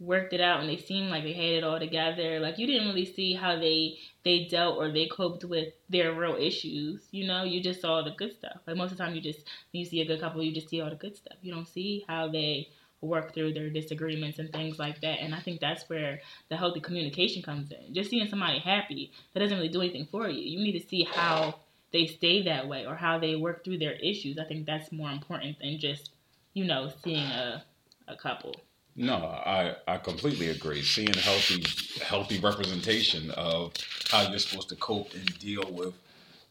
worked 0.00 0.32
it 0.32 0.40
out 0.40 0.60
and 0.60 0.68
they 0.68 0.76
seemed 0.76 1.10
like 1.10 1.22
they 1.22 1.32
had 1.32 1.44
it 1.44 1.64
all 1.64 1.78
together, 1.78 2.40
like 2.40 2.58
you 2.58 2.66
didn't 2.66 2.88
really 2.88 3.04
see 3.04 3.34
how 3.34 3.56
they 3.58 3.98
they 4.24 4.44
dealt 4.44 4.76
or 4.76 4.90
they 4.90 5.06
coped 5.06 5.44
with 5.44 5.72
their 5.88 6.12
real 6.12 6.36
issues. 6.36 7.02
You 7.10 7.26
know, 7.26 7.44
you 7.44 7.62
just 7.62 7.80
saw 7.80 8.02
the 8.02 8.10
good 8.10 8.32
stuff. 8.32 8.58
Like 8.66 8.76
most 8.76 8.92
of 8.92 8.98
the 8.98 9.04
time, 9.04 9.14
you 9.14 9.20
just 9.20 9.48
you 9.72 9.84
see 9.84 10.00
a 10.00 10.06
good 10.06 10.20
couple, 10.20 10.42
you 10.42 10.52
just 10.52 10.68
see 10.68 10.80
all 10.80 10.90
the 10.90 10.96
good 10.96 11.16
stuff. 11.16 11.36
You 11.42 11.52
don't 11.52 11.68
see 11.68 12.04
how 12.08 12.28
they 12.28 12.68
work 13.00 13.34
through 13.34 13.52
their 13.52 13.70
disagreements 13.70 14.38
and 14.38 14.50
things 14.50 14.78
like 14.78 15.00
that. 15.02 15.20
And 15.20 15.34
I 15.34 15.40
think 15.40 15.60
that's 15.60 15.88
where 15.88 16.20
the 16.48 16.56
healthy 16.56 16.80
communication 16.80 17.42
comes 17.42 17.70
in. 17.70 17.94
Just 17.94 18.10
seeing 18.10 18.28
somebody 18.28 18.58
happy, 18.58 19.12
that 19.32 19.40
doesn't 19.40 19.56
really 19.56 19.68
do 19.68 19.82
anything 19.82 20.08
for 20.10 20.28
you. 20.28 20.40
You 20.40 20.64
need 20.64 20.78
to 20.80 20.88
see 20.88 21.04
how 21.04 21.56
they 21.92 22.06
stay 22.06 22.42
that 22.42 22.66
way 22.66 22.86
or 22.86 22.96
how 22.96 23.18
they 23.18 23.36
work 23.36 23.64
through 23.64 23.78
their 23.78 23.92
issues. 23.92 24.38
I 24.38 24.44
think 24.44 24.66
that's 24.66 24.90
more 24.90 25.10
important 25.10 25.58
than 25.60 25.78
just, 25.78 26.10
you 26.54 26.64
know, 26.64 26.90
seeing 27.04 27.26
a, 27.26 27.62
a 28.08 28.16
couple. 28.16 28.54
No 28.96 29.14
i 29.14 29.74
i 29.88 29.96
completely 29.98 30.48
agree 30.48 30.82
seeing 30.82 31.12
healthy 31.14 31.64
healthy 32.02 32.40
representation 32.40 33.30
of 33.32 33.72
how 34.10 34.28
you're 34.28 34.38
supposed 34.38 34.68
to 34.68 34.76
cope 34.76 35.14
and 35.14 35.38
deal 35.38 35.64
with 35.72 35.94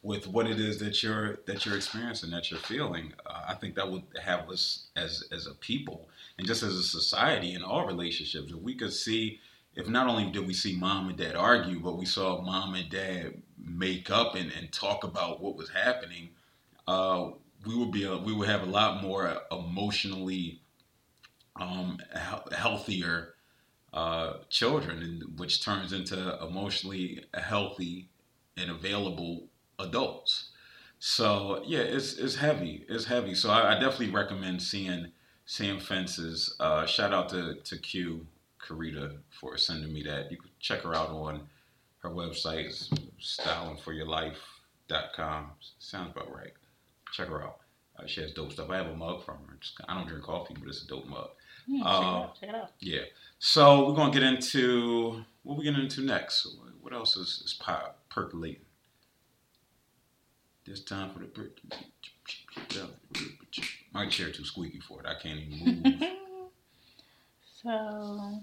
with 0.03 0.27
what 0.27 0.47
it 0.47 0.59
is 0.59 0.79
that 0.79 1.01
you're 1.01 1.37
that 1.47 1.65
you're 1.65 1.77
experiencing, 1.77 2.29
that 2.31 2.51
you're 2.51 2.59
feeling. 2.59 3.13
Uh, 3.25 3.43
I 3.49 3.55
think 3.55 3.75
that 3.75 3.89
would 3.89 4.03
have 4.21 4.49
us 4.49 4.87
as 4.95 5.25
as 5.31 5.47
a 5.47 5.55
people 5.55 6.09
and 6.37 6.45
just 6.45 6.61
as 6.61 6.75
a 6.75 6.83
society 6.83 7.53
in 7.53 7.63
all 7.63 7.87
relationships. 7.87 8.51
If 8.51 8.59
we 8.61 8.75
could 8.75 8.93
see, 8.93 9.39
if 9.75 9.87
not 9.87 10.07
only 10.07 10.29
did 10.31 10.45
we 10.45 10.53
see 10.53 10.75
mom 10.77 11.09
and 11.09 11.17
dad 11.17 11.35
argue, 11.35 11.79
but 11.79 11.97
we 11.97 12.05
saw 12.05 12.41
mom 12.41 12.75
and 12.75 12.89
dad 12.89 13.41
make 13.57 14.11
up 14.11 14.35
and, 14.35 14.51
and 14.51 14.71
talk 14.71 15.05
about 15.05 15.41
what 15.41 15.55
was 15.55 15.69
happening, 15.69 16.29
uh, 16.87 17.29
we 17.65 17.75
would 17.77 17.91
be 17.91 18.03
a, 18.03 18.17
we 18.17 18.33
would 18.33 18.49
have 18.49 18.63
a 18.63 18.71
lot 18.71 19.01
more 19.01 19.41
emotionally 19.51 20.62
um, 21.59 21.99
healthier 22.51 23.33
uh, 23.93 24.33
children, 24.49 25.21
which 25.37 25.63
turns 25.63 25.93
into 25.93 26.37
emotionally 26.41 27.23
healthy 27.33 28.09
and 28.57 28.69
available 28.71 29.47
adults. 29.79 30.49
So 30.99 31.63
yeah, 31.65 31.81
it's 31.81 32.17
it's 32.17 32.35
heavy. 32.35 32.85
It's 32.87 33.05
heavy. 33.05 33.33
So 33.35 33.49
I, 33.49 33.71
I 33.71 33.73
definitely 33.79 34.11
recommend 34.11 34.61
seeing 34.61 35.11
seeing 35.45 35.79
fences. 35.79 36.55
Uh, 36.59 36.85
shout 36.85 37.13
out 37.13 37.29
to 37.29 37.55
to 37.55 37.77
Q 37.77 38.27
Karita 38.59 39.17
for 39.29 39.57
sending 39.57 39.93
me 39.93 40.03
that. 40.03 40.29
You 40.31 40.37
can 40.37 40.49
check 40.59 40.81
her 40.81 40.95
out 40.95 41.09
on 41.09 41.41
her 41.99 42.09
website, 42.09 42.89
stylingforyourlife.com. 43.21 45.51
Sounds 45.79 46.11
about 46.11 46.33
right. 46.33 46.53
Check 47.11 47.27
her 47.27 47.43
out. 47.43 47.62
Uh, 47.97 48.07
she 48.07 48.21
has 48.21 48.31
dope 48.31 48.51
stuff. 48.51 48.69
I 48.69 48.77
have 48.77 48.87
a 48.87 48.95
mug 48.95 49.23
from 49.23 49.37
her. 49.47 49.57
I 49.87 49.93
don't 49.95 50.07
drink 50.07 50.23
coffee, 50.23 50.55
but 50.57 50.67
it's 50.67 50.83
a 50.83 50.87
dope 50.87 51.07
mug. 51.07 51.29
Mm, 51.69 51.77
check, 51.77 51.85
uh, 51.85 51.89
it 51.89 52.05
out, 52.05 52.39
check 52.39 52.49
it 52.49 52.55
out. 52.55 52.71
Yeah. 52.79 53.01
So 53.39 53.87
we're 53.87 53.95
gonna 53.95 54.11
get 54.11 54.23
into 54.23 55.23
what 55.43 55.57
we 55.57 55.63
getting 55.63 55.81
into 55.81 56.01
next. 56.01 56.47
What 56.81 56.93
else 56.93 57.15
is, 57.15 57.41
is 57.45 57.59
percolating? 58.09 58.61
This 60.65 60.83
time 60.83 61.11
for 61.11 61.19
the. 61.19 62.89
My 63.93 64.07
chair 64.07 64.31
too 64.31 64.45
squeaky 64.45 64.79
for 64.79 65.01
it. 65.01 65.05
I 65.05 65.15
can't 65.21 65.39
even 65.39 65.81
move. 65.83 66.09
so, 67.63 68.39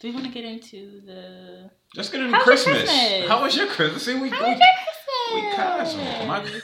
do 0.00 0.08
we 0.08 0.14
want 0.14 0.26
to 0.26 0.32
get 0.32 0.44
into 0.44 1.00
the? 1.02 1.70
Let's 1.94 2.08
get 2.08 2.20
into 2.20 2.38
Christmas. 2.40 2.84
Christmas. 2.84 3.28
How 3.28 3.42
was 3.42 3.56
your 3.56 3.68
Christmas? 3.68 4.04
See, 4.04 4.14
we, 4.18 4.28
How 4.28 4.44
we, 4.44 4.50
was 4.50 4.58
your 4.58 4.68
Christmas? 4.74 4.89
We 5.34 5.42
My... 6.26 6.44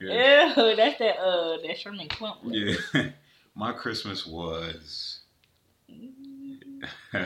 Ew, 0.00 0.76
that's 0.76 0.98
that 0.98 1.18
uh 1.18 1.58
that 1.66 1.78
Sherman 1.78 2.08
Klump. 2.08 2.36
Yeah, 2.44 3.10
my 3.54 3.72
Christmas 3.72 4.26
was. 4.26 5.20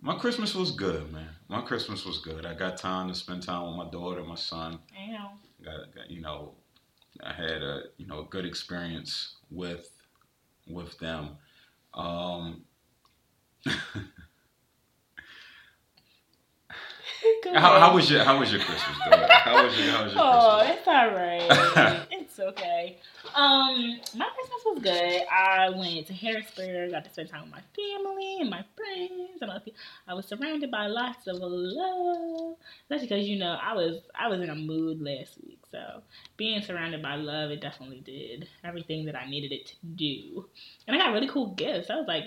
My 0.00 0.14
Christmas 0.14 0.54
was 0.54 0.70
good, 0.70 1.12
man. 1.12 1.30
My 1.48 1.60
Christmas 1.60 2.06
was 2.06 2.18
good. 2.18 2.46
I 2.46 2.54
got 2.54 2.76
time 2.76 3.08
to 3.08 3.14
spend 3.16 3.42
time 3.42 3.66
with 3.66 3.76
my 3.76 3.90
daughter, 3.90 4.22
my 4.22 4.36
son. 4.36 4.78
Damn. 4.94 5.30
Got, 5.64 5.92
got 5.92 6.08
you 6.08 6.20
know, 6.20 6.52
I 7.22 7.32
had 7.32 7.62
a 7.62 7.82
you 7.96 8.06
know 8.06 8.20
a 8.20 8.24
good 8.24 8.46
experience 8.46 9.34
with 9.50 9.90
with 10.68 10.96
them. 11.00 11.30
Um, 11.94 12.62
how, 17.54 17.78
how, 17.80 17.94
was 17.94 18.10
your 18.10 18.24
How 18.24 18.38
was 18.38 18.52
your 18.52 18.60
Christmas? 18.60 18.96
How 18.98 19.64
was 19.64 19.78
your 19.78 19.90
How 19.90 20.04
was 20.04 20.14
your 20.14 20.22
oh, 20.22 20.58
Christmas? 20.58 20.68
Oh, 20.68 20.72
it's 20.72 20.88
all 20.88 21.10
right. 21.10 22.06
it's 22.10 22.38
okay. 22.38 22.98
Um, 23.34 24.00
my 24.16 24.28
Christmas 24.34 24.62
was 24.64 24.80
good. 24.82 25.22
I 25.30 25.70
went 25.70 26.06
to 26.06 26.14
Harrisburg. 26.14 26.92
Got 26.92 27.04
to 27.04 27.10
spend 27.10 27.30
time 27.30 27.42
with 27.42 27.50
my 27.50 27.62
family 27.74 28.38
and 28.40 28.50
my 28.50 28.64
friends, 28.76 29.40
and 29.40 29.50
I 30.06 30.14
was 30.14 30.26
surrounded 30.26 30.70
by 30.70 30.86
lots 30.86 31.26
of 31.26 31.36
love. 31.40 32.56
That's 32.88 33.02
because 33.02 33.26
you 33.26 33.38
know 33.38 33.58
I 33.60 33.74
was 33.74 34.00
I 34.18 34.28
was 34.28 34.40
in 34.40 34.50
a 34.50 34.54
mood 34.54 35.00
last 35.00 35.38
week, 35.44 35.60
so 35.70 36.02
being 36.36 36.62
surrounded 36.62 37.02
by 37.02 37.16
love, 37.16 37.50
it 37.50 37.60
definitely 37.60 38.00
did 38.00 38.48
everything 38.64 39.06
that 39.06 39.16
I 39.16 39.28
needed 39.28 39.52
it 39.52 39.66
to 39.66 39.74
do. 39.94 40.46
And 40.86 40.96
I 40.96 40.98
got 40.98 41.12
really 41.12 41.28
cool 41.28 41.54
gifts. 41.54 41.90
I 41.90 41.96
was 41.96 42.06
like, 42.06 42.24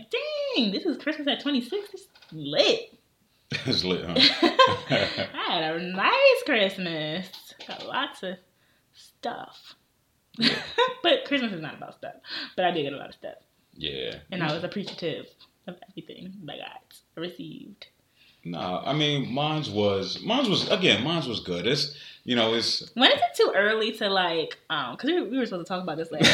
dang, 0.56 0.71
this 0.71 0.86
is 0.86 0.97
Christmas 0.97 1.27
at 1.27 1.41
26. 1.41 1.89
It's 1.93 2.08
lit. 2.32 2.97
It's 3.66 3.84
lit, 3.84 4.06
huh? 4.06 4.14
I 5.34 5.52
had 5.52 5.76
a 5.76 5.80
nice 5.80 6.44
Christmas. 6.46 7.28
Got 7.68 7.86
lots 7.86 8.24
of 8.24 8.38
stuff. 8.94 9.76
but 11.04 11.26
Christmas 11.26 11.52
is 11.52 11.62
not 11.62 11.76
about 11.76 11.96
stuff. 11.96 12.16
But 12.56 12.66
I 12.66 12.72
did 12.72 12.84
get 12.84 12.94
a 12.94 12.98
lot 12.98 13.10
of 13.10 13.16
stuff. 13.16 13.36
Yeah. 13.74 14.16
And 14.32 14.42
I 14.42 14.54
was 14.54 14.64
appreciative 14.64 15.26
of 15.68 15.76
everything 15.90 16.34
that 16.46 16.54
I 16.54 16.58
got 16.60 17.22
received. 17.22 17.88
No, 18.44 18.82
I 18.84 18.94
mean, 18.94 19.32
mine's 19.32 19.70
was 19.70 20.22
mine's 20.24 20.50
was 20.50 20.70
again, 20.72 21.04
mine's 21.04 21.28
was 21.28 21.42
good. 21.42 21.68
It's 21.68 21.96
you 22.24 22.36
know, 22.36 22.56
it's 22.56 22.90
when 22.96 23.12
is 23.12 23.20
it 23.20 23.36
too 23.36 23.54
early 23.56 23.92
to 23.98 24.10
like 24.10 24.58
um 24.70 24.96
because 24.96 25.10
we, 25.10 25.22
we, 25.24 25.38
were 25.38 25.46
supposed 25.46 25.68
to 25.68 25.74
talk 25.74 25.84
about 25.84 25.98
this 25.98 26.12
later. 26.12 26.28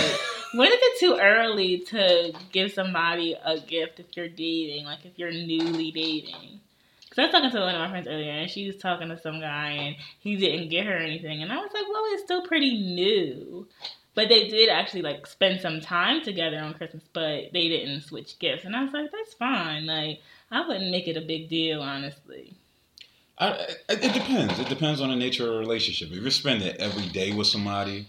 when 0.53 0.71
is 0.71 0.79
it 0.79 0.99
too 0.99 1.17
early 1.21 1.79
to 1.79 2.33
give 2.53 2.71
somebody 2.71 3.35
a 3.43 3.59
gift 3.59 3.99
if 3.99 4.05
you're 4.15 4.29
dating, 4.29 4.85
like 4.85 5.03
if 5.03 5.17
you're 5.17 5.31
newly 5.31 5.91
dating? 5.91 6.61
Because 7.17 7.33
I 7.33 7.39
was 7.39 7.51
talking 7.51 7.59
to 7.59 7.65
one 7.65 7.75
of 7.75 7.81
my 7.81 7.89
friends 7.89 8.07
earlier, 8.07 8.31
and 8.31 8.49
she 8.49 8.67
was 8.67 8.77
talking 8.77 9.09
to 9.09 9.19
some 9.19 9.39
guy, 9.39 9.69
and 9.71 9.95
he 10.19 10.35
didn't 10.35 10.69
get 10.69 10.85
her 10.85 10.97
anything, 10.97 11.41
and 11.41 11.51
I 11.51 11.57
was 11.57 11.71
like, 11.73 11.85
well, 11.89 12.03
it's 12.09 12.23
still 12.23 12.43
pretty 12.43 12.77
new. 12.77 13.67
But 14.13 14.29
they 14.29 14.47
did 14.47 14.69
actually 14.69 15.01
like 15.01 15.25
spend 15.25 15.61
some 15.61 15.81
time 15.81 16.21
together 16.21 16.59
on 16.59 16.75
Christmas, 16.75 17.03
but 17.13 17.51
they 17.53 17.69
didn't 17.69 18.01
switch 18.01 18.37
gifts, 18.37 18.65
and 18.65 18.75
I 18.75 18.83
was 18.83 18.93
like, 18.93 19.11
that's 19.11 19.33
fine. 19.33 19.87
Like 19.87 20.21
I 20.51 20.67
wouldn't 20.67 20.91
make 20.91 21.07
it 21.07 21.17
a 21.17 21.21
big 21.21 21.49
deal, 21.49 21.81
honestly. 21.81 22.53
I, 23.39 23.67
it, 23.89 24.13
depends. 24.13 24.59
It 24.59 24.69
depends 24.69 25.01
on 25.01 25.09
the 25.09 25.15
nature 25.15 25.43
of 25.43 25.53
the 25.53 25.59
relationship. 25.59 26.09
If 26.11 26.21
you're 26.21 26.31
spending 26.31 26.75
every 26.77 27.07
day 27.09 27.33
with 27.33 27.47
somebody, 27.47 28.07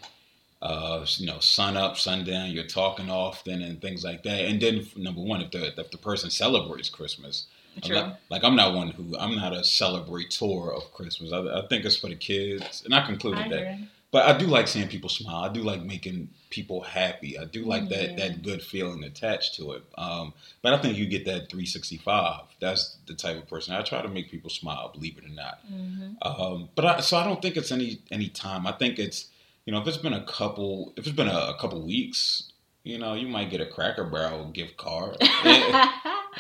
uh, 0.63 1.05
you 1.17 1.27
know, 1.27 1.39
sun 1.39 1.77
up, 1.77 1.99
sundown, 1.99 2.51
you're 2.51 2.65
talking 2.67 3.11
often 3.11 3.61
and 3.63 3.81
things 3.81 4.05
like 4.05 4.23
that. 4.23 4.41
And 4.41 4.61
then, 4.61 4.87
number 4.97 5.21
one, 5.21 5.43
if 5.43 5.51
the 5.51 5.79
if 5.79 5.91
the 5.91 5.99
person 5.99 6.31
celebrates 6.31 6.89
Christmas, 6.89 7.47
True. 7.83 7.99
I'm 7.99 8.15
like 8.31 8.45
I'm 8.45 8.57
not 8.57 8.75
one 8.75 8.91
who 8.91 9.17
I'm 9.19 9.37
not 9.37 9.53
a 9.53 9.61
celebrator 9.61 10.77
of 10.77 10.93
Christmas. 10.93 11.33
I, 11.33 11.39
I 11.39 11.67
think 11.69 11.85
it's 11.85 11.97
for 11.97 12.09
the 12.09 12.17
kids, 12.17 12.83
and 12.85 12.95
I 12.95 13.07
concluded 13.07 13.45
I 13.45 13.49
that. 13.49 13.79
But 14.11 14.25
I 14.25 14.39
do 14.39 14.47
like 14.47 14.69
seeing 14.69 14.89
people 14.89 15.11
smile. 15.11 15.45
I 15.45 15.53
do 15.53 15.63
like 15.63 15.83
making 15.83 16.31
people 16.49 16.81
happy. 16.81 17.39
I 17.39 17.45
do 17.45 17.65
like 17.65 17.91
yeah. 17.91 17.99
that 17.99 18.17
that 18.17 18.43
good 18.43 18.63
feeling 18.63 19.05
attached 19.05 19.57
to 19.57 19.73
it. 19.73 19.85
Um, 19.99 20.33
but 20.63 20.73
I 20.73 20.79
think 20.79 20.97
you 20.97 21.07
get 21.07 21.27
that 21.27 21.51
365. 21.51 22.41
That's 22.59 22.97
the 23.07 23.15
type 23.15 23.37
of 23.37 23.47
person 23.49 23.75
I 23.75 23.83
try 23.83 24.01
to 24.01 24.09
make 24.09 24.31
people 24.31 24.49
smile. 24.49 24.91
Believe 24.95 25.19
it 25.19 25.27
or 25.27 25.35
not. 25.35 25.59
Mm-hmm. 25.71 26.13
Um, 26.23 26.71
but 26.75 26.85
I, 26.87 27.01
so 27.01 27.19
I 27.19 27.25
don't 27.25 27.43
think 27.43 27.57
it's 27.57 27.71
any 27.71 28.01
any 28.11 28.29
time. 28.29 28.67
I 28.67 28.73
think 28.73 28.99
it's 28.99 29.27
you 29.67 29.73
know 29.73 29.81
if 29.81 29.87
it's 29.87 29.99
been 29.99 30.15
a 30.15 30.25
couple 30.25 30.95
if 30.97 31.07
it's 31.07 31.17
been 31.17 31.29
a, 31.29 31.53
a 31.55 31.59
couple 31.61 31.81
weeks, 31.83 32.48
you 32.89 32.99
know 32.99 33.13
you 33.13 33.29
might 33.29 33.51
get 33.51 33.61
a 33.61 33.67
Cracker 33.67 34.05
Barrel 34.05 34.47
gift 34.47 34.79
card. 34.79 35.17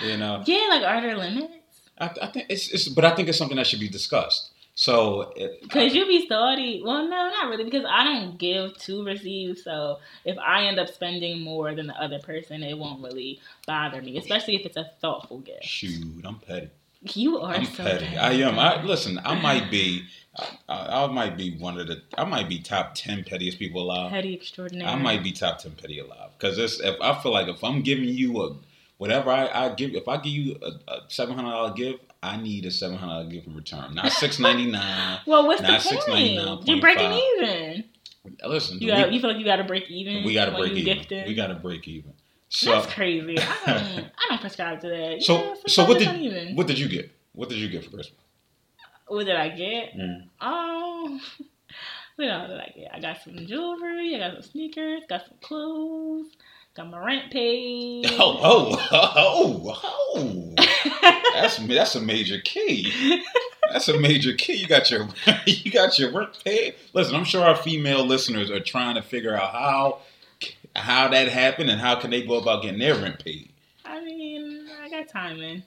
you 0.02 0.16
know. 0.16 0.42
Yeah, 0.46 0.66
like 0.70 0.82
are 0.82 1.00
there 1.02 1.16
limits? 1.16 1.52
I, 1.98 2.10
I 2.22 2.26
think 2.28 2.46
it's, 2.48 2.70
it's 2.70 2.88
but 2.88 3.04
I 3.04 3.14
think 3.14 3.28
it's 3.28 3.36
something 3.36 3.58
that 3.58 3.66
should 3.66 3.80
be 3.80 3.88
discussed. 3.88 4.52
So, 4.74 5.34
because 5.60 5.92
you 5.92 6.06
be 6.06 6.24
starting, 6.24 6.84
well, 6.84 7.02
no, 7.02 7.30
not 7.30 7.48
really, 7.50 7.64
because 7.64 7.84
I 7.84 8.04
don't 8.04 8.38
give 8.38 8.78
to 8.78 9.04
receive. 9.04 9.58
So, 9.58 9.98
if 10.24 10.38
I 10.38 10.66
end 10.66 10.78
up 10.78 10.88
spending 10.88 11.40
more 11.40 11.74
than 11.74 11.88
the 11.88 12.00
other 12.00 12.20
person, 12.20 12.62
it 12.62 12.78
won't 12.78 13.02
really 13.02 13.40
bother 13.66 14.00
me, 14.00 14.16
especially 14.16 14.54
if 14.54 14.64
it's 14.64 14.76
a 14.76 14.88
thoughtful 15.00 15.40
gift. 15.40 15.64
Shoot, 15.64 16.24
I'm 16.24 16.38
petty. 16.38 16.70
You 17.02 17.40
are 17.40 17.54
I'm 17.54 17.64
so 17.64 17.82
petty. 17.82 18.06
petty. 18.06 18.16
I 18.16 18.32
am. 18.48 18.56
I 18.56 18.80
listen. 18.84 19.20
I 19.24 19.40
might 19.40 19.68
be. 19.70 20.04
I, 20.68 21.04
I, 21.04 21.06
might 21.08 21.36
be 21.36 21.56
one 21.56 21.78
of 21.78 21.86
the. 21.86 22.02
I 22.16 22.24
might 22.24 22.48
be 22.48 22.58
top 22.60 22.94
ten 22.94 23.24
pettiest 23.24 23.58
people 23.58 23.82
alive. 23.82 24.10
Petty 24.10 24.34
extraordinary. 24.34 24.90
I 24.90 24.96
might 24.96 25.22
be 25.22 25.32
top 25.32 25.58
ten 25.58 25.72
petty 25.72 25.98
alive 25.98 26.30
because 26.38 26.56
this 26.56 26.80
if 26.80 26.96
I 27.00 27.20
feel 27.20 27.32
like 27.32 27.48
if 27.48 27.62
I'm 27.64 27.82
giving 27.82 28.08
you 28.08 28.42
a 28.42 28.56
whatever 28.98 29.30
I, 29.30 29.48
I 29.48 29.74
give, 29.74 29.94
if 29.94 30.06
I 30.08 30.16
give 30.16 30.32
you 30.32 30.56
a, 30.62 30.92
a 30.92 31.00
seven 31.08 31.34
hundred 31.34 31.50
dollar 31.50 31.72
gift, 31.72 32.04
I 32.22 32.36
need 32.36 32.66
a 32.66 32.70
seven 32.70 32.96
hundred 32.96 33.12
dollar 33.12 33.30
gift 33.30 33.46
in 33.46 33.54
return, 33.54 33.94
not 33.94 34.12
six 34.12 34.38
ninety 34.38 34.70
nine. 34.70 35.20
well, 35.26 35.46
what's 35.46 35.62
the 35.62 36.02
point? 36.06 36.68
You're 36.68 36.80
breaking 36.80 37.12
even. 37.12 37.84
Listen, 38.46 38.78
you, 38.78 38.88
got, 38.88 39.10
you 39.12 39.20
feel 39.20 39.30
like 39.30 39.38
you 39.38 39.44
got 39.44 39.56
to 39.56 39.64
break 39.64 39.88
even. 39.90 40.24
We 40.24 40.34
got 40.34 40.46
to 40.46 40.56
break 40.56 40.72
even. 40.72 40.84
Gifted? 40.84 41.26
We 41.26 41.34
got 41.34 41.46
to 41.46 41.54
break 41.54 41.88
even. 41.88 42.12
So, 42.50 42.72
That's 42.72 42.92
crazy. 42.92 43.38
I 43.38 43.44
don't, 43.66 44.04
I 44.06 44.28
don't 44.28 44.40
prescribe 44.40 44.80
to 44.80 44.88
that. 44.88 45.22
So, 45.22 45.56
so 45.66 45.84
what 45.84 45.98
did 45.98 46.56
what 46.56 46.66
did 46.66 46.78
you 46.78 46.88
get? 46.88 47.10
What 47.32 47.48
did 47.48 47.58
you 47.58 47.68
get 47.68 47.84
for 47.84 47.90
Christmas? 47.90 48.20
What 49.08 49.26
did 49.26 49.36
I 49.36 49.48
get? 49.48 49.94
Mm. 49.96 50.28
Um, 50.40 51.20
what 52.16 52.28
else 52.28 52.48
did 52.48 52.58
I 52.58 52.72
get? 52.76 52.90
I 52.94 53.00
got 53.00 53.22
some 53.22 53.46
jewelry. 53.46 54.14
I 54.14 54.18
got 54.18 54.34
some 54.34 54.50
sneakers. 54.50 55.02
Got 55.08 55.26
some 55.26 55.36
clothes. 55.42 56.26
Got 56.74 56.90
my 56.90 57.04
rent 57.04 57.32
paid. 57.32 58.06
Oh, 58.12 58.38
oh, 58.40 58.88
oh, 58.92 59.80
oh. 59.82 60.54
that's 61.34 61.56
that's 61.56 61.94
a 61.96 62.00
major 62.00 62.38
key. 62.40 63.22
That's 63.72 63.88
a 63.88 63.98
major 63.98 64.32
key. 64.34 64.54
You 64.54 64.66
got 64.66 64.90
your 64.90 65.08
you 65.46 65.70
got 65.70 65.98
your 65.98 66.12
rent 66.12 66.38
paid. 66.44 66.76
Listen, 66.92 67.16
I'm 67.16 67.24
sure 67.24 67.44
our 67.44 67.56
female 67.56 68.04
listeners 68.04 68.50
are 68.50 68.60
trying 68.60 68.94
to 68.94 69.02
figure 69.02 69.34
out 69.34 69.52
how 69.52 69.98
how 70.76 71.08
that 71.08 71.28
happened 71.28 71.70
and 71.70 71.80
how 71.80 71.96
can 71.96 72.10
they 72.10 72.24
go 72.24 72.38
about 72.38 72.62
getting 72.62 72.78
their 72.78 72.94
rent 72.94 73.24
paid. 73.24 73.50
I 73.84 74.02
mean, 74.04 74.68
I 74.80 74.88
got 74.88 75.08
timing. 75.08 75.64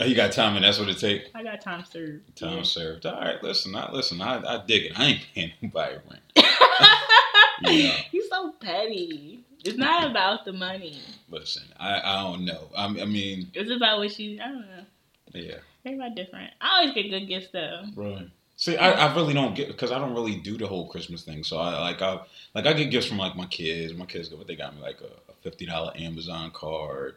Oh, 0.00 0.04
you 0.04 0.16
got 0.16 0.32
time, 0.32 0.56
and 0.56 0.64
that's 0.64 0.78
what 0.78 0.88
it 0.88 0.98
takes. 0.98 1.30
I 1.34 1.42
got 1.44 1.60
time 1.60 1.84
served. 1.84 2.36
Time 2.36 2.58
yeah. 2.58 2.62
served. 2.64 3.06
All 3.06 3.20
right, 3.20 3.40
listen, 3.42 3.76
I 3.76 3.90
listen. 3.92 4.20
I, 4.20 4.42
I 4.42 4.64
dig 4.66 4.86
it. 4.86 4.98
I 4.98 5.04
ain't 5.06 5.26
paying 5.34 5.52
nobody 5.62 5.96
rent. 6.10 6.22
You 8.12 8.28
so 8.28 8.52
petty. 8.60 9.40
It's 9.64 9.78
not 9.78 10.10
about 10.10 10.44
the 10.44 10.52
money. 10.52 11.00
Listen, 11.30 11.62
I, 11.78 12.00
I 12.00 12.22
don't 12.22 12.44
know. 12.44 12.68
I, 12.76 12.84
I 12.84 13.04
mean, 13.06 13.48
It's 13.54 13.70
about 13.70 13.98
what 13.98 14.18
you. 14.18 14.40
I 14.42 14.48
don't 14.48 14.60
know. 14.60 14.84
yeah. 15.32 15.56
Everybody 15.86 16.14
different. 16.14 16.50
I 16.60 16.80
always 16.80 16.94
get 16.94 17.10
good 17.10 17.26
gifts 17.28 17.48
though. 17.52 17.84
Right. 17.94 18.28
See, 18.56 18.76
I, 18.76 18.90
I 18.90 19.14
really 19.14 19.34
don't 19.34 19.54
get 19.54 19.68
because 19.68 19.92
I 19.92 19.98
don't 19.98 20.14
really 20.14 20.36
do 20.36 20.58
the 20.58 20.66
whole 20.66 20.88
Christmas 20.88 21.22
thing. 21.24 21.42
So 21.44 21.58
I 21.58 21.78
like 21.80 22.02
I 22.02 22.20
like 22.54 22.66
I 22.66 22.72
get 22.72 22.90
gifts 22.90 23.06
from 23.06 23.18
like 23.18 23.36
my 23.36 23.46
kids. 23.46 23.94
My 23.94 24.06
kids 24.06 24.28
go, 24.28 24.36
what 24.36 24.46
they 24.46 24.56
got 24.56 24.74
me 24.74 24.82
like 24.82 25.00
a, 25.00 25.06
a 25.30 25.34
fifty 25.42 25.64
dollar 25.66 25.92
Amazon 25.96 26.50
card. 26.52 27.16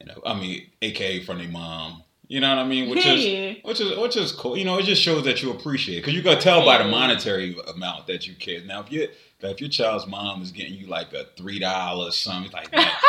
You 0.00 0.06
know, 0.06 0.20
I 0.26 0.38
mean, 0.38 0.66
aka 0.82 1.20
from 1.24 1.38
their 1.38 1.48
mom. 1.48 2.02
You 2.28 2.40
know 2.40 2.50
what 2.50 2.58
I 2.58 2.68
mean? 2.68 2.90
Which 2.90 3.06
is 3.06 3.56
which 3.64 3.80
is 3.80 3.98
which 3.98 4.16
is 4.16 4.32
cool. 4.32 4.56
You 4.56 4.66
know, 4.66 4.78
it 4.78 4.84
just 4.84 5.00
shows 5.00 5.24
that 5.24 5.42
you 5.42 5.50
appreciate 5.50 6.00
because 6.00 6.12
you 6.12 6.22
can 6.22 6.36
to 6.36 6.40
tell 6.40 6.62
by 6.62 6.76
the 6.76 6.84
mm-hmm. 6.84 6.90
monetary 6.90 7.56
amount 7.74 8.06
that 8.06 8.26
you 8.26 8.34
care. 8.34 8.62
Now, 8.64 8.80
if 8.80 8.92
you 8.92 9.08
if 9.40 9.60
your 9.62 9.70
child's 9.70 10.06
mom 10.06 10.42
is 10.42 10.52
getting 10.52 10.74
you 10.74 10.88
like 10.88 11.14
a 11.14 11.24
three 11.38 11.58
dollars 11.58 12.16
something, 12.16 12.52
like 12.52 12.70
that, 12.72 13.00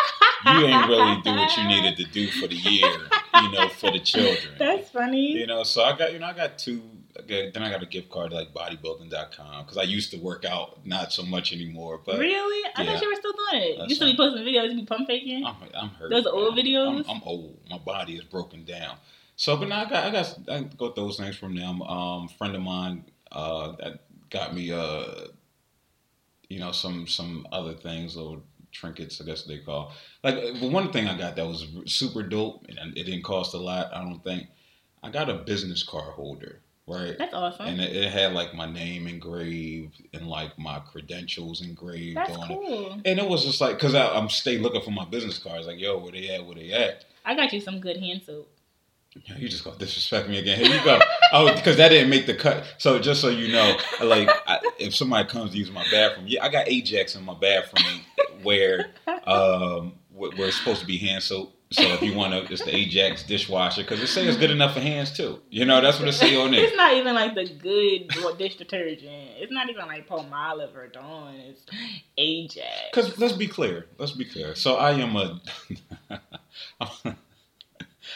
you 0.46 0.66
ain't 0.66 0.88
really 0.88 1.22
do 1.22 1.32
what 1.32 1.58
you 1.58 1.68
needed 1.68 1.98
to 1.98 2.06
do 2.06 2.28
for 2.28 2.48
the 2.48 2.56
year. 2.56 2.90
You 3.34 3.52
know, 3.52 3.68
for 3.68 3.92
the 3.92 4.00
children. 4.04 4.54
That's 4.58 4.90
funny. 4.90 5.34
You 5.34 5.48
know, 5.48 5.64
so 5.64 5.84
I 5.84 5.98
got 5.98 6.14
you 6.14 6.20
know 6.20 6.28
I 6.28 6.34
got 6.34 6.58
two. 6.58 6.82
Then 7.28 7.64
I 7.64 7.70
got 7.70 7.84
a 7.84 7.86
gift 7.86 8.10
card 8.10 8.32
to 8.32 8.38
like 8.38 8.54
bodybuilding.com 8.54 9.66
because 9.66 9.78
I 9.78 9.84
used 9.84 10.12
to 10.12 10.18
work 10.18 10.46
out, 10.46 10.86
not 10.86 11.12
so 11.12 11.24
much 11.24 11.54
anymore. 11.54 12.00
But 12.06 12.20
really? 12.20 12.72
I 12.76 12.84
yeah. 12.84 12.94
thought 12.94 13.02
you 13.02 13.10
were 13.10 13.16
still 13.16 13.34
doing 13.34 13.64
it. 13.64 13.78
That's 13.80 13.90
you 13.90 13.96
still 13.96 14.12
be 14.12 14.18
posting 14.18 14.44
videos, 14.44 14.70
you 14.70 14.80
be 14.80 14.86
pump 14.86 15.08
faking. 15.08 15.46
I'm 15.46 15.56
I'm 15.76 15.90
hurt. 15.90 16.10
Those 16.10 16.26
old 16.26 16.58
videos? 16.58 17.06
I'm, 17.08 17.18
I'm 17.18 17.22
old. 17.24 17.58
My 17.70 17.78
body 17.78 18.16
is 18.16 18.24
broken 18.24 18.66
down. 18.66 18.98
So, 19.36 19.56
but 19.56 19.70
now 19.70 19.86
I 19.86 19.90
got 19.90 20.04
I 20.06 20.12
got 20.12 20.40
I 20.50 20.62
got 20.62 20.96
those 20.96 21.18
things 21.18 21.38
from 21.38 21.56
them. 21.56 21.82
Um, 21.82 22.28
friend 22.28 22.56
of 22.56 22.62
mine 22.62 23.06
uh 23.32 23.74
that 23.80 24.02
got 24.30 24.56
me 24.56 24.72
uh 24.72 25.28
you 26.50 26.60
know 26.60 26.72
some 26.72 27.08
some 27.08 27.48
other 27.52 27.74
things 27.74 28.16
little 28.16 28.44
trinkets 28.72 29.22
I 29.22 29.26
guess 29.26 29.44
they 29.44 29.60
call 29.60 29.94
like 30.24 30.36
one 30.62 30.92
thing 30.92 31.08
I 31.08 31.18
got 31.18 31.36
that 31.36 31.48
was 31.48 31.68
super 31.86 32.24
dope 32.24 32.66
and 32.68 32.98
it 32.98 33.04
didn't 33.04 33.24
cost 33.24 33.54
a 33.54 33.58
lot 33.58 33.94
I 33.94 34.04
don't 34.04 34.24
think 34.24 34.48
I 35.02 35.10
got 35.10 35.30
a 35.30 35.36
business 35.36 35.84
card 35.84 36.14
holder 36.14 36.62
right 36.90 37.16
That's 37.18 37.34
awesome. 37.34 37.68
and 37.68 37.80
it, 37.80 37.96
it 37.96 38.12
had 38.12 38.34
like 38.34 38.54
my 38.54 38.66
name 38.66 39.08
engraved 39.08 40.02
and 40.14 40.28
like 40.28 40.58
my 40.58 40.80
credentials 40.80 41.62
engraved 41.62 42.18
That's 42.18 42.36
on 42.36 42.52
it 42.52 42.56
cool. 42.56 43.02
and 43.06 43.20
it 43.20 43.28
was 43.28 43.46
just 43.46 43.62
like 43.62 43.76
because 43.78 43.96
I'm 43.96 44.30
stay 44.30 44.58
looking 44.58 44.82
for 44.82 44.92
my 44.92 45.06
business 45.06 45.38
cards 45.38 45.68
like 45.68 45.80
yo 45.80 45.98
where 46.00 46.12
they 46.12 46.30
at 46.30 46.46
where 46.46 46.56
they 46.56 46.72
at 46.72 47.06
I 47.26 47.36
got 47.36 47.54
you 47.54 47.62
some 47.62 47.80
good 47.80 47.98
hand 47.98 48.24
soap. 48.26 48.50
yeah, 49.26 49.38
you 49.38 49.48
just 49.50 49.64
gonna 49.64 49.78
disrespect 49.78 50.30
me 50.30 50.40
again. 50.40 50.58
Here 50.64 50.74
you 50.76 50.84
go. 50.84 51.00
oh, 51.34 51.54
because 51.54 51.78
that 51.78 51.90
didn't 51.90 52.10
make 52.10 52.26
the 52.26 52.34
cut. 52.34 52.64
So 52.78 52.98
just 53.00 53.22
so 53.22 53.30
you 53.30 53.52
know, 53.52 53.78
like 54.04 54.30
I, 54.48 54.60
if 54.80 54.96
somebody 54.96 55.28
comes 55.28 55.52
to 55.52 55.58
use 55.58 55.70
my 55.72 55.84
bathroom, 55.92 56.26
yeah, 56.28 56.44
I 56.44 56.50
got 56.50 56.68
Ajax 56.68 57.16
in 57.16 57.24
my 57.24 57.34
bathroom 57.36 58.02
where 58.44 58.92
um 59.28 59.94
where 60.14 60.48
it's 60.48 60.58
supposed 60.58 60.80
to 60.82 60.88
be 60.88 60.98
hand 60.98 61.24
soap. 61.24 61.54
So 61.72 61.84
if 61.84 62.02
you 62.02 62.16
want 62.16 62.34
to, 62.34 62.52
it's 62.52 62.64
the 62.64 62.76
Ajax 62.76 63.22
dishwasher 63.22 63.84
because 63.84 64.02
it 64.02 64.08
says 64.08 64.28
it's 64.28 64.38
good 64.38 64.50
enough 64.50 64.74
for 64.74 64.80
hands 64.80 65.16
too. 65.16 65.40
You 65.52 65.66
know, 65.66 65.80
that's 65.82 66.00
what 66.00 66.08
it 66.08 66.14
say 66.14 66.36
on 66.36 66.50
there. 66.50 66.64
It's 66.64 66.76
not 66.76 66.94
even 66.96 67.14
like 67.14 67.36
the 67.36 67.46
good 67.48 68.12
dish 68.40 68.56
detergent. 68.56 69.30
It's 69.38 69.52
not 69.52 69.70
even 69.70 69.86
like 69.86 70.08
Palmolive 70.08 70.76
or 70.76 70.88
Dawn. 70.88 71.36
It's 71.36 71.62
Ajax. 72.18 72.66
Because 72.92 73.20
let's 73.20 73.34
be 73.34 73.46
clear. 73.46 73.86
Let's 74.00 74.14
be 74.14 74.26
clear. 74.26 74.56
So 74.56 74.78
I 74.78 74.94
am 74.94 75.16
a, 75.16 75.40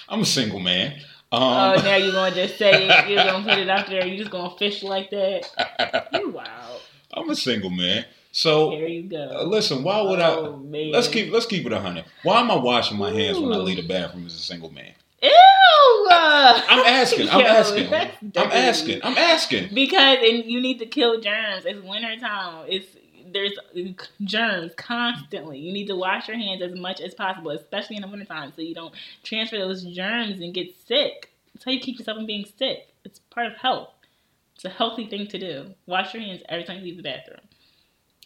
I'm 0.10 0.22
a 0.22 0.26
single 0.26 0.60
man. 0.60 0.94
Um, 1.32 1.42
oh, 1.42 1.76
now 1.84 1.96
you're 1.96 2.12
gonna 2.12 2.34
just 2.34 2.58
say 2.58 2.88
it. 2.88 3.08
You're 3.08 3.24
gonna 3.24 3.44
put 3.48 3.60
it 3.60 3.70
out 3.70 3.86
there. 3.86 4.06
You're 4.06 4.18
just 4.18 4.32
gonna 4.32 4.58
fish 4.58 4.82
like 4.82 5.12
that. 5.12 6.10
You 6.14 6.30
wow. 6.30 6.78
I'm 7.14 7.30
a 7.30 7.36
single 7.36 7.70
man. 7.70 8.06
So 8.34 8.72
Here 8.72 8.88
you 8.88 9.04
go. 9.04 9.30
uh, 9.32 9.44
listen, 9.44 9.84
why 9.84 10.02
would 10.02 10.20
oh, 10.20 10.56
I? 10.56 10.66
Man. 10.66 10.92
Let's 10.92 11.08
keep 11.08 11.32
let's 11.32 11.46
keep 11.46 11.68
it 11.68 11.72
a 11.72 11.80
hundred. 11.80 12.06
Why 12.24 12.40
am 12.40 12.50
I 12.50 12.56
washing 12.56 12.98
my 12.98 13.12
hands 13.12 13.40
when 13.40 13.54
I 13.54 13.58
leave 13.58 13.78
the 13.78 13.88
bathroom 13.88 14.26
as 14.26 14.34
a 14.34 14.40
single 14.40 14.72
man? 14.72 14.92
Ew. 15.22 16.10
I'm 16.10 16.86
asking. 16.86 17.30
I'm 17.30 17.40
Yo, 17.42 17.46
asking. 17.46 17.94
I'm 17.94 18.52
asking. 18.52 19.02
I'm 19.04 19.18
asking. 19.18 19.74
Because 19.74 20.18
and 20.22 20.46
you 20.46 20.60
need 20.60 20.80
to 20.80 20.88
kill 20.88 21.22
germs. 21.22 21.66
It's 21.66 21.80
winter 21.84 22.16
time. 22.20 22.66
It's 22.68 22.88
there's 23.32 23.54
germs 24.24 24.74
constantly. 24.78 25.60
You 25.60 25.72
need 25.72 25.88
to 25.88 25.96
wash 25.96 26.28
your 26.28 26.38
hands 26.38 26.64
as 26.64 26.74
much 26.74 27.02
as 27.02 27.14
possible, 27.14 27.52
especially 27.52 27.98
in 27.98 28.02
the 28.02 28.08
wintertime, 28.08 28.52
so 28.56 28.64
you 28.64 28.74
don't 28.74 28.96
transfer 29.22 29.60
those 29.60 29.84
germs 29.84 30.40
and 30.40 30.56
get 30.56 30.76
sick. 30.88 31.30
That's 31.54 31.66
how 31.66 31.72
you 31.72 31.80
keep 31.80 32.00
yourself 32.00 32.18
from 32.18 32.26
being 32.26 32.46
sick. 32.58 32.88
It's 33.06 33.20
part 33.20 33.46
of 33.46 33.58
health. 33.58 33.94
It's 34.56 34.66
a 34.66 34.70
healthy 34.70 35.08
thing 35.08 35.28
to 35.28 35.38
do. 35.38 35.74
Wash 35.86 36.16
your 36.16 36.24
hands 36.24 36.42
every 36.50 36.64
time 36.64 36.78
you 36.78 36.86
leave 36.86 36.98
the 36.98 37.04
bathroom. 37.04 37.40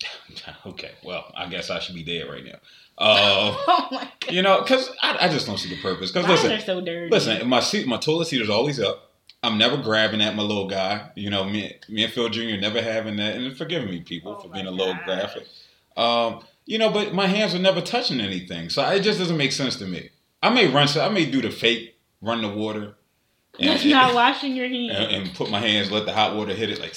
Okay. 0.65 0.91
Well, 1.03 1.31
I 1.35 1.47
guess 1.47 1.69
I 1.69 1.79
should 1.79 1.95
be 1.95 2.03
dead 2.03 2.29
right 2.29 2.43
now. 2.43 2.59
Uh, 2.97 3.55
oh 3.67 3.87
my 3.91 4.11
god. 4.19 4.31
you 4.33 4.41
know, 4.41 4.61
because 4.61 4.89
I, 5.01 5.17
I 5.21 5.29
just 5.29 5.47
don't 5.47 5.57
see 5.57 5.69
the 5.69 5.81
purpose. 5.81 6.11
Because 6.11 6.27
listen, 6.27 6.59
so. 6.65 6.77
Listen, 6.79 7.47
my 7.47 7.59
seat, 7.59 7.87
my 7.87 7.97
toilet 7.97 8.27
seat 8.27 8.41
is 8.41 8.49
always 8.49 8.79
up. 8.79 9.11
I'm 9.43 9.57
never 9.57 9.77
grabbing 9.77 10.21
at 10.21 10.35
my 10.35 10.43
little 10.43 10.67
guy. 10.67 11.09
You 11.15 11.29
know, 11.29 11.43
me, 11.43 11.75
me 11.89 12.03
and 12.03 12.13
Phil 12.13 12.29
Jr. 12.29 12.57
never 12.59 12.81
having 12.81 13.17
that. 13.17 13.35
And 13.35 13.55
forgive 13.55 13.85
me, 13.85 14.01
people, 14.01 14.35
Oh 14.37 14.41
for 14.41 14.49
being 14.49 14.65
a 14.65 14.71
little 14.71 14.93
gosh. 14.93 15.05
graphic. 15.05 15.47
Um, 15.95 16.43
you 16.65 16.77
know, 16.77 16.89
but 16.89 17.13
my 17.13 17.27
hands 17.27 17.55
are 17.55 17.59
never 17.59 17.81
touching 17.81 18.19
anything, 18.19 18.69
so 18.69 18.87
it 18.89 18.99
just 19.01 19.19
doesn't 19.19 19.37
make 19.37 19.51
sense 19.51 19.77
to 19.77 19.85
me. 19.85 20.09
I 20.43 20.49
may 20.49 20.67
run, 20.67 20.87
so 20.87 21.03
I 21.03 21.09
may 21.09 21.25
do 21.25 21.41
the 21.41 21.49
fake, 21.49 21.97
run 22.21 22.41
the 22.41 22.49
water, 22.49 22.95
and, 23.59 23.69
That's 23.69 23.85
not 23.85 24.13
washing 24.13 24.55
your 24.55 24.67
hands. 24.67 24.93
and, 24.95 25.23
and 25.27 25.35
put 25.35 25.49
my 25.49 25.59
hands, 25.59 25.91
let 25.91 26.05
the 26.05 26.13
hot 26.13 26.35
water 26.35 26.53
hit 26.53 26.69
it 26.69 26.79
like, 26.79 26.93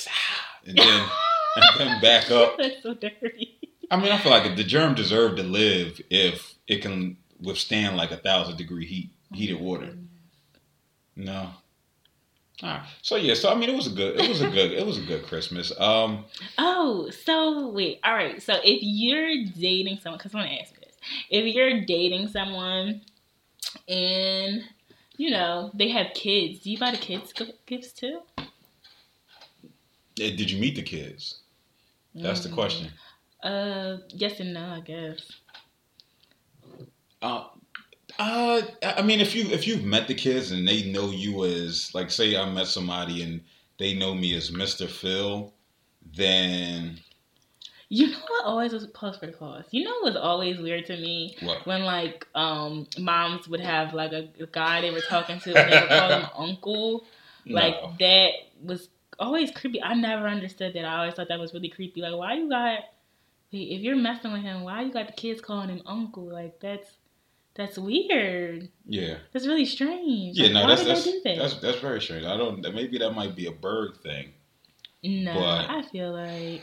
and 0.67 0.77
then 0.77 1.09
and 1.57 1.65
then 1.79 2.01
back 2.01 2.31
up. 2.31 2.57
That's 2.59 2.83
so 2.83 2.95
dirty. 2.95 3.59
I 3.91 3.97
mean, 3.97 4.13
I 4.13 4.19
feel 4.19 4.31
like 4.31 4.57
the 4.57 4.65
germ 4.65 4.95
deserved 4.95 5.39
to 5.39 5.43
live 5.43 6.01
if 6.11 6.55
it 6.67 6.83
can 6.83 7.17
withstand 7.41 7.97
like 7.97 8.11
a 8.11 8.17
thousand 8.17 8.57
degree 8.57 8.87
heat, 8.87 9.11
heated 9.33 9.61
water. 9.61 9.95
No. 11.17 11.51
All 12.63 12.69
right. 12.69 12.83
So 13.03 13.17
yeah. 13.17 13.35
So 13.35 13.51
I 13.51 13.55
mean, 13.55 13.71
it 13.71 13.77
was 13.77 13.87
a 13.87 13.91
good. 13.91 14.21
It 14.21 14.29
was 14.29 14.43
a 14.43 14.49
good. 14.49 14.73
It 14.73 14.87
was 14.87 14.99
a 14.99 15.03
good 15.03 15.25
Christmas. 15.27 15.73
Um. 15.81 16.25
Oh, 16.59 17.11
so 17.11 17.69
wait. 17.71 18.01
All 18.05 18.15
right. 18.15 18.43
So 18.43 18.55
if 18.63 18.81
you're 18.83 19.45
dating 19.59 19.99
someone, 19.99 20.19
because 20.19 20.35
I 20.35 20.39
want 20.39 20.51
to 20.51 20.61
ask 20.61 20.73
you 20.75 20.81
this, 20.81 20.97
if 21.31 21.55
you're 21.55 21.85
dating 21.85 22.29
someone 22.29 23.01
and 23.89 24.63
you 25.17 25.31
know 25.31 25.71
they 25.75 25.89
have 25.89 26.09
kids, 26.15 26.61
do 26.61 26.71
you 26.71 26.79
buy 26.79 26.91
the 26.91 26.99
kids 26.99 27.33
gifts 27.67 27.93
too? 27.93 28.21
Eh, 30.19 30.35
Did 30.37 30.51
you 30.51 30.61
meet 30.61 30.77
the 30.77 30.83
kids? 30.83 31.41
That's 32.15 32.41
the 32.41 32.49
Mm. 32.49 32.55
question. 32.55 32.91
Uh, 33.43 33.99
yes 34.11 34.41
and 34.41 34.53
no, 34.55 34.75
I 34.75 34.81
guess. 34.81 35.21
Uh, 37.23 37.45
uh, 38.19 38.63
I 38.83 39.03
mean, 39.03 39.21
if 39.21 39.35
you 39.35 39.45
if 39.51 39.67
you've 39.67 39.85
met 39.85 40.09
the 40.09 40.15
kids 40.15 40.51
and 40.53 40.67
they 40.67 40.91
know 40.91 41.11
you 41.11 41.45
as 41.45 41.95
like, 41.95 42.11
say, 42.11 42.37
I 42.37 42.51
met 42.51 42.67
somebody 42.67 43.23
and 43.23 43.43
they 43.79 43.95
know 43.95 44.15
me 44.15 44.35
as 44.37 44.51
Mister 44.53 44.87
Phil, 44.89 45.53
then 46.17 46.99
You 47.89 48.09
know 48.09 48.19
what 48.29 48.45
always 48.45 48.73
was 48.73 48.87
pause 48.89 49.19
for 49.19 49.31
cause. 49.33 49.65
You 49.71 49.85
know 49.85 49.91
what 50.01 50.05
was 50.15 50.17
always 50.17 50.59
weird 50.59 50.87
to 50.87 50.97
me 50.97 51.37
what? 51.41 51.67
when 51.67 51.83
like 51.85 52.27
um 52.35 52.87
moms 52.99 53.49
would 53.49 53.61
have 53.61 53.95
like 53.95 54.13
a, 54.13 54.31
a 54.41 54.47
guy 54.47 54.81
they 54.81 54.91
were 54.91 55.01
talking 55.03 55.41
to 55.41 55.57
and 55.59 55.69
they 55.69 55.79
would 55.79 55.91
call 55.91 56.11
him 56.11 56.27
uncle. 56.37 57.05
Like 57.47 57.75
No. 57.77 57.95
that 58.01 58.31
was 58.63 58.89
always 59.21 59.51
creepy. 59.51 59.83
I 59.83 59.95
never 59.95 60.27
understood 60.27 60.75
that. 60.75 60.85
I 60.85 60.99
always 60.99 61.15
thought 61.15 61.29
that 61.29 61.39
was 61.39 61.55
really 61.55 61.69
creepy. 61.69 62.01
Like 62.01 62.17
why 62.17 62.35
you 62.35 62.49
got 62.49 62.81
if 63.53 63.81
you're 63.81 63.97
messing 63.97 64.33
with 64.33 64.43
him, 64.43 64.63
why 64.63 64.83
you 64.83 64.93
got 64.93 65.07
the 65.09 65.13
kids 65.13 65.41
calling 65.41 65.69
him 65.69 65.83
uncle? 65.87 66.25
Like 66.25 66.61
that's 66.61 66.89
that's 67.55 67.79
weird. 67.79 68.69
Yeah. 68.87 69.17
That's 69.33 69.47
really 69.47 69.67
strange. 69.67 70.39
Yeah. 70.39 70.47
Like, 70.47 70.55
No. 70.55 70.69
That's 70.69 70.85
that's, 70.85 71.05
that? 71.05 71.37
that's 71.39 71.55
that's 71.61 71.79
very 71.81 72.01
strange. 72.01 72.25
I 72.25 72.37
don't. 72.37 72.61
Maybe 72.75 72.99
that 72.99 73.11
might 73.13 73.35
be 73.37 73.47
a 73.47 73.53
bird 73.53 73.99
thing. 74.03 74.33
no, 75.03 75.35
but- 75.35 75.71
I 75.71 75.83
feel 75.83 76.13
like 76.13 76.63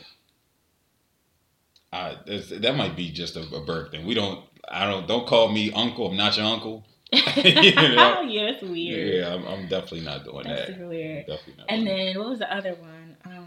I, 1.94 2.18
that 2.26 2.76
might 2.76 2.96
be 2.96 3.12
just 3.12 3.36
a, 3.38 3.42
a 3.56 3.64
Berg 3.64 3.92
thing. 3.92 4.06
We 4.06 4.14
don't. 4.14 4.44
I 4.70 4.86
don't. 4.90 5.08
Don't 5.08 5.26
call 5.26 5.50
me 5.50 5.72
uncle. 5.72 6.10
I'm 6.10 6.18
not 6.18 6.36
your 6.38 6.46
uncle. 6.46 6.86
You 7.38 7.74
know? 7.74 8.22
yeah, 8.28 8.52
that's 8.52 8.64
weird. 8.64 9.14
Yeah, 9.14 9.34
I'm, 9.34 9.46
I'm 9.46 9.68
definitely 9.68 10.02
not 10.02 10.26
doing 10.26 10.44
That's 10.44 10.68
that. 10.68 10.68
super 10.68 10.88
weird. 10.90 11.26
Definitely 11.28 11.54
not. 11.58 11.66
And 11.70 11.88
then 11.88 12.20
what 12.20 12.30
was 12.30 12.40
the 12.40 12.54
other 12.54 12.76
one? 12.76 13.18
Um, 13.26 13.46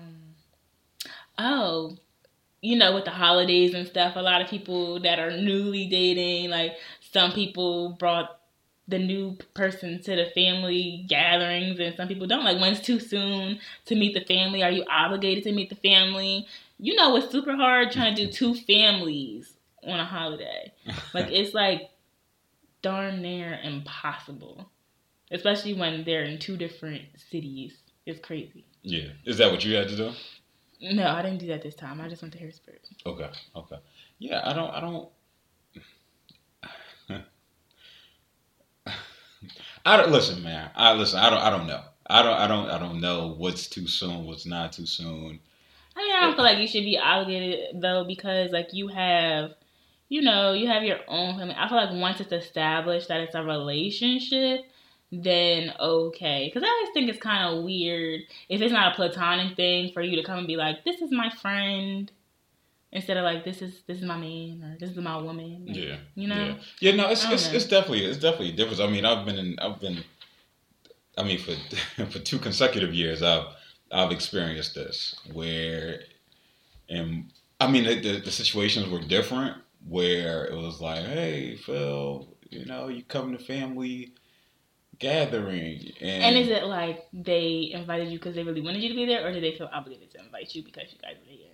oh, 1.38 1.96
you 2.62 2.76
know, 2.76 2.94
with 2.94 3.04
the 3.04 3.10
holidays 3.10 3.74
and 3.74 3.86
stuff, 3.86 4.16
a 4.16 4.20
lot 4.20 4.40
of 4.40 4.48
people 4.48 5.00
that 5.00 5.18
are 5.18 5.36
newly 5.36 5.86
dating, 5.86 6.50
like 6.50 6.76
some 7.00 7.32
people 7.32 7.90
brought 7.98 8.40
the 8.88 8.98
new 8.98 9.36
person 9.54 10.02
to 10.02 10.16
the 10.16 10.26
family 10.34 11.04
gatherings, 11.08 11.78
and 11.78 11.94
some 11.96 12.08
people 12.08 12.26
don't. 12.26 12.44
Like, 12.44 12.60
when's 12.60 12.80
too 12.80 12.98
soon 12.98 13.60
to 13.86 13.94
meet 13.94 14.14
the 14.14 14.24
family? 14.24 14.62
Are 14.62 14.70
you 14.70 14.84
obligated 14.90 15.44
to 15.44 15.52
meet 15.52 15.70
the 15.70 15.76
family? 15.76 16.46
You 16.78 16.96
know, 16.96 17.16
it's 17.16 17.30
super 17.30 17.54
hard 17.54 17.92
trying 17.92 18.14
to 18.16 18.26
do 18.26 18.32
two 18.32 18.54
families 18.54 19.52
on 19.84 20.00
a 20.00 20.04
holiday. 20.04 20.72
Like, 21.14 21.26
it's 21.30 21.54
like 21.54 21.90
darn 22.82 23.22
near 23.22 23.58
impossible. 23.62 24.70
especially 25.30 25.74
when 25.74 26.04
they're 26.04 26.24
in 26.24 26.38
two 26.38 26.56
different 26.56 27.02
cities. 27.16 27.76
It's 28.06 28.18
crazy. 28.20 28.64
Yeah. 28.82 29.08
Is 29.24 29.38
that 29.38 29.50
what 29.52 29.64
you 29.64 29.74
had 29.76 29.88
to 29.88 29.96
do? 29.96 30.12
No, 30.80 31.06
I 31.08 31.22
didn't 31.22 31.38
do 31.38 31.46
that 31.48 31.62
this 31.62 31.74
time. 31.74 32.00
I 32.00 32.08
just 32.08 32.22
went 32.22 32.32
to 32.34 32.38
Harrisburg. 32.40 32.80
Okay. 33.06 33.30
Okay. 33.54 33.76
Yeah, 34.18 34.40
I 34.44 34.52
don't. 34.54 34.70
I 34.70 34.80
don't. 34.80 35.08
I 39.86 39.96
don't 39.96 40.10
listen, 40.10 40.42
man. 40.42 40.70
I 40.74 40.92
listen. 40.94 41.18
I 41.18 41.30
don't. 41.30 41.38
I 41.40 41.50
don't 41.50 41.66
know. 41.66 41.82
I 42.08 42.22
don't. 42.22 42.34
I 42.34 42.46
don't. 42.46 42.70
I 42.70 42.78
don't 42.78 43.00
know 43.00 43.34
what's 43.36 43.66
too 43.68 43.86
soon. 43.86 44.24
What's 44.26 44.46
not 44.46 44.72
too 44.72 44.86
soon. 44.86 45.40
I 45.96 46.02
mean, 46.02 46.12
I 46.16 46.20
don't 46.20 46.34
feel 46.34 46.44
like 46.44 46.58
you 46.58 46.66
should 46.68 46.84
be 46.84 46.98
obligated 46.98 47.80
though, 47.80 48.04
because 48.04 48.50
like 48.52 48.72
you 48.72 48.88
have, 48.88 49.52
you 50.10 50.22
know, 50.22 50.52
you 50.52 50.66
have 50.66 50.82
your 50.82 50.98
own 51.06 51.38
family. 51.38 51.54
I 51.56 51.68
feel 51.68 51.78
like 51.78 51.92
once 51.92 52.20
it's 52.20 52.32
established 52.32 53.08
that 53.08 53.20
it's 53.20 53.36
a 53.36 53.42
relationship, 53.44 54.64
then 55.12 55.72
okay. 55.78 56.50
Because 56.52 56.64
I 56.66 56.68
always 56.70 56.92
think 56.92 57.08
it's 57.08 57.22
kind 57.22 57.54
of 57.54 57.64
weird 57.64 58.22
if 58.48 58.60
it's 58.60 58.72
not 58.72 58.92
a 58.92 58.96
platonic 58.96 59.56
thing 59.56 59.92
for 59.92 60.02
you 60.02 60.16
to 60.16 60.24
come 60.24 60.38
and 60.38 60.46
be 60.48 60.56
like, 60.56 60.84
"This 60.84 61.00
is 61.00 61.10
my 61.10 61.30
friend." 61.30 62.10
Instead 62.92 63.18
of 63.18 63.22
like 63.22 63.44
this 63.44 63.62
is 63.62 63.82
this 63.86 63.98
is 63.98 64.04
my 64.04 64.16
man 64.16 64.64
or 64.64 64.76
this 64.80 64.90
is 64.90 64.96
my 64.96 65.16
woman, 65.16 65.66
like, 65.68 65.76
Yeah. 65.76 65.96
you 66.16 66.26
know. 66.26 66.44
Yeah. 66.44 66.54
Yeah. 66.80 66.96
No, 66.96 67.08
it's 67.08 67.24
it's, 67.30 67.52
it's 67.52 67.64
definitely 67.66 68.04
it's 68.04 68.18
definitely 68.18 68.50
a 68.50 68.56
difference. 68.56 68.80
I 68.80 68.88
mean, 68.88 69.04
I've 69.04 69.24
been 69.24 69.36
in. 69.38 69.58
I've 69.60 69.80
been. 69.80 70.02
I 71.16 71.22
mean, 71.22 71.38
for 71.38 71.54
for 72.06 72.18
two 72.18 72.40
consecutive 72.40 72.92
years, 72.92 73.22
I've 73.22 73.46
I've 73.92 74.10
experienced 74.10 74.74
this 74.74 75.14
where, 75.32 76.00
and 76.88 77.30
I 77.60 77.70
mean, 77.70 77.84
the, 77.84 78.00
the, 78.00 78.20
the 78.22 78.30
situations 78.32 78.88
were 78.88 79.00
different. 79.00 79.56
Where 79.86 80.44
it 80.44 80.56
was 80.56 80.80
like, 80.80 81.04
hey, 81.04 81.56
Phil, 81.56 82.36
you 82.50 82.64
know, 82.66 82.88
you 82.88 83.02
come 83.02 83.32
to 83.36 83.42
family 83.42 84.12
gathering, 84.98 85.92
and, 86.00 86.22
And 86.22 86.36
is 86.36 86.48
it 86.48 86.64
like 86.64 87.06
they 87.12 87.70
invited 87.72 88.08
you 88.08 88.18
because 88.18 88.34
they 88.34 88.42
really 88.42 88.60
wanted 88.60 88.82
you 88.82 88.90
to 88.90 88.94
be 88.94 89.06
there, 89.06 89.26
or 89.26 89.32
did 89.32 89.42
they 89.42 89.56
feel 89.56 89.68
obligated 89.72 90.10
to 90.12 90.20
invite 90.20 90.54
you 90.54 90.62
because 90.62 90.84
you 90.92 90.98
guys 91.00 91.16
were 91.20 91.26
there? 91.26 91.46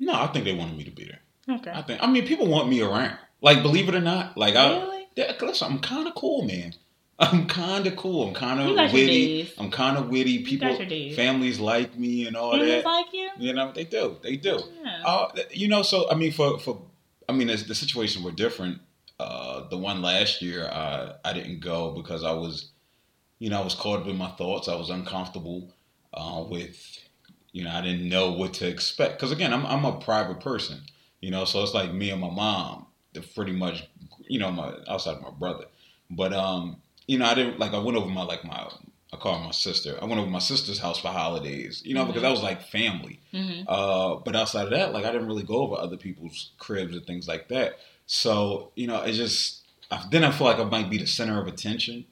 no, 0.00 0.14
I 0.14 0.26
think 0.28 0.44
they 0.44 0.54
wanted 0.54 0.76
me 0.76 0.84
to 0.84 0.90
be 0.90 1.04
there. 1.04 1.56
Okay. 1.58 1.70
I 1.70 1.82
think. 1.82 2.02
I 2.02 2.06
mean, 2.06 2.26
people 2.26 2.46
want 2.46 2.68
me 2.68 2.80
around. 2.80 3.18
Like, 3.40 3.62
believe 3.62 3.88
it 3.88 3.94
or 3.94 4.00
not, 4.00 4.36
like 4.36 4.56
I. 4.56 4.78
really? 4.78 5.06
Yeah, 5.14 5.32
listen, 5.40 5.70
I'm 5.70 5.78
kind 5.78 6.08
of 6.08 6.14
cool, 6.14 6.42
man. 6.44 6.74
I'm 7.18 7.46
kind 7.46 7.86
of 7.86 7.94
cool. 7.94 8.28
I'm 8.28 8.34
kind 8.34 8.58
of 8.58 8.92
witty. 8.92 9.52
I'm 9.58 9.70
kind 9.70 9.96
of 9.96 10.08
witty. 10.08 10.42
People, 10.42 10.70
got 10.70 10.78
your 10.80 10.88
days. 10.88 11.14
families 11.14 11.60
like 11.60 11.96
me 11.96 12.26
and 12.26 12.36
all 12.36 12.52
Families 12.52 12.82
that. 12.82 12.84
like 12.84 13.12
you? 13.12 13.30
You 13.38 13.52
know, 13.52 13.70
they 13.72 13.84
do. 13.84 14.16
They 14.22 14.36
do. 14.36 14.60
Yeah. 14.82 15.02
Uh, 15.04 15.28
you 15.52 15.68
know, 15.68 15.82
so 15.82 16.10
I 16.10 16.16
mean, 16.16 16.32
for 16.32 16.58
for 16.58 16.82
I 17.28 17.32
mean, 17.32 17.48
the, 17.48 17.74
situation 17.74 18.22
were 18.22 18.30
different. 18.30 18.80
Uh, 19.18 19.68
the 19.68 19.78
one 19.78 20.02
last 20.02 20.42
year, 20.42 20.66
uh, 20.66 21.14
I 21.24 21.32
didn't 21.32 21.60
go 21.60 21.92
because 21.92 22.24
I 22.24 22.32
was, 22.32 22.70
you 23.38 23.50
know, 23.50 23.60
I 23.60 23.64
was 23.64 23.74
caught 23.74 24.00
up 24.00 24.06
in 24.06 24.16
my 24.16 24.30
thoughts. 24.30 24.68
I 24.68 24.74
was 24.74 24.90
uncomfortable 24.90 25.72
uh, 26.12 26.44
with, 26.48 26.98
you 27.52 27.64
know, 27.64 27.70
I 27.70 27.80
didn't 27.80 28.08
know 28.08 28.32
what 28.32 28.54
to 28.54 28.68
expect. 28.68 29.14
Because 29.14 29.32
again, 29.32 29.52
I'm 29.52 29.64
I'm 29.66 29.84
a 29.84 29.98
private 29.98 30.40
person, 30.40 30.80
you 31.20 31.30
know, 31.30 31.44
so 31.44 31.62
it's 31.62 31.74
like 31.74 31.92
me 31.92 32.10
and 32.10 32.20
my 32.20 32.30
mom. 32.30 32.86
Pretty 33.36 33.52
much, 33.52 33.88
you 34.26 34.40
know, 34.40 34.50
my 34.50 34.74
outside 34.88 35.16
of 35.16 35.22
my 35.22 35.30
brother. 35.30 35.66
But 36.10 36.32
um, 36.32 36.82
you 37.06 37.18
know, 37.18 37.26
I 37.26 37.34
didn't 37.34 37.60
like 37.60 37.72
I 37.72 37.78
went 37.78 37.96
over 37.96 38.10
my 38.10 38.24
like 38.24 38.44
my 38.44 38.68
I 39.14 39.16
call 39.16 39.38
her 39.38 39.44
my 39.44 39.50
sister. 39.52 39.98
I 40.02 40.04
went 40.04 40.20
over 40.20 40.30
my 40.30 40.38
sister's 40.40 40.78
house 40.78 40.98
for 41.00 41.08
holidays, 41.08 41.82
you 41.84 41.94
know, 41.94 42.04
because 42.04 42.22
that 42.22 42.30
was 42.30 42.42
like 42.42 42.62
family. 42.62 43.20
hmm 43.32 43.62
Uh, 43.66 44.16
but 44.16 44.36
outside 44.36 44.64
of 44.64 44.70
that, 44.70 44.92
like 44.92 45.04
I 45.04 45.12
didn't 45.12 45.26
really 45.28 45.42
go 45.44 45.58
over 45.64 45.76
other 45.76 45.96
people's 45.96 46.50
cribs 46.58 46.94
and 46.96 47.04
things 47.06 47.26
like 47.28 47.48
that. 47.48 47.78
So 48.06 48.70
you 48.74 48.86
know, 48.86 49.00
it 49.02 49.12
just 49.12 49.62
I, 49.90 50.04
then 50.10 50.24
I 50.24 50.30
feel 50.30 50.46
like 50.46 50.58
I 50.58 50.64
might 50.64 50.90
be 50.90 50.98
the 50.98 51.06
center 51.06 51.40
of 51.40 51.46
attention. 51.48 52.04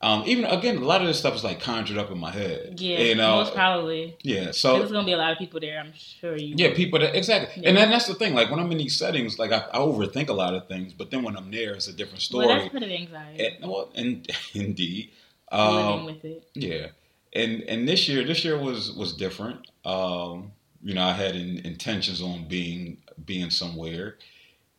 Um, 0.00 0.22
even 0.26 0.44
again, 0.44 0.76
a 0.76 0.84
lot 0.84 1.00
of 1.00 1.08
this 1.08 1.18
stuff 1.18 1.34
is 1.34 1.42
like 1.42 1.58
conjured 1.60 1.98
up 1.98 2.08
in 2.12 2.18
my 2.18 2.30
head. 2.30 2.80
Yeah, 2.80 3.00
you 3.00 3.14
know, 3.16 3.36
most 3.38 3.52
probably. 3.52 4.16
yeah. 4.22 4.52
So 4.52 4.78
there's 4.78 4.92
gonna 4.92 5.04
be 5.04 5.10
a 5.12 5.16
lot 5.16 5.32
of 5.32 5.38
people 5.38 5.58
there. 5.58 5.80
I'm 5.80 5.92
sure 6.20 6.36
you. 6.36 6.54
yeah, 6.56 6.72
people 6.72 7.00
that 7.00 7.16
exactly, 7.16 7.62
Yeah. 7.62 7.70
and 7.70 7.76
then 7.76 7.90
that's 7.90 8.06
the 8.06 8.14
thing. 8.14 8.32
Like 8.32 8.48
when 8.48 8.60
I'm 8.60 8.70
in 8.70 8.78
these 8.78 8.96
settings, 8.96 9.40
like 9.40 9.50
I, 9.50 9.64
I 9.72 9.78
overthink 9.78 10.28
a 10.28 10.32
lot 10.34 10.54
of 10.54 10.68
things, 10.68 10.92
but 10.92 11.10
then 11.10 11.24
when 11.24 11.36
I'm 11.36 11.50
there, 11.50 11.72
it's 11.74 11.88
a 11.88 11.92
different 11.92 12.24
Well, 12.32 12.42
story. 12.46 12.58
that's 12.60 12.68
part 12.70 12.84
of 12.84 12.90
anxiety. 12.90 13.44
and, 13.60 13.68
well, 13.70 13.90
and 13.96 14.30
indeed, 14.54 15.10
living 15.52 16.00
um, 16.00 16.04
with 16.04 16.24
it. 16.24 16.48
yeah, 16.54 16.86
and 17.32 17.62
and 17.62 17.88
this 17.88 18.08
year, 18.08 18.24
this 18.24 18.44
year 18.44 18.58
was 18.58 18.92
was 18.92 19.14
different. 19.14 19.66
Um, 19.84 20.52
you 20.82 20.94
know, 20.94 21.02
I 21.04 21.12
had 21.12 21.34
in, 21.34 21.58
intentions 21.66 22.20
on 22.22 22.46
being 22.48 22.98
being 23.24 23.50
somewhere, 23.50 24.16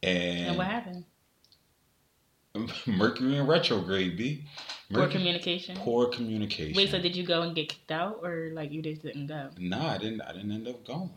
and, 0.04 0.48
And 0.50 0.58
what 0.58 0.68
happened? 0.68 1.04
Mercury 2.88 3.38
in 3.38 3.46
retrograde, 3.48 4.18
B. 4.18 4.44
Poor 4.92 5.02
Mercury, 5.04 5.20
communication. 5.20 5.76
poor 5.78 6.08
communication. 6.08 6.76
Wait, 6.76 6.90
so 6.90 7.00
did 7.00 7.16
you 7.16 7.24
go 7.24 7.44
and 7.44 7.56
get 7.56 7.70
kicked 7.70 7.92
out, 7.92 8.20
or 8.24 8.50
like 8.54 8.72
you 8.72 8.82
just 8.82 9.04
didn't 9.04 9.28
go? 9.28 9.50
no, 9.60 9.80
I 9.80 9.98
didn't. 10.00 10.22
I 10.22 10.34
didn't 10.34 10.52
end 10.52 10.68
up 10.68 10.86
going. 10.86 11.10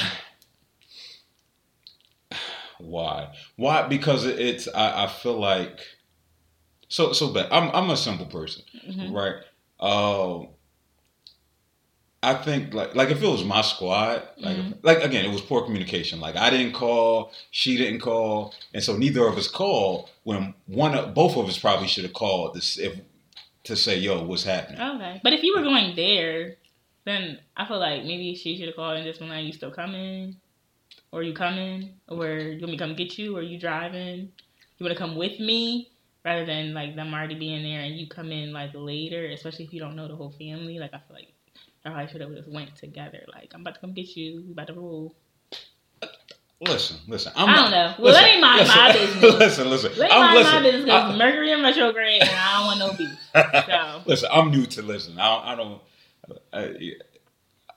Why? 2.86 3.34
Why? 3.56 3.86
Because 3.88 4.24
it's. 4.24 4.68
I, 4.68 5.04
I 5.04 5.06
feel 5.08 5.38
like. 5.38 5.78
So 6.88 7.12
so 7.12 7.32
bad. 7.32 7.48
I'm 7.50 7.70
I'm 7.74 7.90
a 7.90 7.96
simple 7.96 8.26
person. 8.26 8.62
mhm. 8.88 9.12
right? 9.12 9.34
Um, 9.80 10.48
I 12.22 12.34
think 12.34 12.74
like 12.74 12.94
like 12.94 13.10
if 13.10 13.22
it 13.22 13.26
was 13.26 13.44
my 13.44 13.60
squad, 13.60 14.22
like 14.38 14.56
Mhm. 14.56 14.78
like 14.82 15.02
again, 15.02 15.24
it 15.24 15.30
was 15.32 15.40
poor 15.42 15.62
communication. 15.62 16.18
Like 16.20 16.36
I 16.36 16.50
didn't 16.50 16.72
call, 16.72 17.32
she 17.50 17.76
didn't 17.76 18.00
call, 18.00 18.54
and 18.72 18.82
so 18.82 18.96
neither 18.96 19.26
of 19.26 19.36
us 19.36 19.48
called. 19.48 20.10
When 20.24 20.54
one 20.66 20.94
of 20.96 21.14
both 21.14 21.36
of 21.36 21.46
us 21.48 21.58
probably 21.58 21.88
should 21.88 22.04
have 22.04 22.14
called 22.14 22.54
this 22.54 22.78
if 22.78 22.98
to 23.64 23.76
say, 23.76 23.98
"Yo, 23.98 24.22
what's 24.24 24.44
happening?" 24.44 24.80
Okay, 24.80 25.20
but 25.22 25.32
if 25.34 25.42
you 25.42 25.54
were 25.56 25.62
going 25.62 25.94
there, 25.94 26.56
then 27.04 27.38
I 27.56 27.66
feel 27.66 27.78
like 27.78 28.02
maybe 28.04 28.34
she 28.34 28.56
should 28.56 28.66
have 28.68 28.76
called 28.76 28.96
and 28.96 29.04
just 29.06 29.20
been 29.20 29.28
like, 29.28 29.44
"You 29.44 29.52
still 29.52 29.70
coming? 29.70 30.36
Or 31.12 31.22
you 31.22 31.32
coming? 31.34 31.94
Or 32.08 32.26
you 32.26 32.60
want 32.60 32.72
me 32.72 32.76
to 32.76 32.84
come 32.84 32.94
get 32.96 33.18
you? 33.18 33.36
Or 33.36 33.42
you 33.42 33.58
driving? 33.58 34.32
You 34.78 34.84
want 34.86 34.92
to 34.96 34.98
come 34.98 35.16
with 35.16 35.38
me?" 35.40 35.90
Rather 36.24 36.44
than 36.44 36.74
like 36.74 36.96
them 36.96 37.14
already 37.14 37.36
being 37.36 37.62
there 37.62 37.82
and 37.82 37.96
you 37.96 38.08
come 38.08 38.32
in 38.32 38.52
like 38.52 38.72
later, 38.74 39.26
especially 39.26 39.64
if 39.64 39.72
you 39.72 39.78
don't 39.80 39.94
know 39.94 40.08
the 40.08 40.16
whole 40.16 40.32
family. 40.32 40.78
Like 40.78 40.92
I 40.92 40.98
feel 40.98 41.14
like 41.16 41.32
I 41.84 41.90
probably 41.90 42.08
should 42.10 42.20
have 42.20 42.34
just 42.34 42.48
went 42.50 42.74
together. 42.76 43.24
Like 43.32 43.52
I'm 43.54 43.60
about 43.60 43.74
to 43.76 43.80
come 43.80 43.92
get 43.94 44.16
you. 44.16 44.42
We 44.44 44.52
about 44.52 44.66
to 44.68 44.74
roll. 44.74 45.14
Listen, 46.60 46.96
listen. 47.06 47.32
I'm 47.36 47.48
I 47.48 47.54
don't 47.54 47.70
not- 47.70 47.98
know. 47.98 48.04
Well, 48.04 48.14
let 48.14 48.34
me 48.34 48.40
mind 48.40 48.66
my 48.66 48.88
listen, 48.88 49.20
business. 49.20 49.34
listen, 49.38 49.70
listen. 49.70 49.92
Let 49.98 50.10
me 50.10 50.16
I'm, 50.16 50.20
mind 50.20 50.38
listen, 50.38 50.54
my 50.54 50.62
business 50.62 50.84
because 50.84 51.18
Mercury 51.18 51.52
in 51.52 51.62
retrograde 51.62 52.22
and 52.22 52.30
I 52.30 52.58
don't 52.58 52.66
want 52.66 52.78
no 52.80 52.92
beef. 52.98 53.18
So 53.66 54.02
listen, 54.06 54.28
I'm 54.32 54.50
new 54.50 54.66
to 54.66 54.82
listen. 54.82 55.18
I, 55.20 55.52
I 55.52 55.54
don't. 55.54 55.82
I, 56.52 56.92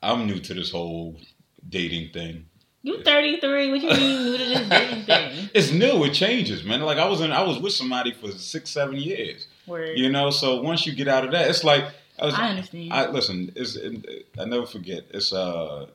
I'm 0.01 0.25
new 0.27 0.39
to 0.39 0.53
this 0.53 0.71
whole 0.71 1.19
dating 1.67 2.13
thing. 2.13 2.45
You 2.81 3.03
33. 3.03 3.71
What 3.71 3.81
you 3.81 3.89
mean 3.89 4.23
new 4.23 4.37
to 4.37 4.43
this 4.45 4.69
dating 4.69 5.03
thing? 5.03 5.49
It's 5.53 5.71
new. 5.71 6.03
It 6.05 6.13
changes, 6.13 6.63
man. 6.63 6.81
Like 6.81 6.97
I 6.97 7.07
was 7.07 7.21
in, 7.21 7.31
I 7.31 7.43
was 7.43 7.59
with 7.59 7.73
somebody 7.73 8.13
for 8.13 8.31
six, 8.31 8.69
seven 8.69 8.95
years. 8.95 9.47
Word. 9.67 9.97
You 9.97 10.09
know, 10.09 10.29
so 10.29 10.61
once 10.61 10.85
you 10.85 10.93
get 10.93 11.07
out 11.07 11.25
of 11.25 11.31
that, 11.31 11.49
it's 11.49 11.63
like 11.63 11.85
I 12.17 12.25
was. 12.25 12.35
I 12.35 12.49
understand. 12.49 12.93
I 12.93 13.09
listen. 13.09 13.51
It's 13.55 13.77
I 14.39 14.45
never 14.45 14.65
forget. 14.65 15.05
It's 15.11 15.33
uh, 15.33 15.87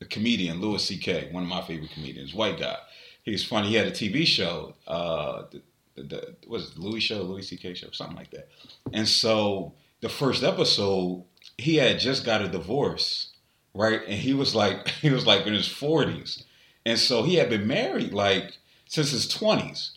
a 0.00 0.04
comedian 0.06 0.60
Louis 0.60 0.82
C.K. 0.82 1.28
One 1.32 1.42
of 1.42 1.48
my 1.48 1.62
favorite 1.62 1.90
comedians, 1.90 2.34
white 2.34 2.58
guy. 2.58 2.76
He's 3.24 3.44
funny. 3.44 3.68
He 3.68 3.74
had 3.74 3.86
a 3.86 3.92
TV 3.92 4.26
show. 4.26 4.74
Uh, 4.86 5.44
the, 5.50 5.62
the, 5.96 6.02
the 6.02 6.36
was 6.48 6.70
it 6.70 6.78
Louie 6.78 7.00
show, 7.00 7.22
Louis 7.22 7.42
C.K. 7.42 7.74
show, 7.74 7.90
something 7.92 8.16
like 8.16 8.30
that. 8.30 8.48
And 8.92 9.06
so 9.06 9.74
the 10.00 10.08
first 10.08 10.42
episode, 10.42 11.24
he 11.58 11.76
had 11.76 12.00
just 12.00 12.24
got 12.24 12.42
a 12.42 12.48
divorce, 12.48 13.31
right? 13.74 14.00
And 14.06 14.14
he 14.14 14.34
was 14.34 14.54
like, 14.54 14.88
he 15.00 15.10
was 15.10 15.26
like 15.26 15.46
in 15.46 15.52
his 15.54 15.68
forties, 15.68 16.44
and 16.84 16.98
so 16.98 17.22
he 17.22 17.36
had 17.36 17.50
been 17.50 17.66
married 17.66 18.12
like 18.12 18.58
since 18.86 19.10
his 19.10 19.28
twenties. 19.28 19.92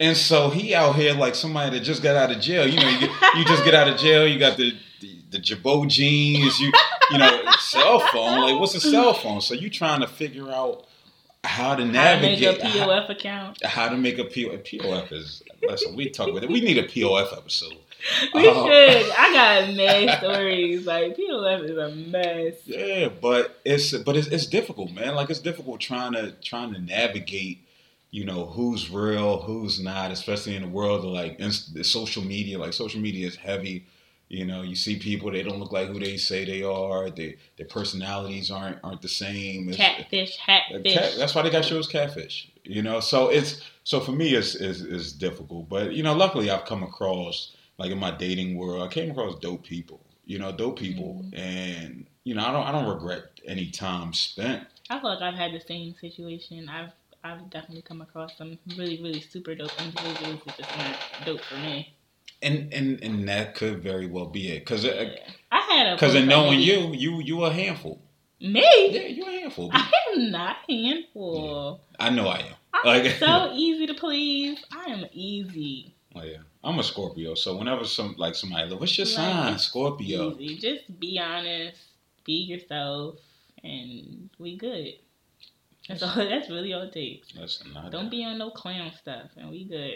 And 0.00 0.16
so 0.16 0.50
he 0.50 0.74
out 0.76 0.94
here 0.94 1.12
like 1.12 1.34
somebody 1.34 1.76
that 1.76 1.84
just 1.84 2.04
got 2.04 2.14
out 2.14 2.30
of 2.30 2.40
jail. 2.40 2.68
You 2.68 2.80
know, 2.80 2.88
you, 2.88 3.00
get, 3.00 3.10
you 3.36 3.44
just 3.44 3.64
get 3.64 3.74
out 3.74 3.88
of 3.88 3.98
jail. 3.98 4.26
You 4.26 4.38
got 4.38 4.56
the 4.56 4.72
the, 5.00 5.18
the 5.30 5.38
Jabot 5.38 5.88
jeans. 5.88 6.60
You 6.60 6.72
you 7.10 7.18
know, 7.18 7.42
cell 7.58 8.00
phone. 8.00 8.40
Like, 8.42 8.60
what's 8.60 8.74
a 8.74 8.80
cell 8.80 9.14
phone? 9.14 9.40
So 9.40 9.54
you 9.54 9.70
trying 9.70 10.00
to 10.00 10.06
figure 10.06 10.50
out 10.50 10.86
how 11.44 11.74
to 11.74 11.84
How 11.86 12.14
to 12.16 12.20
make 12.20 12.40
navigate 12.40 12.58
a 12.60 12.66
POF 12.66 13.10
account. 13.10 13.58
how, 13.64 13.68
how 13.68 13.88
to 13.88 13.96
make 13.96 14.18
a 14.18 14.24
POF. 14.24 14.62
POF 14.64 15.12
is 15.12 15.42
listen. 15.62 15.96
We 15.96 16.10
talk 16.10 16.28
about 16.28 16.44
it. 16.44 16.50
We 16.50 16.60
need 16.60 16.78
a 16.78 16.86
POF 16.86 17.36
episode. 17.36 17.76
We 18.34 18.48
Uh, 18.48 18.64
should. 18.66 19.10
I 19.16 19.32
got 19.66 19.74
mad 19.74 20.18
stories. 20.18 20.86
Like 20.86 21.16
POF 21.16 21.64
is 21.64 21.76
a 21.76 21.90
mess. 21.94 22.54
Yeah, 22.66 23.08
but 23.08 23.58
it's 23.64 23.96
but 23.98 24.16
it's, 24.16 24.28
it's 24.28 24.46
difficult, 24.46 24.92
man. 24.92 25.14
Like 25.14 25.30
it's 25.30 25.40
difficult 25.40 25.80
trying 25.80 26.12
to 26.12 26.32
trying 26.42 26.72
to 26.74 26.80
navigate, 26.80 27.66
you 28.10 28.24
know, 28.24 28.46
who's 28.46 28.90
real, 28.90 29.38
who's 29.40 29.80
not, 29.80 30.10
especially 30.12 30.54
in 30.56 30.62
the 30.62 30.68
world 30.68 31.04
of 31.04 31.10
like 31.10 31.38
inst- 31.40 31.74
the 31.74 31.84
social 31.84 32.22
media. 32.22 32.58
Like 32.58 32.72
social 32.72 33.00
media 33.00 33.26
is 33.26 33.36
heavy, 33.36 33.86
You 34.28 34.44
know, 34.46 34.62
you 34.62 34.76
see 34.76 34.98
people 34.98 35.30
they 35.32 35.42
don't 35.42 35.58
look 35.58 35.72
like 35.72 35.88
who 35.88 35.98
they 35.98 36.16
say 36.18 36.44
they 36.44 36.62
are. 36.62 37.10
They, 37.10 37.36
their 37.56 37.66
personalities 37.66 38.50
aren't 38.50 38.78
aren't 38.84 39.02
the 39.02 39.08
same. 39.08 39.70
It's- 39.70 39.76
Catfish, 39.76 40.36
hatfish. 40.36 40.94
Cat, 40.94 41.14
that's 41.18 41.34
why 41.34 41.42
they 41.42 41.50
got 41.50 41.64
shows 41.64 41.88
catfish. 41.88 42.48
You 42.64 42.82
know, 42.82 43.00
so 43.00 43.28
it's 43.28 43.60
so 43.84 43.98
for 44.00 44.12
me 44.12 44.34
it's, 44.34 44.54
it's 44.54 44.80
it's 44.80 45.12
difficult. 45.12 45.68
But 45.68 45.94
you 45.94 46.02
know, 46.04 46.14
luckily 46.14 46.48
I've 46.50 46.64
come 46.64 46.82
across 46.84 47.54
like 47.78 47.90
in 47.90 47.98
my 47.98 48.10
dating 48.10 48.56
world, 48.56 48.82
I 48.82 48.88
came 48.92 49.10
across 49.10 49.38
dope 49.38 49.64
people. 49.64 50.00
You 50.24 50.38
know, 50.38 50.52
dope 50.52 50.78
people, 50.78 51.22
mm-hmm. 51.24 51.36
and 51.36 52.06
you 52.24 52.34
know, 52.34 52.44
I 52.44 52.52
don't 52.52 52.66
I 52.66 52.72
don't 52.72 52.86
regret 52.92 53.40
any 53.46 53.70
time 53.70 54.12
spent. 54.12 54.64
I 54.90 55.00
feel 55.00 55.08
like 55.10 55.22
I've 55.22 55.34
had 55.34 55.52
the 55.52 55.60
same 55.60 55.94
situation. 55.98 56.68
I've 56.68 56.90
I've 57.24 57.48
definitely 57.50 57.82
come 57.82 58.02
across 58.02 58.36
some 58.36 58.58
really, 58.76 59.00
really 59.02 59.20
super 59.20 59.54
dope 59.54 59.70
individuals 59.82 60.40
that 60.46 60.56
just 60.58 60.76
weren't 60.76 60.96
dope 61.24 61.40
for 61.40 61.56
me. 61.56 61.94
And 62.42 62.72
and 62.74 63.02
and 63.02 63.26
that 63.28 63.54
could 63.54 63.82
very 63.82 64.06
well 64.06 64.26
be 64.26 64.48
it, 64.50 64.60
because 64.60 64.84
uh, 64.84 64.88
Yeah. 64.88 65.32
I 65.50 65.60
had 65.60 65.86
a 65.92 65.94
because 65.96 66.14
in 66.14 66.26
knowing 66.28 66.60
you, 66.60 66.92
you 66.92 67.20
you 67.22 67.44
a 67.44 67.52
handful. 67.52 68.02
me, 68.40 68.62
Yeah, 68.90 69.06
you 69.08 69.24
a 69.26 69.40
handful. 69.40 69.70
I 69.72 69.90
am 70.14 70.30
not 70.30 70.56
a 70.68 70.82
handful. 70.84 71.80
I 71.98 72.10
know 72.10 72.28
I 72.28 72.38
am. 72.40 72.54
I'm 72.74 73.02
Like- 73.02 73.16
so 73.18 73.50
easy 73.54 73.86
to 73.86 73.94
please. 73.94 74.62
I 74.70 74.90
am 74.90 75.06
easy. 75.12 75.94
Oh 76.18 76.24
yeah, 76.24 76.38
I'm 76.64 76.78
a 76.78 76.82
Scorpio. 76.82 77.34
So 77.34 77.56
whenever 77.56 77.84
some 77.84 78.14
like 78.18 78.34
somebody, 78.34 78.70
like, 78.70 78.80
what's 78.80 78.96
your 78.96 79.06
sign? 79.06 79.58
Scorpio. 79.58 80.36
Easy. 80.38 80.58
Just 80.58 80.98
be 80.98 81.18
honest. 81.18 81.80
Be 82.24 82.32
yourself, 82.34 83.16
and 83.62 84.28
we 84.38 84.56
good. 84.56 84.94
That's 85.88 86.02
all. 86.02 86.14
That's 86.16 86.50
really 86.50 86.72
all 86.72 86.82
it 86.82 86.92
takes. 86.92 87.34
Listen, 87.34 87.76
I, 87.76 87.88
Don't 87.88 88.10
be 88.10 88.24
on 88.24 88.38
no 88.38 88.50
clown 88.50 88.92
stuff, 89.00 89.30
and 89.36 89.50
we 89.50 89.64
good. 89.64 89.94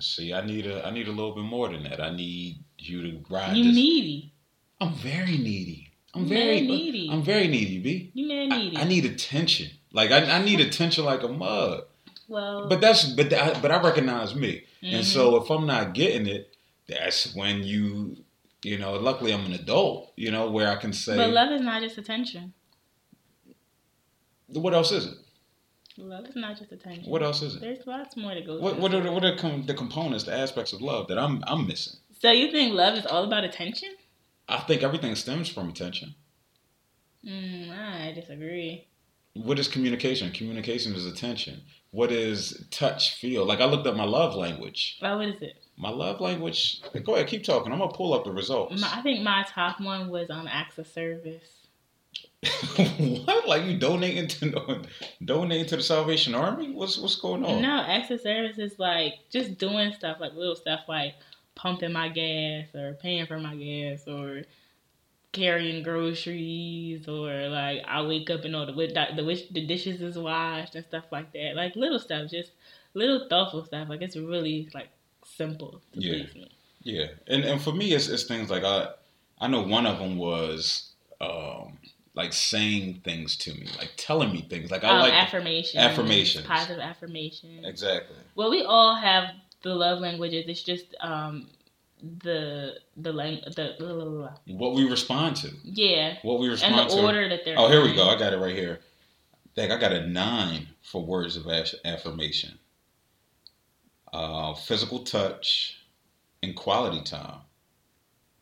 See, 0.00 0.32
I 0.32 0.44
need 0.44 0.66
a 0.66 0.86
I 0.86 0.90
need 0.90 1.08
a 1.08 1.12
little 1.12 1.34
bit 1.34 1.44
more 1.44 1.68
than 1.68 1.82
that. 1.84 2.00
I 2.00 2.10
need 2.14 2.62
you 2.78 3.02
to 3.02 3.24
ride 3.28 3.56
You 3.56 3.64
this. 3.64 3.74
needy. 3.74 4.32
I'm 4.80 4.94
very 4.94 5.36
needy. 5.36 5.90
I'm 6.14 6.26
very 6.26 6.60
needy. 6.60 7.08
I'm 7.10 7.22
very 7.22 7.48
needy, 7.48 7.78
B. 7.78 8.10
You 8.14 8.28
man 8.28 8.52
I, 8.52 8.58
needy. 8.58 8.76
I 8.76 8.84
need 8.84 9.04
attention. 9.04 9.70
Like 9.92 10.10
I, 10.10 10.38
I 10.38 10.44
need 10.44 10.60
attention 10.60 11.04
like 11.04 11.22
a 11.22 11.28
mug. 11.28 11.84
Well, 12.30 12.68
But 12.68 12.80
that's 12.80 13.04
but 13.04 13.28
that, 13.30 13.60
but 13.60 13.70
I 13.70 13.82
recognize 13.82 14.34
me. 14.34 14.64
And 14.82 15.04
mhm. 15.04 15.04
so 15.04 15.36
if 15.42 15.50
I'm 15.50 15.66
not 15.66 15.94
getting 15.94 16.26
it, 16.26 16.56
that's 16.88 17.34
when 17.34 17.62
you 17.64 18.16
you 18.62 18.78
know, 18.78 18.92
luckily 18.92 19.32
I'm 19.32 19.46
an 19.46 19.52
adult, 19.52 20.12
you 20.16 20.30
know, 20.30 20.50
where 20.50 20.68
I 20.68 20.76
can 20.76 20.92
say 20.92 21.16
but 21.16 21.30
love 21.30 21.50
is 21.50 21.60
not 21.62 21.82
just 21.82 21.98
attention. 21.98 22.52
what 24.48 24.74
else 24.74 24.92
is 24.92 25.06
it? 25.06 25.14
Love 25.96 26.26
is 26.26 26.36
not 26.36 26.58
just 26.58 26.70
attention. 26.72 27.10
What 27.10 27.22
else 27.22 27.42
is 27.42 27.56
it? 27.56 27.60
There's 27.60 27.86
lots 27.86 28.16
more 28.16 28.34
to 28.34 28.40
go. 28.40 28.58
What 28.58 28.78
what 28.78 28.94
are 28.94 29.02
the, 29.02 29.12
what 29.12 29.24
are 29.24 29.36
com- 29.36 29.66
the 29.66 29.74
components, 29.74 30.24
the 30.24 30.34
aspects 30.34 30.72
of 30.72 30.80
love 30.80 31.08
that 31.08 31.18
I'm 31.18 31.42
I'm 31.46 31.66
missing? 31.66 31.98
So 32.20 32.30
you 32.30 32.50
think 32.52 32.74
love 32.74 32.96
is 32.96 33.06
all 33.06 33.24
about 33.24 33.44
attention? 33.44 33.90
I 34.48 34.58
think 34.58 34.82
everything 34.82 35.14
stems 35.16 35.48
from 35.48 35.68
attention. 35.68 36.14
Mm, 37.24 37.70
I 37.70 38.12
disagree. 38.12 38.88
What 39.34 39.58
is 39.58 39.68
communication? 39.68 40.32
Communication 40.32 40.94
is 40.94 41.06
attention. 41.06 41.62
What 41.92 42.10
is 42.12 42.66
touch, 42.70 43.14
feel? 43.16 43.44
Like 43.44 43.60
I 43.60 43.64
looked 43.64 43.86
up 43.86 43.96
my 43.96 44.04
love 44.04 44.34
language. 44.34 44.98
Oh, 45.02 45.18
what 45.18 45.28
is 45.28 45.42
it? 45.42 45.56
My 45.76 45.90
love 45.90 46.20
language. 46.20 46.80
Go 47.04 47.14
ahead, 47.14 47.26
keep 47.26 47.44
talking. 47.44 47.72
I'm 47.72 47.78
gonna 47.78 47.92
pull 47.92 48.12
up 48.12 48.24
the 48.24 48.32
results. 48.32 48.80
My, 48.80 48.90
I 48.92 49.02
think 49.02 49.22
my 49.22 49.44
top 49.48 49.80
one 49.80 50.08
was 50.08 50.30
um 50.30 50.48
acts 50.48 50.78
of 50.78 50.86
service. 50.86 51.60
what? 52.76 53.48
Like 53.48 53.64
you 53.64 53.78
donating 53.78 54.28
to 54.28 54.82
donating 55.24 55.66
to 55.66 55.76
the 55.76 55.82
Salvation 55.82 56.34
Army? 56.34 56.72
What's 56.72 56.98
what's 56.98 57.16
going 57.16 57.44
on? 57.44 57.62
No, 57.62 57.82
acts 57.86 58.10
of 58.10 58.20
service 58.20 58.58
is 58.58 58.78
like 58.78 59.14
just 59.30 59.58
doing 59.58 59.92
stuff, 59.92 60.18
like 60.20 60.34
little 60.34 60.56
stuff 60.56 60.80
like 60.88 61.14
pumping 61.54 61.92
my 61.92 62.08
gas 62.08 62.74
or 62.74 62.94
paying 63.00 63.26
for 63.26 63.38
my 63.38 63.54
gas 63.56 64.06
or 64.06 64.42
carrying 65.32 65.82
groceries 65.82 67.06
or 67.06 67.48
like 67.48 67.82
I 67.86 68.02
wake 68.02 68.30
up 68.30 68.44
and 68.44 68.56
all 68.56 68.66
the 68.66 68.72
the 69.14 69.24
wish 69.24 69.48
the 69.48 69.64
dishes 69.66 70.00
is 70.02 70.18
washed 70.18 70.74
and 70.74 70.84
stuff 70.84 71.04
like 71.12 71.32
that. 71.32 71.52
Like 71.54 71.76
little 71.76 71.98
stuff, 71.98 72.30
just 72.30 72.50
little 72.94 73.28
thoughtful 73.28 73.64
stuff. 73.64 73.88
Like 73.88 74.02
it's 74.02 74.16
really 74.16 74.68
like 74.74 74.88
simple 75.24 75.80
to 75.92 76.00
Yeah. 76.00 76.12
please 76.24 76.34
me. 76.34 76.50
Yeah, 76.82 77.06
and 77.26 77.44
and 77.44 77.60
for 77.60 77.72
me, 77.72 77.92
it's 77.92 78.08
it's 78.08 78.24
things 78.24 78.50
like 78.50 78.64
I 78.64 78.88
I 79.40 79.48
know 79.48 79.62
one 79.62 79.86
of 79.86 79.98
them 79.98 80.16
was 80.16 80.92
um 81.20 81.78
like 82.14 82.32
saying 82.32 83.02
things 83.04 83.36
to 83.36 83.54
me, 83.54 83.68
like 83.78 83.92
telling 83.96 84.32
me 84.32 84.42
things. 84.42 84.70
Like 84.70 84.82
I 84.84 84.88
um, 84.90 85.00
like 85.00 85.12
affirmations, 85.12 85.76
affirmations. 85.76 86.46
positive 86.46 86.80
affirmations. 86.80 87.64
exactly. 87.66 88.16
Well, 88.34 88.50
we 88.50 88.62
all 88.62 88.96
have 88.96 89.24
the 89.62 89.74
love 89.74 90.00
languages. 90.00 90.46
It's 90.48 90.62
just 90.62 90.86
um 91.00 91.48
the 92.02 92.74
the 92.96 93.12
lang 93.12 93.40
the 93.56 93.74
blah, 93.78 93.94
blah, 93.94 94.04
blah. 94.04 94.30
What 94.56 94.74
we 94.74 94.88
respond 94.88 95.36
to. 95.36 95.50
yeah, 95.64 96.16
What 96.22 96.38
we 96.38 96.46
and 96.46 96.52
respond 96.52 96.90
the 96.90 96.96
to. 96.96 97.02
order 97.02 97.28
that 97.28 97.44
they're. 97.44 97.58
Oh, 97.58 97.68
here 97.68 97.82
we 97.82 97.94
go. 97.94 98.08
I 98.08 98.18
got 98.18 98.32
it 98.32 98.38
right 98.38 98.54
here. 98.56 98.80
Dang, 99.56 99.72
I 99.72 99.78
got 99.78 99.92
a 99.92 100.06
nine 100.06 100.68
for 100.82 101.04
words 101.04 101.36
of 101.36 101.46
affirmation. 101.84 102.58
Uh, 104.12 104.54
physical 104.54 105.00
touch 105.00 105.76
and 106.42 106.56
quality 106.56 107.02
time. 107.02 107.40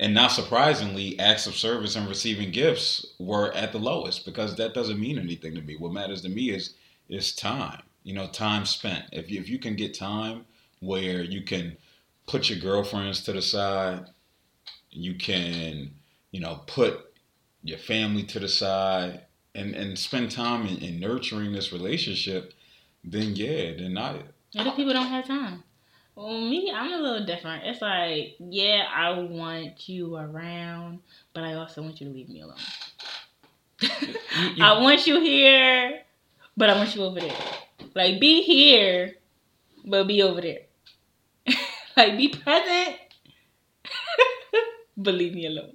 And 0.00 0.14
not 0.14 0.30
surprisingly, 0.30 1.18
acts 1.18 1.46
of 1.46 1.56
service 1.56 1.96
and 1.96 2.08
receiving 2.08 2.52
gifts 2.52 3.04
were 3.18 3.52
at 3.52 3.72
the 3.72 3.78
lowest 3.78 4.24
because 4.24 4.54
that 4.56 4.72
doesn't 4.74 5.00
mean 5.00 5.18
anything 5.18 5.54
to 5.56 5.60
me. 5.60 5.76
What 5.76 5.92
matters 5.92 6.22
to 6.22 6.28
me 6.28 6.50
is 6.50 6.74
is 7.08 7.34
time. 7.34 7.82
You 8.04 8.14
know, 8.14 8.28
time 8.28 8.64
spent. 8.64 9.06
If 9.12 9.30
you, 9.30 9.40
if 9.40 9.48
you 9.48 9.58
can 9.58 9.74
get 9.76 9.98
time 9.98 10.44
where 10.80 11.22
you 11.22 11.42
can 11.42 11.76
put 12.28 12.48
your 12.48 12.58
girlfriends 12.60 13.22
to 13.24 13.32
the 13.32 13.42
side, 13.42 14.06
you 14.90 15.14
can, 15.16 15.90
you 16.30 16.40
know, 16.40 16.62
put 16.68 17.12
your 17.64 17.78
family 17.78 18.22
to 18.22 18.38
the 18.38 18.48
side 18.48 19.22
and 19.54 19.74
and 19.74 19.98
spend 19.98 20.30
time 20.30 20.66
in, 20.66 20.76
in 20.78 21.00
nurturing 21.00 21.52
this 21.52 21.72
relationship, 21.72 22.52
then 23.02 23.34
yeah, 23.34 23.72
then 23.76 23.98
I 23.98 24.20
Other 24.56 24.72
people 24.72 24.92
don't 24.92 25.08
have 25.08 25.26
time. 25.26 25.64
Well, 26.14 26.40
me, 26.40 26.72
I'm 26.74 26.92
a 26.92 26.98
little 26.98 27.24
different. 27.26 27.64
It's 27.64 27.80
like, 27.80 28.34
yeah, 28.40 28.84
I 28.92 29.10
want 29.20 29.88
you 29.88 30.16
around, 30.16 31.00
but 31.32 31.44
I 31.44 31.54
also 31.54 31.80
want 31.82 32.00
you 32.00 32.08
to 32.08 32.12
leave 32.12 32.28
me 32.28 32.40
alone. 32.40 32.56
you- 33.80 33.88
you- 34.56 34.64
I 34.64 34.80
want 34.80 35.06
you 35.06 35.20
here, 35.20 36.00
but 36.56 36.70
I 36.70 36.76
want 36.76 36.94
you 36.94 37.04
over 37.04 37.20
there. 37.20 37.36
Like, 37.94 38.18
be 38.20 38.42
here, 38.42 39.14
but 39.84 40.08
be 40.08 40.22
over 40.22 40.40
there. 40.40 40.62
Like, 41.98 42.16
be 42.16 42.28
present, 42.28 42.96
but 44.96 45.14
leave 45.14 45.34
me 45.34 45.46
alone. 45.46 45.72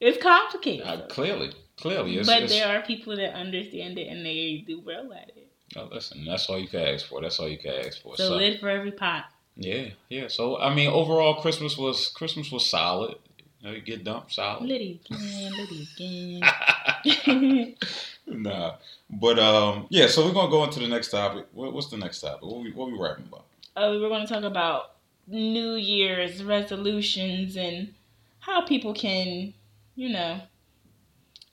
It's 0.00 0.22
complicated. 0.22 0.86
uh, 0.86 1.06
clearly, 1.08 1.52
clearly, 1.78 2.18
it's, 2.18 2.28
but 2.28 2.42
it's, 2.42 2.52
there 2.52 2.68
are 2.68 2.82
people 2.82 3.16
that 3.16 3.34
understand 3.34 3.98
it 3.98 4.08
and 4.08 4.24
they 4.26 4.64
do 4.66 4.80
well 4.84 5.12
at 5.12 5.30
it. 5.36 5.48
oh, 5.76 5.88
listen, 5.90 6.24
that's 6.24 6.48
all 6.50 6.58
you 6.58 6.68
can 6.68 6.80
ask 6.80 7.06
for. 7.06 7.20
That's 7.22 7.38
all 7.40 7.48
you 7.48 7.58
can 7.58 7.72
ask 7.86 8.02
for. 8.02 8.16
So, 8.16 8.28
So, 8.28 8.34
lid 8.36 8.60
for 8.60 8.68
every 8.68 8.92
pot. 8.92 9.24
yeah, 9.56 9.88
yeah. 10.10 10.28
So 10.28 10.58
I 10.58 10.74
mean, 10.74 10.90
overall, 10.90 11.40
Christmas 11.40 11.78
was 11.78 12.08
Christmas 12.08 12.50
was 12.52 12.68
solid. 12.68 13.16
You, 13.60 13.68
know, 13.68 13.74
you 13.74 13.80
get 13.80 14.04
dumped 14.04 14.34
solid. 14.34 14.64
Liddy 14.68 15.00
again, 15.10 15.52
Liddy 15.56 15.88
again. 15.96 17.74
nah, 18.26 18.74
but 19.08 19.38
um, 19.38 19.86
yeah. 19.88 20.08
So 20.08 20.26
we're 20.26 20.34
gonna 20.34 20.50
go 20.50 20.64
into 20.64 20.80
the 20.80 20.88
next 20.88 21.08
topic. 21.10 21.46
What, 21.52 21.72
what's 21.72 21.88
the 21.88 21.96
next 21.96 22.20
topic? 22.20 22.42
What 22.42 22.60
we 22.62 22.72
what 22.72 22.90
we 22.92 22.98
rapping 22.98 23.24
about? 23.26 23.46
Uh, 23.76 23.88
we 23.90 23.98
were 24.00 24.08
going 24.08 24.26
to 24.26 24.32
talk 24.32 24.44
about 24.44 24.92
New 25.26 25.74
Year's 25.74 26.42
resolutions 26.42 27.56
and 27.56 27.94
how 28.40 28.62
people 28.64 28.94
can, 28.94 29.52
you 29.94 30.08
know, 30.08 30.40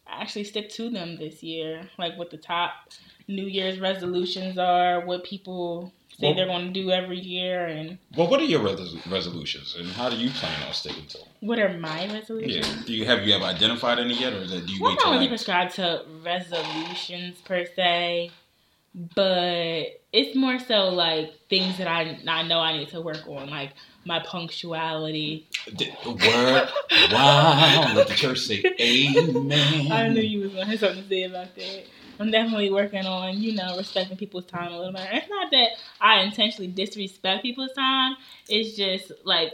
actually 0.07 0.43
stick 0.43 0.69
to 0.69 0.89
them 0.89 1.17
this 1.17 1.41
year. 1.43 1.89
Like 1.97 2.17
what 2.17 2.29
the 2.29 2.37
top 2.37 2.71
New 3.27 3.45
Year's 3.45 3.79
resolutions 3.79 4.57
are, 4.57 5.05
what 5.05 5.23
people 5.23 5.91
say 6.17 6.27
Well- 6.27 6.35
they're 6.35 6.45
going 6.45 6.67
to 6.67 6.73
do 6.73 6.91
every 6.91 7.19
year, 7.19 7.65
and 7.65 7.97
Well, 8.15 8.27
what 8.27 8.39
are 8.39 8.43
your 8.45 8.61
res- 8.61 8.95
resolutions, 9.07 9.75
and 9.79 9.87
how 9.89 10.09
do 10.09 10.15
you 10.17 10.29
plan 10.29 10.61
on 10.67 10.73
sticking 10.73 11.07
to 11.07 11.17
them? 11.19 11.27
what 11.39 11.57
are 11.59 11.75
my 11.77 12.05
resolutions. 12.13 12.67
Yeah. 12.67 12.83
Do 12.85 12.93
you 12.93 13.05
have 13.05 13.25
you 13.25 13.33
ever 13.35 13.45
identified 13.45 13.97
any 13.99 14.13
yet, 14.13 14.33
or 14.33 14.45
do 14.45 14.55
you 14.57 14.81
Well, 14.81 14.91
wait 14.91 14.99
till 14.99 15.07
not 15.09 15.13
really 15.13 15.21
like, 15.21 15.29
prescribed 15.29 15.75
to 15.75 16.05
resolutions 16.21 17.41
per 17.41 17.65
se, 17.75 18.29
but 18.95 19.85
it's 20.11 20.35
more 20.35 20.59
so 20.59 20.89
like 20.89 21.33
things 21.49 21.77
that 21.77 21.87
I 21.87 22.19
I 22.27 22.43
know 22.43 22.59
I 22.59 22.77
need 22.77 22.89
to 22.89 23.01
work 23.01 23.27
on, 23.27 23.49
like 23.49 23.73
my 24.05 24.19
punctuality. 24.19 25.47
Word? 26.05 26.69
wow! 27.11 27.93
Let 27.95 28.07
the 28.07 28.13
church 28.15 28.39
say 28.39 28.63
Amen. 28.79 29.91
I 29.91 30.09
knew 30.09 30.21
you 30.21 30.41
was 30.41 30.51
gonna 30.51 30.65
have 30.65 30.79
something 30.79 31.03
to 31.03 31.09
say 31.09 31.23
about 31.23 31.55
that. 31.55 31.83
I'm 32.19 32.29
definitely 32.29 32.69
working 32.71 33.05
on, 33.05 33.41
you 33.41 33.55
know, 33.55 33.75
respecting 33.75 34.17
people's 34.17 34.45
time 34.45 34.71
a 34.71 34.77
little 34.77 34.93
bit. 34.93 35.07
It's 35.11 35.29
not 35.29 35.49
that 35.51 35.69
I 35.99 36.21
intentionally 36.21 36.67
disrespect 36.71 37.41
people's 37.41 37.73
time. 37.73 38.15
It's 38.47 38.77
just 38.77 39.11
like 39.23 39.53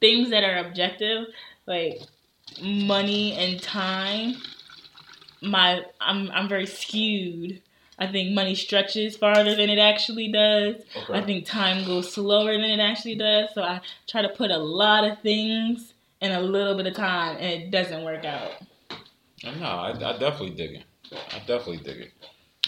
things 0.00 0.30
that 0.30 0.42
are 0.42 0.66
objective, 0.66 1.26
like 1.66 2.00
money 2.62 3.34
and 3.34 3.62
time. 3.62 4.36
My 5.42 5.84
I'm 6.00 6.30
I'm 6.30 6.48
very 6.48 6.66
skewed. 6.66 7.62
I 8.00 8.06
think 8.06 8.32
money 8.32 8.54
stretches 8.54 9.16
farther 9.16 9.54
than 9.54 9.68
it 9.68 9.78
actually 9.78 10.32
does. 10.32 10.76
Okay. 10.96 11.12
I 11.12 11.20
think 11.20 11.44
time 11.44 11.84
goes 11.84 12.12
slower 12.12 12.52
than 12.52 12.64
it 12.64 12.80
actually 12.80 13.14
does. 13.14 13.50
So 13.54 13.62
I 13.62 13.82
try 14.08 14.22
to 14.22 14.30
put 14.30 14.50
a 14.50 14.56
lot 14.58 15.04
of 15.04 15.20
things 15.20 15.92
in 16.22 16.32
a 16.32 16.40
little 16.40 16.74
bit 16.76 16.86
of 16.86 16.94
time 16.94 17.36
and 17.38 17.62
it 17.62 17.70
doesn't 17.70 18.02
work 18.02 18.24
out. 18.24 18.52
No, 19.44 19.66
I, 19.66 19.90
I 19.90 20.18
definitely 20.18 20.50
dig 20.50 20.76
it. 20.76 20.84
I 21.12 21.38
definitely 21.40 21.78
dig 21.78 22.00
it. 22.00 22.12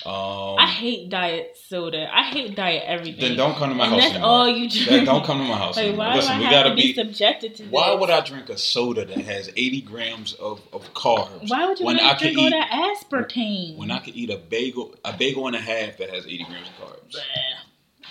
Um, 0.05 0.57
I 0.59 0.66
hate 0.66 1.11
diet 1.11 1.57
soda. 1.68 2.09
I 2.12 2.24
hate 2.24 2.57
diet 2.57 2.82
everything. 2.86 3.20
then 3.20 3.36
don't 3.36 3.55
come 3.57 3.68
to 3.68 3.74
my 3.76 3.84
and 3.84 3.92
house 3.94 4.03
that's 4.03 4.14
anymore. 4.14 4.30
all 4.30 4.48
you 4.48 4.68
drink. 4.68 4.88
Then 4.88 5.05
don't 5.05 5.24
come 5.24 5.38
to 5.38 5.44
my 5.44 5.57
house 5.57 5.76
Like, 5.76 5.86
anymore. 5.86 6.07
why 6.07 6.14
Listen, 6.16 6.32
do 6.34 6.38
we 6.40 6.46
I 6.46 6.48
have 6.48 6.64
gotta 6.64 6.70
to 6.70 6.74
be, 6.76 6.82
be. 6.88 6.94
subjected 6.94 7.55
to 7.57 7.64
Why 7.66 7.90
this? 7.90 8.00
would 8.00 8.11
I 8.11 8.20
drink 8.20 8.48
a 8.48 8.59
soda 8.59 9.05
that 9.05 9.18
has 9.18 9.48
80 9.57 9.80
grams 9.82 10.32
of, 10.34 10.61
of 10.72 10.92
carbs 10.94 11.48
Why 11.50 11.66
would 11.66 11.78
you 11.78 11.86
when 11.86 12.00
I 12.00 12.18
drink 12.18 12.36
all 12.38 12.46
eat 12.46 12.50
that 12.50 12.70
aspartame? 12.70 13.76
when 13.76 13.90
I 13.92 14.00
could 14.00 14.16
eat 14.16 14.30
a 14.30 14.38
bagel 14.38 14.94
a 15.05 15.12
bagel 15.12 15.46
and 15.46 15.55
a 15.55 15.61
half 15.61 15.98
that 15.98 16.11
has 16.11 16.26
80 16.26 16.44
grams 16.44 16.68
of 16.68 16.88
carbs? 16.88 17.12
Bleh. 17.14 17.22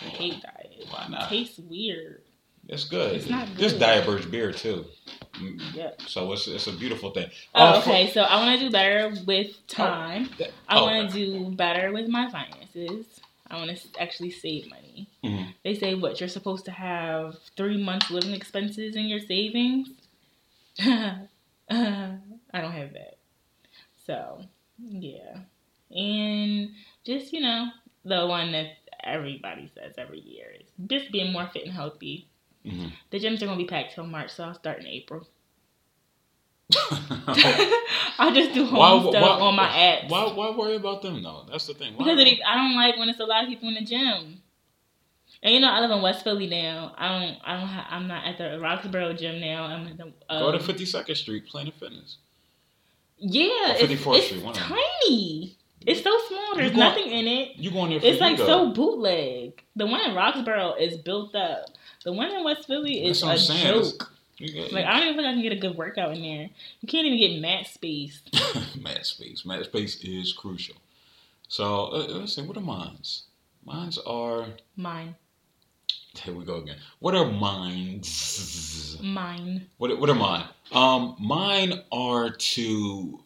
I 0.02 0.06
hate 0.06 0.42
diet. 0.42 0.86
Why 0.90 1.08
not? 1.10 1.24
It 1.32 1.36
tastes 1.36 1.60
weird. 1.60 2.22
It's 2.72 2.86
good. 2.86 3.16
It's 3.18 3.30
not 3.30 3.48
good. 3.58 3.80
Diet 3.80 4.06
Birch 4.06 4.32
beer 4.32 4.54
too. 4.54 4.86
Yep. 5.74 6.04
So 6.08 6.32
it's 6.32 6.48
it's 6.48 6.68
a 6.68 6.72
beautiful 6.72 7.12
thing. 7.12 7.30
Oh, 7.54 7.82
for- 7.82 7.90
okay. 7.90 8.10
So 8.12 8.22
I 8.22 8.38
want 8.46 8.60
to 8.60 8.66
do 8.66 8.72
better 8.72 9.14
with 9.26 9.68
time. 9.68 10.30
that- 10.40 10.52
I 10.70 10.80
oh, 10.80 10.86
want 10.86 11.12
to 11.12 11.16
do 11.16 11.52
better 11.56 11.92
with 11.92 12.08
my 12.08 12.30
finances. 12.32 13.06
I 13.50 13.58
want 13.58 13.76
to 13.78 14.02
actually 14.02 14.32
save 14.32 14.70
money. 14.70 15.08
mhm. 15.24 15.54
They 15.64 15.76
say 15.76 15.96
what 15.96 16.20
you're 16.22 16.30
supposed 16.30 16.64
to 16.66 16.72
have 16.72 17.38
three 17.58 17.76
months 17.84 18.10
living 18.10 18.32
expenses 18.34 18.96
in 18.96 19.08
your 19.08 19.20
savings. 19.20 19.90
I 20.80 21.28
don't 21.70 22.72
have 22.72 22.94
that. 22.94 23.18
So 24.06 24.46
yeah, 24.80 25.40
and 25.94 26.72
just 27.04 27.34
you 27.34 27.42
know 27.42 27.68
the 28.06 28.26
one 28.28 28.54
that 28.54 28.78
everybody 29.04 29.70
says 29.76 29.94
every 29.98 30.20
year 30.22 30.48
is 30.60 30.68
just 30.88 31.12
being 31.12 31.34
more 31.34 31.50
fit 31.52 31.66
and 31.66 31.74
healthy. 31.74 32.28
Mhm. 32.66 32.92
The 33.10 33.20
gyms 33.20 33.42
are 33.42 33.46
gonna 33.46 33.58
be 33.58 33.66
packed 33.66 33.96
till 33.96 34.06
March, 34.06 34.32
so 34.32 34.44
I'll 34.44 34.54
start 34.54 34.80
in 34.80 34.88
April. 34.88 35.28
Mm-hmm. 36.72 37.74
I'll 38.22 38.34
just 38.34 38.54
do 38.54 38.66
home 38.66 38.80
Why- 39.06 39.10
stuff 39.12 39.24
why- 39.40 39.46
on 39.48 39.56
my 39.56 39.68
apps. 39.68 40.10
Why 40.10 40.32
why 40.34 40.52
worry 40.56 40.76
about 40.76 41.02
them 41.02 41.22
though? 41.24 41.46
That's 41.50 41.68
the 41.68 41.74
thing. 41.74 41.96
Why- 41.96 42.06
Because 42.06 42.20
it, 42.26 42.40
I 42.48 42.56
don't 42.56 42.76
like 42.76 42.98
when 42.98 43.10
it's 43.10 43.20
a 43.20 43.26
lot 43.26 43.44
of 43.44 43.50
people 43.50 43.68
in 43.70 43.76
the 43.76 43.82
gym. 43.84 44.42
And 45.44 45.54
you 45.56 45.60
know, 45.60 45.72
I 45.72 45.80
live 45.80 45.90
in 45.90 46.02
West 46.04 46.24
Philly 46.24 46.46
now. 46.48 46.94
I 46.98 47.08
don't, 47.08 47.38
I 47.44 47.60
don't, 47.60 47.68
ha- 47.68 47.88
I'm 47.90 48.08
not 48.08 48.26
at 48.28 48.38
the 48.38 48.60
Roxborough 48.60 49.18
gym 49.18 49.40
now. 49.42 49.64
I'm 49.64 49.88
at 49.88 49.98
the. 49.98 50.14
Um, 50.30 50.40
Go 50.40 50.52
to 50.52 50.60
52nd 50.60 51.18
Street, 51.18 51.48
Planet 51.48 51.74
Fitness. 51.80 52.18
Yeah, 53.18 53.72
or 53.72 53.88
54th 53.88 54.18
it's 54.18 54.26
Street, 54.28 54.54
tiny. 54.54 55.58
It's 55.84 56.04
so 56.04 56.16
small. 56.28 56.56
There's 56.56 56.70
You 56.72 56.76
go- 56.78 56.80
nothing 56.84 57.08
in 57.08 57.28
it. 57.28 57.56
You 57.58 57.72
going 57.72 57.90
there 57.90 58.00
for 58.00 58.06
It's 58.06 58.22
like 58.22 58.38
so 58.38 58.72
bootleg. 58.72 59.64
The 59.76 59.88
one 59.88 60.02
in 60.02 60.16
Roxborough 60.16 60.76
is 60.80 60.98
built 60.98 61.34
up. 61.36 61.66
The 62.04 62.12
one 62.14 62.32
in 62.32 62.44
West 62.44 62.68
Philly 62.68 63.06
is 63.06 63.22
That's 63.22 63.48
what 63.50 63.58
I'm 63.60 63.66
a. 63.68 63.82
Joke. 63.84 64.12
Got- 64.40 64.72
Like 64.72 64.86
I 64.86 65.00
don't 65.00 65.10
even 65.10 65.16
think 65.18 65.28
I 65.28 65.34
can 65.34 65.42
get 65.44 65.52
a 65.54 65.56
good 65.58 65.78
workout 65.78 66.16
in 66.16 66.22
there. 66.24 66.50
You 66.82 66.88
can't 66.88 67.06
even 67.06 67.20
get 67.20 67.40
mat 67.42 67.68
space. 67.68 68.22
Mad 68.82 69.06
space. 69.06 69.46
Mad 69.46 69.64
space 69.66 69.98
is 70.04 70.34
crucial. 70.34 70.76
So 71.48 71.86
uh, 71.94 72.08
let's 72.10 72.34
see. 72.36 72.42
What 72.42 72.58
are 72.58 72.62
mines? 72.62 73.24
Mines 73.64 74.00
are. 74.00 74.48
Mine, 74.76 75.16
Here 76.16 76.34
we 76.34 76.44
go 76.44 76.56
again. 76.56 76.78
What 77.00 77.14
are 77.14 77.30
mines? 77.30 78.98
mine. 79.04 79.68
What 79.78 80.00
what 80.00 80.10
are 80.10 80.16
mine? 80.16 80.46
Um, 80.72 81.16
mine 81.20 81.74
are 81.92 82.32
to 82.32 83.24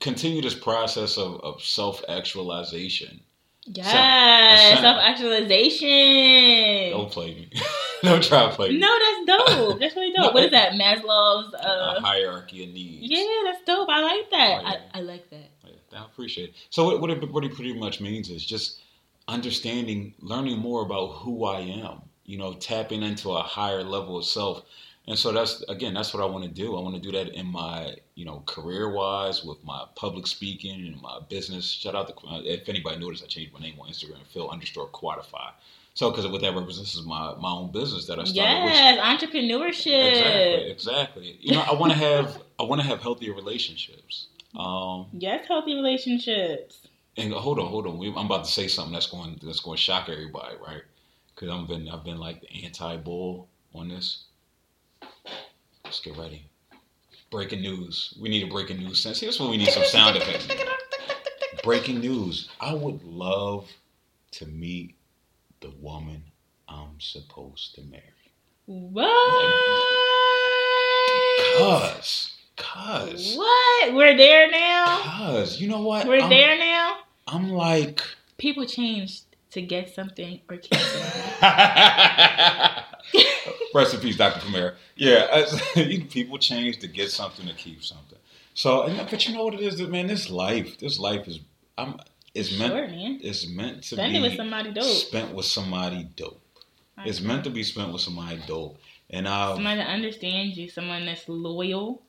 continue 0.00 0.40
this 0.40 0.54
process 0.54 1.18
of, 1.18 1.40
of 1.42 1.62
self 1.62 2.02
actualization. 2.08 3.20
Yes, 3.66 4.80
self 4.80 4.98
actualization. 5.00 6.90
Don't 6.92 7.10
play 7.10 7.34
me. 7.34 7.50
Don't 8.02 8.22
try 8.22 8.48
to 8.48 8.54
play 8.54 8.70
me. 8.70 8.78
No, 8.78 8.88
that's 8.98 9.26
dope. 9.56 9.80
That's 9.80 9.96
really 9.96 10.12
dope. 10.12 10.26
No, 10.26 10.30
what 10.32 10.44
is 10.44 10.50
that? 10.52 10.72
Maslow's. 10.72 11.52
A 11.54 11.58
Uh, 11.58 12.00
hierarchy 12.00 12.62
of 12.64 12.70
needs. 12.70 12.98
yeah, 13.10 13.24
that's 13.44 13.64
dope. 13.64 13.88
I 13.90 14.02
like 14.02 14.30
that. 14.30 14.58
Oh, 14.64 14.68
yeah. 14.68 14.80
I, 14.94 14.98
I 14.98 15.00
like 15.02 15.28
that. 15.30 15.50
I 15.96 16.04
appreciate 16.04 16.50
it. 16.50 16.54
So 16.70 16.84
what 16.84 17.00
what 17.00 17.10
it, 17.10 17.32
what 17.32 17.44
it 17.44 17.54
pretty 17.54 17.72
much 17.72 18.00
means 18.00 18.28
is 18.30 18.44
just 18.44 18.80
understanding, 19.28 20.14
learning 20.20 20.58
more 20.58 20.82
about 20.82 21.06
who 21.16 21.44
I 21.46 21.60
am. 21.60 22.02
You 22.26 22.38
know, 22.38 22.52
tapping 22.54 23.02
into 23.02 23.32
a 23.32 23.42
higher 23.42 23.82
level 23.82 24.18
of 24.18 24.24
self. 24.26 24.62
And 25.08 25.16
so 25.18 25.30
that's 25.32 25.62
again, 25.68 25.94
that's 25.94 26.12
what 26.12 26.22
I 26.22 26.26
want 26.26 26.44
to 26.44 26.50
do. 26.50 26.76
I 26.76 26.80
want 26.80 26.96
to 26.96 27.00
do 27.00 27.12
that 27.16 27.28
in 27.28 27.46
my, 27.46 27.94
you 28.16 28.24
know, 28.24 28.42
career 28.46 28.90
wise 28.90 29.44
with 29.44 29.62
my 29.64 29.84
public 29.94 30.26
speaking 30.26 30.84
and 30.86 31.00
my 31.00 31.20
business. 31.28 31.64
Shout 31.70 31.94
out 31.94 32.08
to 32.08 32.14
if 32.44 32.68
anybody 32.68 32.98
noticed, 32.98 33.22
I 33.22 33.26
changed 33.28 33.52
my 33.52 33.60
name 33.60 33.74
on 33.80 33.88
Instagram, 33.88 34.26
Phil 34.26 34.50
underscore 34.50 34.88
Quantify. 34.88 35.50
So 35.94 36.10
because 36.10 36.26
what 36.26 36.40
that 36.42 36.54
represents 36.54 36.94
is 36.96 37.06
my 37.06 37.34
my 37.38 37.50
own 37.52 37.70
business 37.70 38.06
that 38.06 38.18
I 38.18 38.24
started. 38.24 38.64
which- 38.64 38.72
Yes, 38.74 39.22
entrepreneurship. 39.22 40.08
Exactly, 40.10 40.70
exactly. 40.70 41.36
You 41.40 41.52
know, 41.54 41.60
I 41.62 41.74
want 41.74 41.92
to 41.92 41.98
have 41.98 42.42
I 42.58 42.64
want 42.64 42.80
to 42.80 42.86
have 42.86 43.00
healthier 43.00 43.32
relationships. 43.32 44.26
Um, 44.58 45.06
Yes, 45.12 45.46
healthy 45.46 45.74
relationships. 45.74 46.88
and 47.16 47.32
hold 47.32 47.58
on, 47.58 47.66
hold 47.68 47.86
on. 47.86 47.96
We, 47.98 48.08
I'm 48.08 48.26
about 48.26 48.44
to 48.44 48.50
say 48.50 48.66
something 48.68 48.92
that's 48.92 49.06
going 49.06 49.38
that's 49.42 49.60
going 49.60 49.76
to 49.76 49.82
shock 49.82 50.08
everybody, 50.08 50.56
right? 50.66 50.82
Because 51.34 51.48
I've 51.50 51.68
been 51.68 51.88
I've 51.88 52.04
been 52.04 52.18
like 52.18 52.40
the 52.40 52.64
anti-bull 52.64 53.48
on 53.74 53.88
this. 53.88 54.24
Let's 55.86 56.00
get 56.00 56.16
ready. 56.16 56.42
Breaking 57.30 57.60
news. 57.60 58.12
We 58.20 58.28
need 58.28 58.42
a 58.42 58.50
breaking 58.50 58.78
news 58.78 59.00
sense. 59.00 59.20
Here's 59.20 59.38
what 59.38 59.50
we 59.50 59.56
need 59.56 59.68
some 59.68 59.84
sound 59.84 60.16
effects. 60.16 60.48
Breaking 61.62 62.00
news. 62.00 62.48
I 62.60 62.74
would 62.74 63.04
love 63.04 63.70
to 64.32 64.46
meet 64.46 64.96
the 65.60 65.70
woman 65.80 66.24
I'm 66.68 66.98
supposed 66.98 67.76
to 67.76 67.82
marry. 67.82 68.02
What? 68.66 69.12
Cause, 71.58 72.32
cause, 72.56 73.34
What? 73.36 73.94
We're 73.94 74.16
there 74.16 74.50
now. 74.50 74.98
cause. 75.02 75.60
You 75.60 75.68
know 75.68 75.82
what? 75.82 76.08
We're 76.08 76.20
I'm, 76.20 76.30
there 76.30 76.58
now. 76.58 76.96
I'm 77.28 77.50
like. 77.50 78.02
People 78.38 78.66
change 78.66 79.20
to 79.52 79.62
get 79.62 79.94
something 79.94 80.40
or 80.50 80.56
keep 80.56 80.74
something. 80.74 81.42
Rest 83.76 83.94
in 83.94 84.00
peace, 84.00 84.16
Dr. 84.16 84.40
Premier. 84.40 84.76
Yeah, 84.96 85.26
as- 85.30 85.60
people 86.10 86.38
change 86.38 86.78
to 86.78 86.86
get 86.88 87.10
something 87.10 87.46
to 87.46 87.52
keep 87.54 87.82
something. 87.84 88.18
So, 88.54 88.88
but 89.10 89.28
you 89.28 89.34
know 89.34 89.44
what 89.44 89.54
it 89.54 89.60
is, 89.60 89.80
man. 89.82 90.06
This 90.06 90.30
life, 90.30 90.78
this 90.78 90.98
life 90.98 91.28
is, 91.28 91.40
I'm, 91.76 92.00
it's 92.34 92.58
meant, 92.58 92.72
Sure, 92.72 92.88
man. 92.88 93.20
it's 93.22 93.46
meant 93.48 93.82
to 93.84 93.96
Spend 93.96 94.12
be 94.12 94.18
it 94.18 94.22
with 94.22 94.36
somebody 94.36 94.72
dope. 94.72 94.84
spent 94.84 95.34
with 95.34 95.44
somebody 95.44 96.04
dope. 96.16 96.40
It's 97.04 97.20
meant 97.20 97.44
to 97.44 97.50
be 97.50 97.62
spent 97.62 97.92
with 97.92 98.00
somebody 98.00 98.40
dope, 98.46 98.78
and 99.10 99.28
I 99.28 99.52
Somebody 99.54 99.76
that 99.76 99.88
understands 99.88 100.56
you, 100.56 100.70
someone 100.70 101.04
that's 101.04 101.28
loyal, 101.28 102.00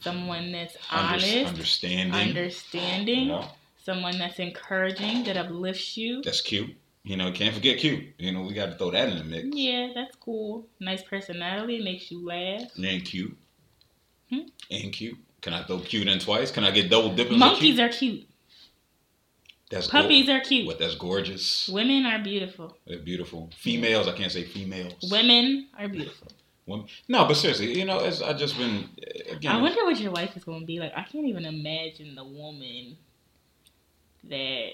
someone 0.00 0.50
that's 0.50 0.76
honest, 0.90 1.46
understanding. 1.46 2.28
understanding, 2.28 3.18
you 3.20 3.26
know, 3.26 3.48
someone 3.84 4.18
that's 4.18 4.40
encouraging, 4.40 5.22
that 5.24 5.36
uplifts 5.36 5.96
you. 5.96 6.22
that's 6.22 6.40
cute. 6.40 6.74
You 7.08 7.16
know, 7.16 7.32
can't 7.32 7.54
forget 7.54 7.78
cute. 7.78 8.04
You 8.18 8.32
know, 8.32 8.42
we 8.42 8.52
got 8.52 8.66
to 8.66 8.74
throw 8.74 8.90
that 8.90 9.08
in 9.08 9.16
the 9.16 9.24
mix. 9.24 9.48
Yeah, 9.56 9.92
that's 9.94 10.14
cool. 10.16 10.66
Nice 10.78 11.02
personality, 11.02 11.82
makes 11.82 12.10
you 12.10 12.22
laugh. 12.26 12.70
And 12.76 13.02
cute. 13.02 13.34
Hmm? 14.28 14.40
And 14.70 14.92
cute. 14.92 15.16
Can 15.40 15.54
I 15.54 15.62
throw 15.62 15.78
cute 15.78 16.06
in 16.06 16.18
twice? 16.18 16.50
Can 16.50 16.64
I 16.64 16.70
get 16.70 16.90
double 16.90 17.14
dipping? 17.14 17.38
Monkeys 17.38 17.80
are 17.80 17.88
cute. 17.88 18.28
That's 19.70 19.86
Puppies 19.86 20.26
Go- 20.26 20.34
are 20.34 20.40
cute. 20.40 20.66
what? 20.66 20.78
That's 20.78 20.96
gorgeous. 20.96 21.70
Women 21.70 22.04
are 22.04 22.22
beautiful. 22.22 22.76
They're 22.86 22.98
beautiful. 22.98 23.48
Females, 23.56 24.06
I 24.06 24.12
can't 24.12 24.30
say 24.30 24.44
females. 24.44 25.08
Women 25.10 25.68
are 25.78 25.88
beautiful. 25.88 26.28
Women. 26.66 26.88
No, 27.08 27.24
but 27.24 27.38
seriously, 27.38 27.72
you 27.78 27.86
know, 27.86 28.00
it's, 28.00 28.20
I 28.20 28.34
just 28.34 28.58
been 28.58 28.86
again. 29.30 29.52
I 29.56 29.62
wonder 29.62 29.82
what 29.84 29.98
your 29.98 30.12
wife 30.12 30.36
is 30.36 30.44
going 30.44 30.60
to 30.60 30.66
be 30.66 30.78
like. 30.78 30.92
I 30.94 31.04
can't 31.04 31.24
even 31.24 31.46
imagine 31.46 32.14
the 32.14 32.24
woman 32.24 32.98
that. 34.24 34.72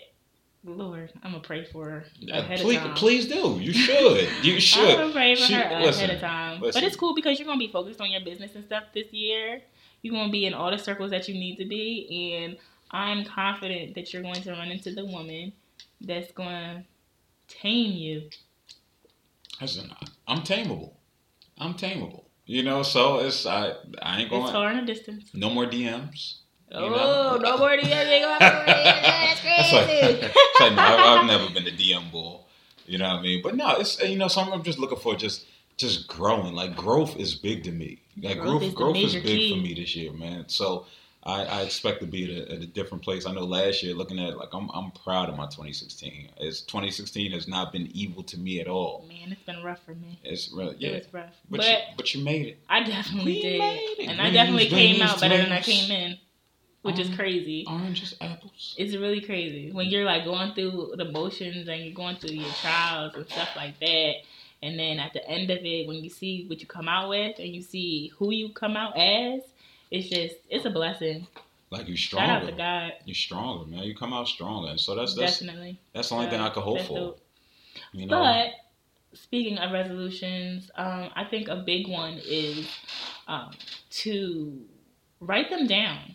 Lord, 0.64 1.12
I'm 1.22 1.32
gonna 1.32 1.42
pray 1.42 1.64
for 1.64 1.90
her 1.90 2.04
ahead 2.32 2.60
please, 2.60 2.76
of 2.78 2.82
time. 2.84 2.94
please 2.94 3.28
do. 3.28 3.58
You 3.60 3.72
should. 3.72 4.28
You 4.42 4.58
should. 4.60 4.88
I'm 4.90 4.96
gonna 4.98 5.12
pray 5.12 5.34
for 5.34 5.42
She- 5.42 5.52
her 5.54 5.80
listen, 5.80 6.04
ahead 6.04 6.14
of 6.16 6.20
time. 6.22 6.60
listen. 6.60 6.80
But 6.80 6.86
it's 6.86 6.96
cool 6.96 7.14
because 7.14 7.38
you're 7.38 7.46
gonna 7.46 7.58
be 7.58 7.68
focused 7.70 8.00
on 8.00 8.10
your 8.10 8.22
business 8.22 8.54
and 8.54 8.64
stuff 8.64 8.84
this 8.94 9.12
year. 9.12 9.60
You're 10.02 10.14
gonna 10.14 10.32
be 10.32 10.46
in 10.46 10.54
all 10.54 10.70
the 10.70 10.78
circles 10.78 11.10
that 11.10 11.28
you 11.28 11.34
need 11.34 11.56
to 11.56 11.66
be, 11.66 12.34
and 12.34 12.56
I'm 12.90 13.24
confident 13.24 13.94
that 13.94 14.12
you're 14.12 14.22
going 14.22 14.40
to 14.42 14.52
run 14.52 14.70
into 14.70 14.92
the 14.94 15.04
woman 15.04 15.52
that's 16.00 16.32
gonna 16.32 16.84
tame 17.48 17.92
you. 17.92 18.30
Listen, 19.60 19.90
I'm 20.26 20.40
tameable. 20.40 20.92
I'm 21.58 21.74
tameable. 21.74 22.24
You 22.46 22.62
know, 22.62 22.82
so 22.82 23.18
it's 23.20 23.46
I. 23.46 23.72
I 24.02 24.20
ain't 24.20 24.30
going. 24.30 24.42
It's 24.44 24.52
far 24.52 24.70
in 24.70 24.76
the 24.84 24.86
distance. 24.92 25.30
No 25.34 25.50
more 25.50 25.66
DMs. 25.66 26.38
You 26.74 26.80
Oh, 26.86 27.36
know? 27.38 27.38
no 27.38 27.58
more 27.58 27.70
DMs. 27.70 27.82
They 27.88 28.20
gonna 28.20 28.44
have 28.44 28.66
to. 28.66 28.72
That's 28.72 29.40
It's 29.44 29.72
like, 29.72 29.86
crazy. 29.86 30.18
it's 30.34 30.60
like, 30.60 30.74
no, 30.74 30.82
I've, 30.82 31.18
I've 31.20 31.26
never 31.26 31.48
been 31.52 31.66
a 31.66 31.70
DM 31.70 32.10
bull. 32.10 32.46
You 32.86 32.98
know 32.98 33.08
what 33.08 33.20
I 33.20 33.22
mean? 33.22 33.40
But 33.42 33.56
no, 33.56 33.76
it's 33.76 34.02
you 34.02 34.16
know, 34.18 34.28
so 34.28 34.40
I'm 34.42 34.62
just 34.62 34.78
looking 34.78 34.98
for 34.98 35.14
just 35.14 35.46
just 35.76 36.06
growing. 36.08 36.54
Like 36.54 36.76
growth 36.76 37.16
is 37.16 37.34
big 37.34 37.64
to 37.64 37.72
me. 37.72 38.00
Like 38.20 38.38
Growth 38.38 38.48
growth, 38.48 38.62
is 38.62 38.74
growth 38.74 38.96
is 38.96 39.14
big 39.14 39.24
key. 39.24 39.50
for 39.56 39.62
me 39.62 39.74
this 39.74 39.94
year, 39.96 40.12
man. 40.12 40.44
So 40.48 40.86
I, 41.24 41.44
I 41.44 41.60
expect 41.62 42.00
to 42.00 42.06
be 42.06 42.24
at 42.24 42.30
a, 42.48 42.52
at 42.56 42.62
a, 42.62 42.66
different 42.66 43.02
place. 43.02 43.24
I 43.26 43.32
know 43.32 43.44
last 43.44 43.82
year, 43.82 43.94
looking 43.94 44.18
at 44.18 44.28
it, 44.34 44.36
like 44.36 44.50
I'm, 44.52 44.68
I'm 44.74 44.90
proud 44.90 45.30
of 45.30 45.36
my 45.36 45.46
2016. 45.46 46.28
As 46.46 46.60
2016 46.60 47.32
has 47.32 47.48
not 47.48 47.72
been 47.72 47.88
evil 47.94 48.22
to 48.24 48.36
me 48.38 48.60
at 48.60 48.68
all. 48.68 49.06
Man, 49.08 49.32
it's 49.32 49.42
been 49.42 49.62
rough 49.62 49.82
for 49.84 49.94
me. 49.94 50.20
It's 50.22 50.52
really 50.52 50.76
yeah. 50.78 50.90
It's 50.90 51.12
rough, 51.14 51.34
but 51.50 51.58
but 51.60 51.66
you, 51.68 51.76
but 51.96 52.14
you 52.14 52.22
made 52.24 52.46
it. 52.48 52.58
I 52.68 52.82
definitely 52.84 53.32
We 53.36 53.42
did, 53.42 53.58
made 53.60 53.94
it. 54.00 54.08
and 54.10 54.20
I 54.20 54.30
definitely 54.30 54.68
Greens, 54.68 54.98
came 54.98 55.06
out 55.08 55.18
better 55.20 55.38
than 55.38 55.50
I 55.50 55.60
came 55.62 55.90
in, 55.90 56.18
which 56.84 56.98
is 56.98 57.08
Um, 57.08 57.16
crazy. 57.16 57.64
Oranges, 57.66 58.14
apples. 58.20 58.74
It's 58.78 58.94
really 58.94 59.20
crazy 59.22 59.72
when 59.72 59.86
you're 59.86 60.04
like 60.04 60.24
going 60.24 60.52
through 60.54 60.94
the 60.96 61.06
motions 61.06 61.66
and 61.66 61.82
you're 61.82 61.94
going 61.94 62.16
through 62.16 62.36
your 62.36 62.50
trials 62.60 63.14
and 63.14 63.26
stuff 63.28 63.56
like 63.56 63.78
that. 63.80 64.12
And 64.62 64.78
then 64.78 64.98
at 64.98 65.12
the 65.12 65.26
end 65.28 65.50
of 65.50 65.58
it, 65.64 65.86
when 65.88 66.02
you 66.04 66.10
see 66.10 66.44
what 66.46 66.60
you 66.60 66.66
come 66.66 66.88
out 66.88 67.08
with 67.08 67.38
and 67.38 67.48
you 67.48 67.62
see 67.62 68.08
who 68.16 68.30
you 68.32 68.50
come 68.50 68.76
out 68.76 68.96
as, 68.96 69.40
it's 69.90 70.08
just 70.08 70.36
it's 70.48 70.64
a 70.66 70.70
blessing. 70.70 71.26
Like 71.70 71.88
you 71.88 71.96
stronger. 71.96 72.26
Shout 72.26 72.36
out 72.36 72.42
stronger. 72.42 72.52
to 72.52 72.90
God, 72.90 72.92
You're 73.06 73.14
stronger, 73.14 73.66
man. 73.70 73.82
You 73.84 73.94
come 73.96 74.12
out 74.12 74.28
stronger, 74.28 74.68
and 74.70 74.80
so 74.80 74.94
that's 74.94 75.14
that's 75.14 75.40
definitely. 75.40 75.80
that's 75.94 76.10
the 76.10 76.14
only 76.16 76.28
thing 76.30 76.40
I 76.40 76.50
could 76.50 76.62
hope 76.62 76.80
for. 76.82 76.98
dope. 76.98 77.20
You 77.92 78.06
know, 78.06 78.18
But 78.20 78.50
speaking 79.18 79.58
of 79.58 79.72
resolutions, 79.72 80.70
um, 80.76 81.10
I 81.16 81.24
think 81.24 81.48
a 81.48 81.56
big 81.56 81.88
one 81.88 82.20
is 82.24 82.68
um, 83.26 83.50
to 84.02 84.60
write 85.20 85.50
them 85.50 85.66
down. 85.66 86.14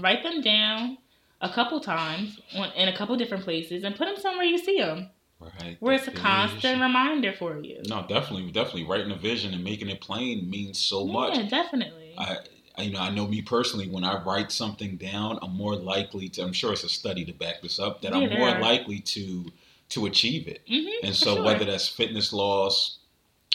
Write 0.00 0.22
them 0.22 0.40
down 0.40 0.98
a 1.40 1.48
couple 1.48 1.80
times 1.80 2.40
on, 2.54 2.70
in 2.72 2.88
a 2.88 2.96
couple 2.96 3.16
different 3.16 3.44
places 3.44 3.84
and 3.84 3.94
put 3.96 4.06
them 4.06 4.16
somewhere 4.16 4.44
you 4.44 4.58
see 4.58 4.78
them, 4.78 5.10
right? 5.40 5.76
where 5.80 5.94
it's 5.94 6.08
a 6.08 6.12
constant 6.12 6.80
reminder 6.80 7.32
for 7.32 7.58
you. 7.58 7.80
No, 7.86 8.04
definitely, 8.08 8.50
definitely. 8.50 8.84
Writing 8.84 9.10
a 9.12 9.16
vision 9.16 9.54
and 9.54 9.62
making 9.62 9.88
it 9.88 10.00
plain 10.00 10.48
means 10.50 10.78
so 10.78 11.06
much. 11.06 11.36
Yeah, 11.36 11.48
definitely. 11.48 12.14
I, 12.18 12.24
I- 12.24 12.38
you 12.82 12.92
know, 12.92 13.00
I 13.00 13.10
know 13.10 13.26
me 13.26 13.42
personally. 13.42 13.88
When 13.88 14.04
I 14.04 14.22
write 14.22 14.52
something 14.52 14.96
down, 14.98 15.40
I'm 15.42 15.52
more 15.56 15.74
likely 15.74 16.28
to. 16.28 16.42
I'm 16.42 16.52
sure 16.52 16.72
it's 16.72 16.84
a 16.84 16.88
study 16.88 17.24
to 17.24 17.32
back 17.32 17.60
this 17.60 17.80
up. 17.80 18.02
That 18.02 18.12
Yeah, 18.12 18.18
I'm 18.18 18.30
more 18.38 18.50
are. 18.50 18.60
likely 18.60 19.00
to 19.00 19.46
to 19.88 20.06
achieve 20.06 20.46
it. 20.46 20.60
hmm 20.68 20.86
And 21.02 21.12
so, 21.16 21.42
whether 21.42 21.64
that's 21.64 21.88
fitness 21.88 22.32
loss, 22.32 22.98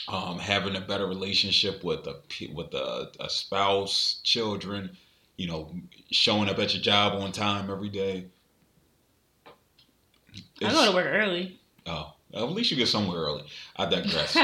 um, 0.09 0.39
having 0.39 0.75
a 0.75 0.81
better 0.81 1.07
relationship 1.07 1.83
with 1.83 2.05
a 2.07 2.17
with 2.53 2.73
a, 2.73 3.11
a 3.19 3.29
spouse, 3.29 4.19
children, 4.23 4.97
you 5.38 5.47
know, 5.47 5.71
showing 6.11 6.49
up 6.49 6.59
at 6.59 6.73
your 6.73 6.84
job 6.84 7.19
on 7.21 7.31
time 7.31 7.69
every 7.69 7.89
day. 7.89 8.25
I 10.63 10.71
go 10.71 10.86
to 10.89 10.95
work 10.95 11.07
early. 11.07 11.59
Oh, 11.86 12.13
at 12.34 12.51
least 12.51 12.71
you 12.71 12.77
get 12.77 12.88
somewhere 12.88 13.19
early. 13.19 13.43
I 13.75 13.86
digress. 13.86 14.36
I 14.38 14.43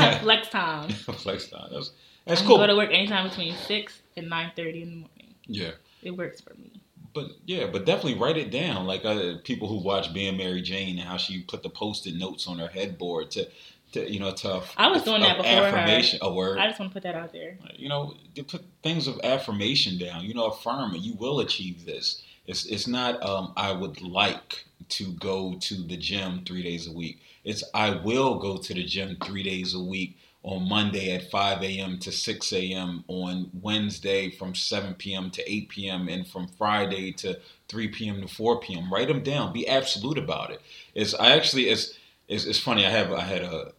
have 0.00 0.20
flex 0.22 0.48
time. 0.48 0.88
Flex 0.90 1.48
time. 1.48 1.68
That's 1.72 1.92
that's 2.26 2.42
I 2.42 2.46
cool. 2.46 2.58
go 2.58 2.66
to 2.66 2.76
work 2.76 2.90
anytime 2.92 3.28
between 3.28 3.54
six 3.54 4.02
and 4.16 4.28
nine 4.28 4.52
thirty 4.56 4.82
in 4.82 4.90
the 4.90 4.96
morning. 4.96 5.34
yeah. 5.46 5.70
It 6.02 6.10
works 6.16 6.40
for 6.40 6.54
me. 6.54 6.80
But 7.14 7.30
yeah, 7.46 7.66
but 7.66 7.86
definitely 7.86 8.18
write 8.20 8.36
it 8.36 8.50
down. 8.50 8.86
Like 8.86 9.04
uh, 9.04 9.36
people 9.42 9.66
who 9.68 9.78
watch 9.78 10.12
Being 10.12 10.36
Mary 10.36 10.60
Jane 10.60 10.98
and 10.98 11.08
how 11.08 11.16
she 11.16 11.42
put 11.42 11.62
the 11.62 11.70
post-it 11.70 12.14
notes 12.14 12.46
on 12.46 12.58
her 12.58 12.68
headboard 12.68 13.30
to, 13.32 13.48
to 13.96 14.12
you 14.12 14.20
know, 14.20 14.32
to 14.32 14.62
I 14.76 14.88
was 14.88 15.02
doing 15.02 15.22
that 15.22 15.36
before 15.38 15.52
her. 15.52 15.66
affirmation, 15.66 16.18
a 16.22 16.32
word. 16.32 16.58
I 16.58 16.68
just 16.68 16.78
want 16.78 16.92
to 16.92 16.94
put 16.94 17.02
that 17.02 17.14
out 17.14 17.32
there. 17.32 17.58
you 17.76 17.88
know, 17.88 18.14
to 18.34 18.44
put 18.44 18.64
things 18.82 19.06
of 19.06 19.20
affirmation 19.24 19.98
down. 19.98 20.24
You 20.24 20.34
know, 20.34 20.46
affirm 20.46 20.94
it. 20.94 21.00
You 21.00 21.14
will 21.14 21.40
achieve 21.40 21.84
this. 21.84 22.22
It's 22.46 22.66
it's 22.66 22.86
not. 22.86 23.22
Um, 23.22 23.52
I 23.56 23.72
would 23.72 24.00
like 24.02 24.64
to 24.88 25.12
go 25.14 25.56
to 25.58 25.74
the 25.82 25.96
gym 25.96 26.42
three 26.46 26.62
days 26.62 26.86
a 26.86 26.92
week. 26.92 27.20
It's 27.44 27.64
I 27.74 27.90
will 27.90 28.38
go 28.38 28.58
to 28.58 28.74
the 28.74 28.84
gym 28.84 29.16
three 29.24 29.42
days 29.42 29.74
a 29.74 29.80
week 29.80 30.16
on 30.42 30.68
Monday 30.68 31.12
at 31.12 31.28
5 31.28 31.62
a.m. 31.64 31.98
to 31.98 32.12
6 32.12 32.52
a.m. 32.52 33.02
on 33.08 33.50
Wednesday 33.60 34.30
from 34.30 34.54
7 34.54 34.94
p.m. 34.94 35.28
to 35.30 35.52
8 35.52 35.68
p.m. 35.68 36.08
and 36.08 36.26
from 36.26 36.46
Friday 36.46 37.10
to 37.14 37.40
3 37.68 37.88
p.m. 37.88 38.20
to 38.22 38.28
4 38.28 38.60
p.m. 38.60 38.92
Write 38.92 39.08
them 39.08 39.24
down. 39.24 39.52
Be 39.52 39.66
absolute 39.66 40.18
about 40.18 40.50
it. 40.50 40.62
It's 40.94 41.14
I 41.14 41.32
actually 41.32 41.68
it's 41.68 41.98
it's, 42.28 42.44
it's 42.44 42.60
funny. 42.60 42.86
I 42.86 42.90
have 42.90 43.12
I 43.12 43.22
had 43.22 43.42
a 43.42 43.72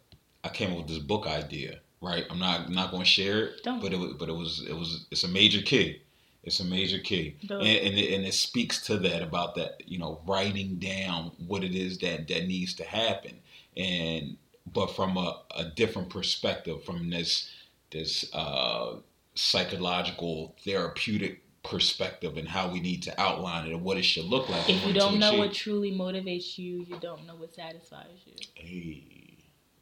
I 0.48 0.50
came 0.50 0.72
up 0.72 0.78
with 0.78 0.88
this 0.88 1.00
book 1.00 1.28
idea. 1.28 1.80
Right. 2.02 2.26
I'm 2.30 2.40
not 2.40 2.68
I'm 2.68 2.74
not 2.74 2.92
going 2.92 3.04
to 3.04 3.10
share 3.10 3.46
it. 3.46 3.64
Don't. 3.64 3.82
But 3.82 3.94
it 3.94 4.00
was 4.00 4.14
but 4.14 4.30
it 4.30 4.36
was 4.36 4.66
it 4.68 4.76
was 4.76 5.06
it's 5.12 5.24
a 5.24 5.28
major 5.28 5.62
key. 5.62 6.02
It's 6.44 6.62
a 6.62 6.66
major 6.66 7.00
key, 7.00 7.36
and 7.42 7.52
and 7.52 7.98
it, 7.98 8.14
and 8.14 8.26
it 8.26 8.34
speaks 8.34 8.82
to 8.86 8.98
that 9.00 9.22
about 9.22 9.56
that 9.56 9.82
you 9.86 10.00
know 10.00 10.22
writing 10.26 10.76
down 10.76 11.32
what 11.46 11.62
it 11.62 11.76
is 11.76 11.98
that 11.98 12.30
that 12.30 12.48
needs 12.48 12.74
to 12.76 12.86
happen, 12.86 13.34
and 13.76 14.38
but 14.74 14.96
from 14.96 15.18
a, 15.18 15.42
a 15.58 15.66
different 15.66 16.10
perspective, 16.10 16.86
from 16.86 17.10
this 17.10 17.52
this 17.92 18.34
uh, 18.34 18.96
psychological 19.36 20.56
therapeutic 20.64 21.42
perspective, 21.64 22.38
and 22.38 22.48
how 22.48 22.72
we 22.72 22.80
need 22.80 23.04
to 23.04 23.22
outline 23.22 23.68
it 23.68 23.74
and 23.74 23.84
what 23.84 23.98
it 23.98 24.06
should 24.06 24.26
look 24.26 24.48
like. 24.48 24.70
If 24.70 24.86
you 24.86 24.94
don't 24.94 25.20
know 25.20 25.30
achieve. 25.30 25.40
what 25.40 25.54
truly 25.54 25.92
motivates 25.92 26.58
you, 26.58 26.86
you 26.88 26.98
don't 27.02 27.28
know 27.28 27.36
what 27.36 27.54
satisfies 27.54 28.22
you. 28.26 28.34
Hey, 28.54 29.17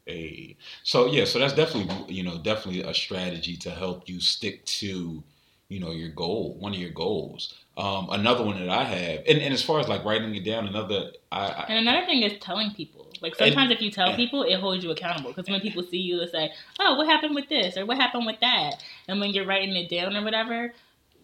hey. 0.06 0.56
So 0.82 1.06
yeah, 1.06 1.24
so 1.24 1.38
that's 1.38 1.52
definitely 1.52 2.14
you 2.14 2.22
know 2.22 2.38
definitely 2.38 2.82
a 2.82 2.94
strategy 2.94 3.56
to 3.58 3.70
help 3.70 4.08
you 4.08 4.20
stick 4.20 4.64
to 4.66 5.22
you 5.68 5.80
know 5.80 5.92
your 5.92 6.10
goal, 6.10 6.56
one 6.58 6.72
of 6.72 6.78
your 6.78 6.90
goals. 6.90 7.54
Um, 7.76 8.08
another 8.10 8.42
one 8.42 8.58
that 8.58 8.70
I 8.70 8.84
have, 8.84 9.20
and, 9.28 9.38
and 9.38 9.52
as 9.52 9.62
far 9.62 9.80
as 9.80 9.88
like 9.88 10.04
writing 10.04 10.34
it 10.34 10.44
down, 10.44 10.66
another 10.66 11.12
I, 11.30 11.46
I 11.48 11.66
And 11.68 11.86
another 11.86 12.06
thing 12.06 12.22
is 12.22 12.32
telling 12.40 12.70
people. 12.70 13.12
Like 13.20 13.34
sometimes 13.34 13.70
if 13.70 13.80
you 13.80 13.90
tell 13.90 14.14
people, 14.14 14.42
it 14.42 14.60
holds 14.60 14.84
you 14.84 14.90
accountable. 14.90 15.32
Because 15.32 15.50
when 15.50 15.60
people 15.60 15.82
see 15.82 15.98
you, 15.98 16.18
they 16.20 16.30
say, 16.30 16.52
"Oh, 16.78 16.96
what 16.96 17.06
happened 17.06 17.34
with 17.34 17.48
this?" 17.48 17.76
or 17.76 17.86
"What 17.86 17.96
happened 17.96 18.26
with 18.26 18.40
that?" 18.40 18.82
And 19.08 19.20
when 19.20 19.30
you're 19.30 19.46
writing 19.46 19.74
it 19.76 19.88
down 19.88 20.16
or 20.16 20.22
whatever, 20.22 20.72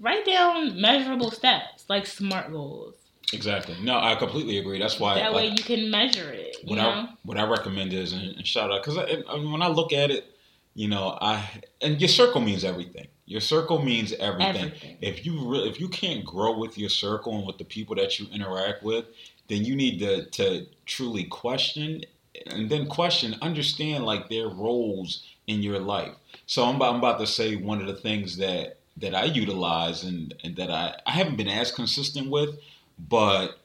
write 0.01 0.25
down 0.27 0.81
measurable 0.81 1.31
steps, 1.31 1.85
like 1.89 2.07
SMART 2.07 2.51
goals. 2.51 2.95
Exactly 3.33 3.77
no, 3.83 3.99
I 3.99 4.15
completely 4.15 4.59
agree. 4.59 4.79
That's 4.79 4.99
why 5.01 5.15
that 5.15 5.33
like, 5.33 5.51
way 5.51 5.55
you 5.57 5.63
can 5.63 5.91
measure 5.91 6.31
it. 6.31 6.57
You 6.63 6.71
what 6.71 6.77
know, 6.77 6.89
I 6.89 7.09
what 7.25 7.39
I 7.39 7.47
recommend 7.47 7.93
is 7.93 8.13
and, 8.13 8.37
and 8.37 8.47
shout 8.47 8.71
out 8.71 8.83
because 8.83 8.99
I, 8.99 9.23
I 9.29 9.37
mean, 9.37 9.53
when 9.53 9.63
I 9.63 9.69
look 9.69 9.93
at 9.93 10.11
it, 10.11 10.27
you 10.75 10.89
know, 10.89 11.19
I 11.21 11.49
and 11.81 12.01
your 12.01 12.09
circle 12.09 12.41
means 12.41 12.65
everything. 12.65 13.09
Your 13.27 13.41
circle 13.41 13.83
means 13.83 14.13
everything. 14.15 14.57
everything. 14.57 14.99
If 15.01 15.25
you 15.25 15.49
really, 15.49 15.69
if 15.69 15.81
you 15.81 15.89
can't 15.89 16.25
grow 16.25 16.59
with 16.59 16.77
your 16.77 16.91
circle 16.91 17.37
and 17.37 17.47
with 17.47 17.59
the 17.59 17.65
people 17.65 17.97
that 17.97 18.19
you 18.19 18.27
interact 18.33 18.83
with, 18.83 19.07
then 19.49 19.65
you 19.65 19.75
need 19.75 19.99
to 20.01 20.27
to 20.27 20.67
truly 20.87 21.25
question 21.25 22.03
and 22.47 22.71
then 22.71 22.87
question, 22.87 23.37
understand 23.43 24.05
like 24.05 24.29
their 24.29 24.49
roles 24.49 25.25
in 25.47 25.63
your 25.63 25.79
life. 25.79 26.13
So 26.47 26.65
I'm 26.65 26.77
about, 26.77 26.95
I'm 26.95 26.99
about 26.99 27.21
to 27.21 27.27
say 27.27 27.57
one 27.57 27.81
of 27.81 27.87
the 27.87 27.95
things 27.95 28.37
that 28.39 28.79
that 28.99 29.15
I 29.15 29.25
utilize 29.25 30.05
and 30.05 30.35
and 30.43 30.57
that 30.57 30.71
I 30.71 30.95
I 31.07 31.13
haven't 31.13 31.37
been 31.37 31.49
as 31.49 31.71
consistent 31.71 32.31
with, 32.31 32.59
but 32.99 33.59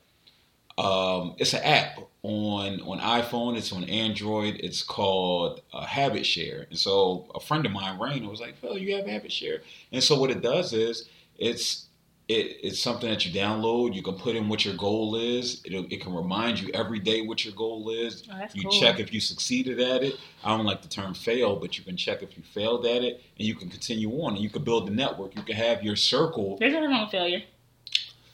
um, 0.77 1.35
it's 1.37 1.53
an 1.53 1.63
app 1.63 1.99
on 2.23 2.81
on 2.81 2.99
iPhone. 2.99 3.57
It's 3.57 3.71
on 3.71 3.83
Android. 3.85 4.55
It's 4.59 4.83
called 4.83 5.61
uh, 5.73 5.85
Habit 5.85 6.25
Share. 6.25 6.67
And 6.69 6.77
so 6.77 7.29
a 7.33 7.39
friend 7.39 7.65
of 7.65 7.71
mine, 7.71 7.99
Rain, 7.99 8.27
was 8.27 8.39
like, 8.39 8.57
"Phil, 8.57 8.77
you 8.77 8.95
have 8.95 9.07
Habit 9.07 9.31
Share." 9.31 9.61
And 9.91 10.03
so 10.03 10.19
what 10.19 10.29
it 10.29 10.41
does 10.41 10.73
is 10.73 11.09
it's 11.37 11.85
it, 12.27 12.57
it's 12.61 12.79
something 12.79 13.09
that 13.09 13.25
you 13.25 13.31
download. 13.31 13.95
You 13.95 14.03
can 14.03 14.15
put 14.15 14.35
in 14.35 14.49
what 14.49 14.65
your 14.65 14.75
goal 14.75 15.15
is. 15.15 15.61
It'll, 15.65 15.85
it 15.89 16.01
can 16.01 16.13
remind 16.13 16.59
you 16.59 16.69
every 16.73 16.99
day 16.99 17.21
what 17.21 17.45
your 17.45 17.53
goal 17.55 17.89
is. 17.89 18.27
Oh, 18.31 18.45
You 18.53 18.63
cool. 18.63 18.71
check 18.71 18.99
if 18.99 19.13
you 19.13 19.21
succeeded 19.21 19.79
at 19.79 20.03
it. 20.03 20.15
I 20.43 20.55
don't 20.55 20.65
like 20.65 20.81
the 20.81 20.89
term 20.89 21.13
fail, 21.13 21.55
but 21.55 21.77
you 21.77 21.85
can 21.85 21.95
check 21.95 22.21
if 22.21 22.35
you 22.37 22.43
failed 22.43 22.85
at 22.85 23.01
it, 23.01 23.21
and 23.39 23.47
you 23.47 23.55
can 23.55 23.69
continue 23.69 24.11
on. 24.21 24.33
And 24.35 24.43
you 24.43 24.49
can 24.49 24.63
build 24.63 24.87
the 24.87 24.91
network. 24.91 25.35
You 25.37 25.41
can 25.43 25.55
have 25.55 25.83
your 25.83 25.95
circle. 25.95 26.57
There's 26.59 26.73
nothing 26.73 26.89
wrong 26.91 27.03
with 27.03 27.11
failure. 27.11 27.43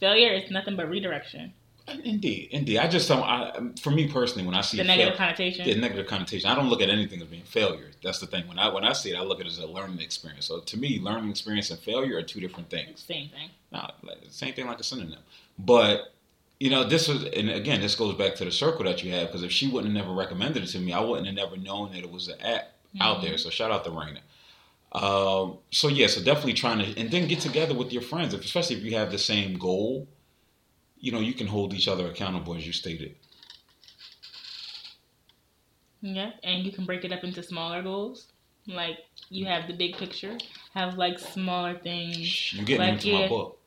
Failure 0.04 0.34
is 0.34 0.52
nothing 0.52 0.76
but 0.76 0.90
redirection. 0.90 1.54
Indeed, 2.04 2.50
indeed. 2.52 2.78
I 2.80 2.88
just 2.90 3.08
don't. 3.08 3.24
I, 3.24 3.60
for 3.82 3.90
me 3.92 4.08
personally, 4.10 4.46
when 4.46 4.54
I 4.54 4.60
see 4.60 4.76
The 4.78 4.84
fail- 4.84 4.98
negative 4.98 5.18
connotation. 5.18 5.66
the 5.66 5.76
negative 5.76 6.08
connotation. 6.08 6.50
I 6.50 6.56
don't 6.56 6.68
look 6.70 6.82
at 6.82 6.90
anything 6.90 7.22
as 7.22 7.28
being 7.28 7.44
failure. 7.44 7.90
That's 8.04 8.20
the 8.20 8.28
thing. 8.28 8.46
When 8.50 8.60
I 8.60 8.68
when 8.68 8.84
I 8.84 8.92
see 8.92 9.12
it, 9.12 9.16
I 9.18 9.22
look 9.22 9.40
at 9.40 9.46
it 9.46 9.50
as 9.54 9.60
a 9.60 9.66
learning 9.68 10.00
experience. 10.02 10.46
So 10.46 10.60
to 10.60 10.78
me, 10.78 11.00
learning 11.00 11.30
experience 11.30 11.72
and 11.72 11.80
failure 11.80 12.18
are 12.18 12.22
two 12.22 12.42
different 12.42 12.70
things. 12.70 13.02
Same 13.08 13.30
thing. 13.30 13.50
Not 13.72 13.96
like, 14.04 14.18
same 14.30 14.54
thing 14.54 14.66
like 14.68 14.80
a 14.82 14.84
synonym. 14.84 15.20
But 15.58 16.14
you 16.60 16.70
know, 16.70 16.84
this 16.84 17.08
was, 17.08 17.24
and 17.26 17.50
again, 17.50 17.80
this 17.82 17.96
goes 17.96 18.16
back 18.16 18.36
to 18.36 18.46
the 18.46 18.52
circle 18.52 18.84
that 18.86 19.04
you 19.04 19.12
have. 19.14 19.28
Because 19.28 19.44
if 19.44 19.52
she 19.54 19.68
wouldn't 19.70 19.96
have 19.96 20.06
never 20.06 20.14
recommended 20.18 20.64
it 20.64 20.68
to 20.68 20.80
me, 20.80 20.92
I 20.94 21.00
wouldn't 21.02 21.28
have 21.28 21.36
never 21.36 21.56
known 21.58 21.92
that 21.94 22.00
it 22.00 22.12
was 22.12 22.28
an 22.28 22.42
app 22.42 22.72
out 23.02 23.18
Mm-hmm. 23.18 23.26
there. 23.26 23.38
So 23.38 23.50
shout 23.50 23.72
out 23.72 23.84
to 23.86 23.90
Raina. 23.90 24.20
Um, 24.94 25.58
so 25.72 25.88
yeah, 25.88 26.08
so 26.08 26.22
definitely 26.24 26.54
trying 26.54 26.80
to, 26.80 27.00
and 27.00 27.10
then 27.10 27.28
get 27.28 27.40
together 27.40 27.74
with 27.74 27.92
your 27.92 28.04
friends, 28.04 28.34
if, 28.34 28.46
especially 28.46 28.76
if 28.76 28.84
you 28.84 28.96
have 28.96 29.12
the 29.12 29.18
same 29.18 29.58
goal. 29.58 30.08
You 31.00 31.12
know, 31.12 31.20
you 31.20 31.34
can 31.34 31.48
hold 31.48 31.74
each 31.74 31.88
other 31.88 32.08
accountable 32.08 32.56
as 32.56 32.66
you 32.66 32.72
stated. 32.74 33.16
Yeah, 36.02 36.32
and 36.44 36.64
you 36.66 36.72
can 36.72 36.86
break 36.86 37.04
it 37.06 37.12
up 37.12 37.24
into 37.24 37.42
smaller 37.44 37.82
goals. 37.82 38.28
Like 38.68 39.00
you 39.30 39.46
have 39.46 39.68
the 39.68 39.74
big 39.74 39.98
picture, 39.98 40.38
have 40.74 40.96
like 40.98 41.20
smaller 41.20 41.78
things. 41.78 42.54
You 42.54 42.64
getting 42.64 42.86
Like, 42.88 43.06
into 43.06 43.14
my 43.14 43.28
book. 43.28 43.60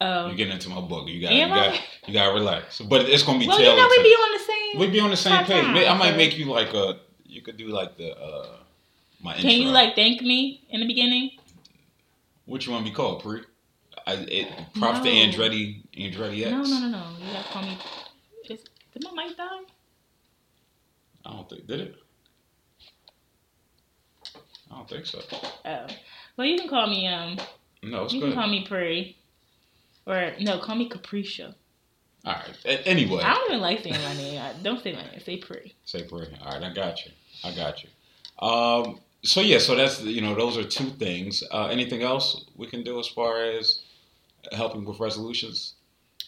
Um, 0.00 0.28
You're 0.28 0.36
getting 0.36 0.52
into 0.52 0.68
my 0.68 0.80
book. 0.80 1.08
You 1.08 1.20
got, 1.20 1.32
you 1.32 1.48
got, 1.48 1.80
you 2.06 2.12
got 2.14 2.28
to 2.28 2.34
relax. 2.34 2.80
But 2.80 3.08
it's 3.08 3.24
gonna 3.24 3.40
be 3.40 3.48
well, 3.48 3.58
you 3.58 3.66
know 3.66 3.88
we 3.90 3.96
to- 3.96 4.02
be 4.02 4.10
on 4.10 4.32
the 4.38 4.44
same. 4.44 4.78
We'd 4.80 4.92
be 4.92 5.00
on 5.00 5.10
the 5.10 5.16
same 5.16 5.44
page. 5.44 5.66
May- 5.72 5.88
I 5.88 5.96
might 5.96 6.10
so- 6.10 6.16
make 6.16 6.38
you 6.38 6.44
like 6.46 6.72
a. 6.74 7.00
You 7.24 7.42
could 7.42 7.56
do 7.56 7.68
like 7.68 7.96
the 7.96 8.16
uh 8.16 8.56
my 9.20 9.34
Can 9.34 9.60
you 9.60 9.68
like 9.68 9.94
thank 9.94 10.22
me 10.22 10.64
in 10.70 10.80
the 10.80 10.86
beginning? 10.86 11.32
What 12.46 12.64
you 12.64 12.72
want 12.72 12.84
to 12.84 12.90
be 12.90 12.94
called, 12.94 13.22
pre? 13.22 13.42
I, 14.06 14.14
it, 14.14 14.48
props 14.74 15.00
to 15.00 15.08
Andretti, 15.08 15.82
Andretti 15.98 16.42
X. 16.46 16.50
No, 16.50 16.62
no, 16.62 16.80
no, 16.80 16.88
no. 16.88 17.04
You 17.20 17.32
gotta 17.32 17.48
call 17.48 17.62
me. 17.62 17.78
Is, 18.48 18.64
did 18.92 19.04
my 19.04 19.24
mic 19.24 19.36
die? 19.36 19.44
I 21.26 21.32
don't 21.32 21.48
think 21.48 21.66
did 21.66 21.80
it. 21.80 21.96
I 24.70 24.76
don't 24.76 24.88
think 24.88 25.04
so. 25.06 25.20
Oh. 25.64 25.86
Well, 26.36 26.46
you 26.46 26.58
can 26.58 26.68
call 26.68 26.86
me 26.86 27.06
um. 27.06 27.38
No, 27.82 28.04
it's 28.04 28.14
you 28.14 28.20
good. 28.20 28.32
can 28.32 28.40
call 28.40 28.48
me 28.48 28.64
Prairie, 28.66 29.16
or 30.06 30.32
no, 30.40 30.58
call 30.58 30.74
me 30.74 30.88
Capricia. 30.88 31.54
All 32.24 32.32
right. 32.32 32.56
A- 32.64 32.88
anyway, 32.88 33.22
I 33.22 33.34
don't 33.34 33.50
even 33.50 33.60
like 33.60 33.82
saying 33.82 34.00
my 34.02 34.14
name. 34.14 34.40
I, 34.40 34.52
don't 34.62 34.82
say 34.82 34.92
my 34.92 35.02
name. 35.02 35.20
Say 35.20 35.36
Prairie. 35.36 35.74
say 35.84 36.02
prayer. 36.04 36.28
All 36.44 36.52
right, 36.52 36.62
I 36.62 36.72
got 36.72 37.04
you. 37.04 37.12
I 37.44 37.54
got 37.54 37.82
you. 37.82 38.46
Um. 38.46 39.00
So 39.22 39.40
yeah, 39.40 39.58
so 39.58 39.74
that's 39.74 40.00
you 40.02 40.20
know 40.20 40.34
those 40.34 40.56
are 40.56 40.64
two 40.64 40.90
things. 40.90 41.42
Uh, 41.50 41.66
anything 41.66 42.02
else 42.02 42.44
we 42.56 42.66
can 42.66 42.84
do 42.84 43.00
as 43.00 43.08
far 43.08 43.42
as 43.42 43.82
helping 44.52 44.84
with 44.84 45.00
resolutions? 45.00 45.74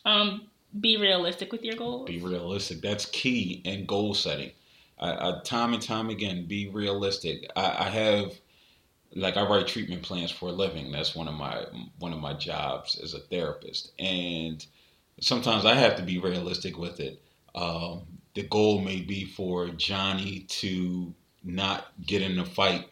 Um, 0.05 0.49
be 0.81 0.97
realistic 0.97 1.53
with 1.53 1.63
your 1.63 1.77
goals. 1.77 2.09
Be 2.09 2.21
realistic. 2.21 2.81
That's 2.81 3.07
key 3.07 3.61
in 3.65 3.87
goal 3.87 4.15
setting. 4.15 4.53
I, 4.99 5.13
I, 5.13 5.41
time 5.45 5.73
and 5.73 5.83
time 5.83 6.11
again, 6.11 6.47
be 6.47 6.69
realistic. 6.69 7.51
I, 7.57 7.87
I 7.87 7.89
have, 7.89 8.33
like, 9.15 9.37
I 9.37 9.47
write 9.47 9.67
treatment 9.67 10.03
plans 10.03 10.31
for 10.31 10.51
a 10.51 10.53
living. 10.53 10.93
That's 10.93 11.15
one 11.15 11.29
of 11.29 11.35
my 11.35 11.65
one 11.99 12.13
of 12.13 12.21
my 12.21 12.35
jobs 12.35 12.99
as 13.03 13.15
a 13.15 13.21
therapist, 13.21 13.93
and 13.99 14.65
sometimes 15.21 15.65
I 15.65 15.75
have 15.75 15.97
to 15.97 16.03
be 16.03 16.19
realistic 16.19 16.77
with 16.77 17.01
it. 17.01 17.23
Um, 17.55 18.03
the 18.35 18.43
goal 18.43 18.81
may 18.81 19.01
be 19.01 19.25
for 19.25 19.69
Johnny 19.71 20.41
to 20.49 21.15
not 21.43 21.87
get 22.07 22.23
in 22.23 22.39
a 22.39 22.45
fight 22.45 22.87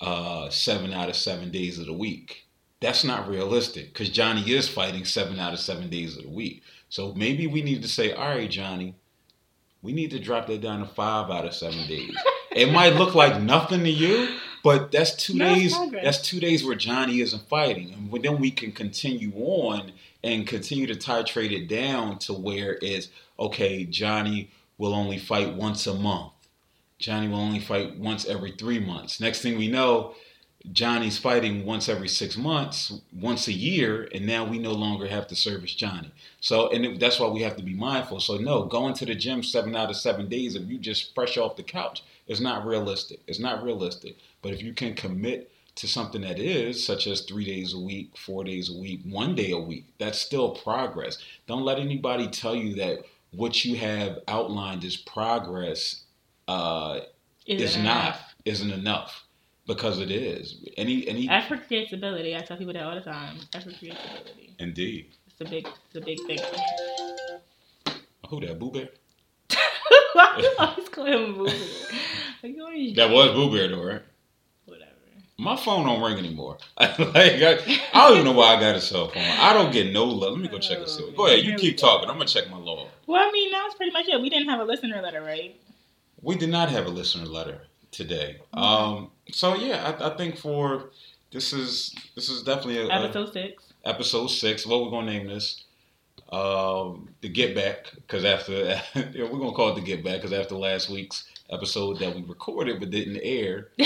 uh, 0.00 0.48
seven 0.50 0.92
out 0.92 1.08
of 1.08 1.16
seven 1.16 1.50
days 1.50 1.78
of 1.78 1.86
the 1.86 1.92
week. 1.92 2.46
That's 2.80 3.04
not 3.04 3.28
realistic 3.28 3.92
because 3.92 4.08
Johnny 4.08 4.50
is 4.50 4.68
fighting 4.68 5.04
seven 5.04 5.38
out 5.38 5.52
of 5.52 5.60
seven 5.60 5.90
days 5.90 6.16
of 6.16 6.22
the 6.24 6.30
week. 6.30 6.62
So 6.88 7.12
maybe 7.14 7.46
we 7.46 7.62
need 7.62 7.82
to 7.82 7.88
say, 7.88 8.12
all 8.12 8.28
right, 8.30 8.50
Johnny, 8.50 8.94
we 9.82 9.92
need 9.92 10.10
to 10.10 10.18
drop 10.18 10.46
that 10.46 10.60
down 10.60 10.80
to 10.80 10.86
five 10.86 11.30
out 11.30 11.44
of 11.44 11.54
seven 11.54 11.86
days. 11.86 12.16
it 12.50 12.72
might 12.72 12.94
look 12.94 13.14
like 13.14 13.40
nothing 13.40 13.84
to 13.84 13.90
you, 13.90 14.36
but 14.64 14.90
that's 14.90 15.14
two 15.14 15.38
That's 15.38 15.60
days. 15.60 15.90
That's 15.90 16.20
two 16.20 16.40
days 16.40 16.64
where 16.64 16.74
Johnny 16.74 17.20
isn't 17.20 17.48
fighting, 17.48 17.92
and 17.92 18.22
then 18.22 18.38
we 18.38 18.50
can 18.50 18.72
continue 18.72 19.32
on 19.36 19.92
and 20.22 20.46
continue 20.46 20.86
to 20.86 20.94
titrate 20.94 21.52
it 21.52 21.68
down 21.68 22.18
to 22.20 22.32
where 22.32 22.78
it's 22.82 23.08
okay. 23.38 23.84
Johnny 23.84 24.50
will 24.78 24.94
only 24.94 25.18
fight 25.18 25.54
once 25.54 25.86
a 25.86 25.94
month. 25.94 26.32
Johnny 27.00 27.28
will 27.28 27.40
only 27.40 27.58
fight 27.58 27.98
once 27.98 28.26
every 28.26 28.52
three 28.52 28.78
months. 28.78 29.20
Next 29.20 29.40
thing 29.40 29.58
we 29.58 29.68
know, 29.68 30.14
Johnny's 30.70 31.16
fighting 31.16 31.64
once 31.64 31.88
every 31.88 32.08
six 32.08 32.36
months, 32.36 32.92
once 33.18 33.48
a 33.48 33.52
year, 33.52 34.06
and 34.14 34.26
now 34.26 34.44
we 34.44 34.58
no 34.58 34.72
longer 34.72 35.08
have 35.08 35.26
to 35.28 35.34
service 35.34 35.74
Johnny. 35.74 36.12
So, 36.40 36.68
and 36.68 37.00
that's 37.00 37.18
why 37.18 37.28
we 37.28 37.40
have 37.40 37.56
to 37.56 37.62
be 37.62 37.72
mindful. 37.72 38.20
So, 38.20 38.36
no, 38.36 38.64
going 38.64 38.92
to 38.94 39.06
the 39.06 39.14
gym 39.14 39.42
seven 39.42 39.74
out 39.74 39.88
of 39.88 39.96
seven 39.96 40.28
days, 40.28 40.54
if 40.54 40.68
you 40.68 40.78
just 40.78 41.14
fresh 41.14 41.38
off 41.38 41.56
the 41.56 41.62
couch, 41.62 42.02
is 42.28 42.42
not 42.42 42.66
realistic. 42.66 43.20
It's 43.26 43.40
not 43.40 43.62
realistic. 43.62 44.16
But 44.42 44.52
if 44.52 44.62
you 44.62 44.74
can 44.74 44.94
commit 44.94 45.50
to 45.76 45.88
something 45.88 46.20
that 46.20 46.38
is, 46.38 46.84
such 46.84 47.06
as 47.06 47.22
three 47.22 47.46
days 47.46 47.72
a 47.72 47.78
week, 47.78 48.18
four 48.18 48.44
days 48.44 48.68
a 48.68 48.78
week, 48.78 49.00
one 49.04 49.34
day 49.34 49.52
a 49.52 49.58
week, 49.58 49.86
that's 49.98 50.18
still 50.18 50.50
progress. 50.50 51.16
Don't 51.46 51.64
let 51.64 51.78
anybody 51.78 52.28
tell 52.28 52.54
you 52.54 52.74
that 52.74 52.98
what 53.32 53.64
you 53.64 53.76
have 53.76 54.18
outlined 54.28 54.84
is 54.84 54.98
progress 54.98 56.02
uh, 56.48 57.00
is 57.46 57.76
enough. 57.76 57.84
not 58.16 58.20
isn't 58.44 58.70
enough 58.70 59.24
because 59.66 59.98
it 60.00 60.10
is. 60.10 60.64
Any 60.76 61.06
any 61.08 61.28
Effort 61.28 61.66
creates 61.66 61.92
ability. 61.92 62.36
I 62.36 62.40
tell 62.40 62.56
people 62.56 62.72
that 62.74 62.82
all 62.82 62.94
the 62.94 63.00
time. 63.00 63.36
Effort 63.54 63.74
creates 63.78 63.98
ability. 64.04 64.54
indeed. 64.58 65.10
It's 65.26 65.40
a 65.40 65.44
big, 65.50 65.66
it's 65.86 65.96
a 65.96 66.00
big 66.00 66.18
thing. 66.26 66.38
Who 68.28 68.40
that 68.40 68.58
Boo 68.58 68.70
Bear? 68.70 68.88
Why 70.12 70.34
do 70.36 70.42
you 70.42 70.54
always 70.58 70.88
call 70.88 71.06
him 71.06 71.34
Boo 71.34 71.46
Bear? 71.46 71.54
Like, 72.42 72.94
That 72.96 73.10
was 73.10 73.32
Boo 73.34 73.50
Bear 73.54 73.68
though, 73.68 73.84
right? 73.84 74.02
whatever. 74.66 74.90
My 75.38 75.56
phone 75.56 75.86
don't 75.86 76.02
ring 76.02 76.18
anymore. 76.18 76.58
like 76.78 76.92
I, 77.00 77.58
I 77.94 78.08
don't 78.08 78.12
even 78.18 78.24
know 78.26 78.32
why 78.32 78.54
I 78.56 78.60
got 78.60 78.76
a 78.76 78.80
cell 78.80 79.08
phone. 79.08 79.22
I 79.22 79.52
don't 79.52 79.72
get 79.72 79.92
no 79.92 80.04
love. 80.04 80.32
Let 80.34 80.40
me 80.42 80.48
go 80.48 80.58
check 80.58 80.78
and 80.78 80.88
see. 80.88 81.10
Go 81.16 81.26
ahead, 81.26 81.44
you 81.44 81.54
keep 81.56 81.76
talking. 81.78 82.08
I'm 82.08 82.16
gonna 82.16 82.28
check 82.28 82.50
my 82.50 82.58
log. 82.58 82.88
Well, 83.06 83.26
I 83.26 83.30
mean, 83.32 83.50
that 83.52 83.64
was 83.64 83.74
pretty 83.74 83.92
much 83.92 84.06
it. 84.08 84.20
We 84.20 84.28
didn't 84.30 84.48
have 84.48 84.60
a 84.60 84.64
listener 84.64 85.00
letter, 85.02 85.22
right? 85.22 85.58
We 86.22 86.36
did 86.36 86.50
not 86.50 86.68
have 86.70 86.86
a 86.86 86.90
listener 86.90 87.26
letter 87.26 87.62
today. 87.90 88.38
Um, 88.52 89.10
so 89.30 89.54
yeah, 89.56 89.94
I, 90.00 90.08
I 90.12 90.16
think 90.16 90.36
for 90.36 90.90
this 91.32 91.52
is 91.52 91.94
this 92.14 92.28
is 92.28 92.42
definitely 92.42 92.78
a, 92.78 92.86
a- 92.88 93.04
Episode 93.04 93.32
six. 93.32 93.62
episode 93.84 94.26
six. 94.28 94.66
What 94.66 94.82
we're 94.84 94.90
gonna 94.90 95.10
name 95.10 95.26
this? 95.26 95.64
Um, 96.30 97.08
the 97.22 97.28
Get 97.28 97.54
Back, 97.56 97.92
because 97.94 98.24
after 98.24 98.52
yeah, 98.52 98.82
we're 98.94 99.38
gonna 99.38 99.52
call 99.52 99.70
it 99.70 99.74
the 99.76 99.80
Get 99.80 100.04
Back, 100.04 100.16
because 100.22 100.32
after 100.32 100.54
last 100.54 100.88
week's 100.88 101.24
episode 101.50 101.98
that 101.98 102.14
we 102.14 102.22
recorded 102.22 102.78
but 102.78 102.90
didn't 102.90 103.18
air, 103.22 103.68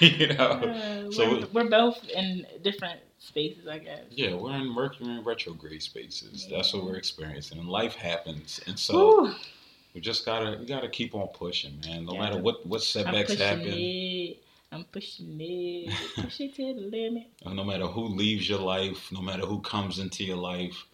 you 0.00 0.26
know. 0.28 0.34
Uh, 0.36 1.10
So 1.12 1.30
we're, 1.30 1.46
we're 1.64 1.70
both 1.70 2.02
in 2.08 2.46
different 2.62 2.98
spaces, 3.18 3.68
I 3.68 3.78
guess. 3.78 4.02
Yeah, 4.10 4.34
we're 4.34 4.54
in 4.56 4.66
Mercury 4.66 5.08
and 5.08 5.24
retrograde 5.26 5.82
spaces. 5.82 6.48
That's 6.50 6.72
what 6.74 6.84
we're 6.84 6.96
experiencing, 6.96 7.58
and 7.58 7.68
life 7.68 7.94
happens, 7.94 8.60
and 8.66 8.76
so 8.78 9.22
Whew. 9.26 9.34
We 9.94 10.00
just 10.00 10.24
gotta 10.24 10.56
we 10.58 10.66
gotta 10.66 10.88
keep 10.88 11.14
on 11.14 11.28
pushing, 11.28 11.80
man. 11.84 12.04
No 12.04 12.14
Yeah. 12.14 12.20
matter 12.20 12.38
what 12.38 12.66
what 12.66 12.82
setbacks 12.82 13.32
I'm 13.32 13.38
happen, 13.38 13.68
it. 13.68 14.42
I'm 14.72 14.84
pushing 14.84 15.36
it. 15.40 15.92
Push 16.14 16.40
it 16.40 16.54
to 16.54 16.74
the 16.74 16.80
limit. 16.80 17.26
no 17.46 17.64
matter 17.64 17.86
who 17.86 18.04
leaves 18.04 18.48
your 18.48 18.60
life, 18.60 19.10
no 19.10 19.20
matter 19.20 19.44
who 19.44 19.60
comes 19.60 19.98
into 19.98 20.24
your 20.24 20.36
life, 20.36 20.86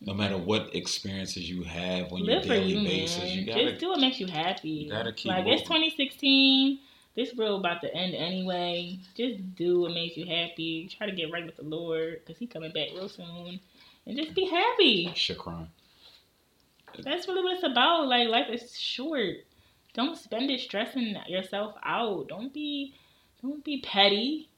no 0.00 0.14
matter 0.14 0.36
mm-hmm. 0.36 0.46
what 0.46 0.74
experiences 0.74 1.50
you 1.50 1.64
have 1.64 2.12
on 2.12 2.24
your 2.24 2.36
Live 2.36 2.42
for 2.44 2.48
daily 2.50 2.74
you, 2.74 2.88
basis, 2.88 3.18
man. 3.18 3.38
you 3.38 3.46
gotta 3.46 3.70
Just 3.70 3.80
do 3.80 3.88
what 3.88 4.00
makes 4.00 4.20
you 4.20 4.26
happy. 4.28 4.68
you 4.68 4.90
gotta 4.90 5.12
keep 5.12 5.32
like 5.32 5.46
it's 5.46 5.62
2016. 5.62 6.78
This 7.16 7.34
world 7.34 7.58
about 7.58 7.80
to 7.80 7.92
end 7.92 8.14
anyway. 8.14 9.00
Just 9.16 9.56
do 9.56 9.80
what 9.80 9.92
makes 9.92 10.16
you 10.16 10.24
happy. 10.24 10.88
Try 10.96 11.10
to 11.10 11.16
get 11.16 11.32
right 11.32 11.44
with 11.44 11.56
the 11.56 11.64
Lord, 11.64 12.24
cause 12.24 12.36
He 12.38 12.46
coming 12.46 12.70
back 12.70 12.90
real 12.94 13.08
soon. 13.08 13.58
And 14.06 14.16
just 14.16 14.34
be 14.34 14.46
happy. 14.46 15.08
Shakran. 15.14 15.66
That's 17.02 17.26
really 17.28 17.42
what 17.42 17.54
it's 17.54 17.64
about. 17.64 18.06
Like 18.08 18.28
life 18.28 18.48
is 18.50 18.76
short. 18.78 19.36
Don't 19.94 20.16
spend 20.16 20.50
it 20.50 20.60
stressing 20.60 21.16
yourself 21.28 21.74
out. 21.84 22.28
Don't 22.28 22.52
be, 22.52 22.94
don't 23.42 23.64
be 23.64 23.80
petty. 23.80 24.48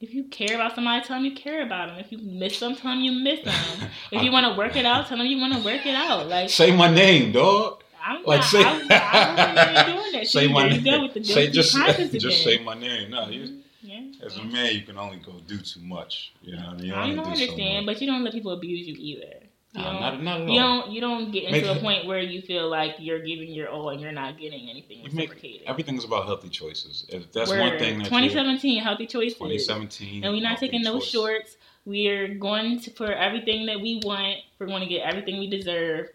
If 0.00 0.12
you 0.12 0.24
care 0.24 0.56
about 0.56 0.74
somebody, 0.74 1.02
tell 1.04 1.16
them 1.16 1.24
you 1.24 1.34
care 1.34 1.62
about 1.62 1.88
them. 1.88 1.98
If 1.98 2.12
you 2.12 2.18
miss 2.18 2.60
them, 2.60 2.74
tell 2.74 2.90
them 2.90 3.00
you 3.00 3.12
miss 3.12 3.42
them. 3.44 3.88
If 4.12 4.22
you 4.22 4.30
want 4.30 4.44
to 4.52 4.58
work 4.58 4.76
it 4.76 4.84
out, 4.84 5.06
tell 5.06 5.16
them 5.16 5.26
you 5.26 5.38
want 5.38 5.54
to 5.54 5.60
work 5.64 5.86
it 5.86 5.94
out. 5.94 6.28
Like 6.28 6.50
Say 6.50 6.74
my 6.76 6.92
name, 6.92 7.32
dog. 7.32 7.82
I'm 8.04 8.22
Like, 8.24 8.40
not, 8.40 8.44
say- 8.50 8.62
I, 8.62 8.68
I 8.68 9.54
wasn't 9.54 9.86
doing 9.86 10.12
that. 10.12 10.26
Say 10.34 10.48
my 10.52 10.68
name. 10.68 10.84
go 10.84 11.02
with 11.02 11.14
the 11.14 11.24
say 11.24 11.48
just 11.48 11.74
just 12.18 12.44
say 12.44 12.62
my 12.62 12.74
name. 12.74 13.10
No, 13.10 13.28
you, 13.28 13.40
mm-hmm. 13.44 13.58
Yeah. 13.86 14.26
as 14.26 14.36
a 14.36 14.42
man, 14.44 14.74
you 14.74 14.82
can 14.82 14.98
only 14.98 15.16
go 15.18 15.32
do 15.46 15.56
too 15.58 15.80
much. 15.80 16.32
You 16.42 16.56
know, 16.56 16.74
what 16.74 16.84
I 16.94 17.12
know, 17.12 17.24
do 17.24 17.30
I 17.30 17.34
so 17.34 17.42
understand, 17.42 17.86
much. 17.86 17.94
but 17.96 18.02
you 18.02 18.06
don't 18.10 18.22
let 18.24 18.34
people 18.34 18.52
abuse 18.52 18.86
you 18.86 18.94
either. 18.98 19.43
You 19.74 19.80
Nah, 19.82 19.92
don't, 19.92 20.02
um, 20.18 20.24
not, 20.24 20.24
not 20.24 20.40
at 20.42 20.48
all. 20.48 20.54
you 20.54 20.60
don't 20.60 20.90
you 20.92 21.00
don't 21.00 21.32
get 21.32 21.44
into 21.44 21.60
Make- 21.66 21.76
a 21.76 21.80
point 21.80 22.06
where 22.06 22.20
you 22.20 22.40
feel 22.42 22.68
like 22.68 22.94
you're 23.00 23.18
giving 23.18 23.52
your 23.52 23.68
all 23.68 23.88
and 23.90 24.00
you're 24.00 24.12
not 24.12 24.38
getting 24.38 24.70
anything 24.70 25.02
reciprocated. 25.02 25.62
Everything's 25.66 26.04
about 26.04 26.26
healthy 26.26 26.48
choices. 26.48 27.04
If 27.08 27.32
that's 27.32 27.50
Word. 27.50 27.58
one 27.60 27.78
thing 27.80 27.98
that 27.98 28.04
2017 28.04 28.80
healthy 28.82 29.06
choices. 29.06 29.34
2017, 29.38 30.22
And 30.22 30.32
we're 30.32 30.42
not 30.42 30.58
taking 30.58 30.82
no 30.82 31.00
choice. 31.00 31.08
shorts. 31.08 31.56
We're 31.86 32.28
going 32.34 32.80
to 32.82 32.90
for 32.92 33.12
everything 33.12 33.66
that 33.66 33.80
we 33.80 34.00
want. 34.04 34.36
We're 34.60 34.66
going 34.68 34.82
to 34.82 34.88
get 34.88 35.02
everything 35.06 35.38
we 35.40 35.50
deserve, 35.50 36.08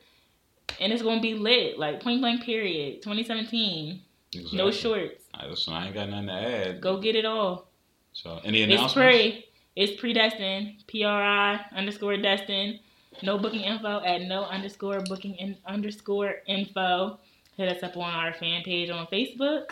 and 0.80 0.94
it's 0.94 1.02
going 1.02 1.18
to 1.18 1.22
be 1.22 1.34
lit. 1.34 1.78
Like 1.78 2.02
point 2.02 2.22
blank. 2.22 2.44
Period. 2.44 3.02
2017. 3.02 4.02
Exactly. 4.34 4.58
No 4.58 4.72
shorts. 4.72 5.26
Right, 5.38 5.50
listen, 5.50 5.74
I 5.74 5.86
ain't 5.88 5.94
got 5.96 6.10
nothing 6.10 6.28
to 6.28 6.34
add. 6.34 6.82
Go 6.82 6.98
get 7.00 7.16
it 7.16 7.26
all. 7.26 7.68
So, 8.14 8.40
any 8.44 8.62
announcements? 8.64 8.94
It's 8.96 9.34
pre. 9.36 9.46
It's 9.76 10.00
predestined. 10.00 10.84
P 10.88 11.04
R 11.04 11.22
I 11.24 11.60
underscore 11.76 12.16
destined. 12.18 12.80
No 13.22 13.38
booking 13.38 13.62
info 13.62 14.02
at 14.04 14.22
no 14.22 14.44
underscore 14.44 15.02
booking 15.02 15.36
in 15.36 15.58
underscore 15.66 16.36
info. 16.48 17.20
Hit 17.58 17.76
us 17.76 17.84
up 17.84 17.98
on 17.98 18.14
our 18.14 18.34
fan 18.34 18.64
page 18.64 18.90
on 18.90 19.08
Facebook. 19.08 19.72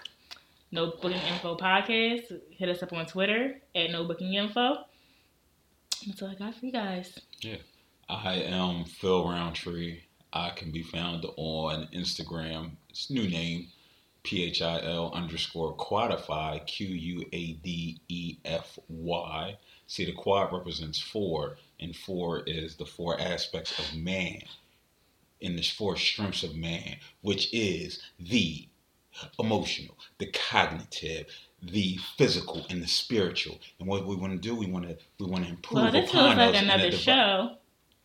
No 0.71 0.87
booking 1.01 1.21
info 1.31 1.55
podcast. 1.55 2.39
Hit 2.51 2.69
us 2.69 2.83
up 2.83 2.91
on 2.91 3.05
Twitter 3.05 3.61
at 3.73 3.91
no 3.91 4.03
booking 4.03 4.33
info. 4.33 4.77
That's 6.05 6.21
all 6.21 6.29
I 6.29 6.35
got 6.35 6.55
for 6.55 6.65
you 6.65 6.71
guys. 6.71 7.17
Yeah. 7.39 7.57
I 8.09 8.35
am 8.35 8.85
Phil 8.85 9.29
Roundtree. 9.29 10.01
I 10.31 10.51
can 10.51 10.71
be 10.71 10.83
found 10.83 11.25
on 11.35 11.87
Instagram. 11.93 12.71
It's 12.89 13.09
new 13.09 13.29
name, 13.29 13.67
P 14.23 14.43
H 14.43 14.61
I 14.61 14.81
L 14.81 15.11
underscore 15.13 15.75
quadefy, 15.75 16.65
Q 16.65 16.87
U 16.87 17.25
A 17.31 17.53
D 17.53 17.99
E 18.07 18.37
F 18.45 18.77
Y. 18.87 19.57
See, 19.87 20.05
the 20.05 20.13
quad 20.13 20.53
represents 20.53 20.99
four, 20.99 21.57
and 21.79 21.95
four 21.95 22.43
is 22.45 22.75
the 22.75 22.85
four 22.85 23.19
aspects 23.19 23.77
of 23.79 23.95
man, 23.95 24.41
in 25.39 25.55
the 25.55 25.61
four 25.61 25.95
strengths 25.95 26.43
of 26.43 26.55
man, 26.55 26.97
which 27.21 27.53
is 27.53 28.01
the 28.19 28.67
emotional, 29.39 29.95
the 30.17 30.27
cognitive, 30.27 31.27
the 31.61 31.99
physical 32.17 32.65
and 32.69 32.81
the 32.81 32.87
spiritual. 32.87 33.59
And 33.79 33.87
what 33.87 34.05
we 34.05 34.15
want 34.15 34.33
to 34.33 34.39
do, 34.39 34.55
we 34.55 34.67
want 34.67 34.87
to 34.87 34.97
we 35.19 35.25
want 35.29 35.43
to 35.45 35.49
improve 35.49 35.83
Well, 35.83 35.91
this 35.91 36.09
upon 36.09 36.35
feels 36.35 36.37
like 36.37 36.53
those 36.53 36.61
in 36.61 36.69
a 36.69 36.73
another 36.73 36.91
show. 36.91 37.51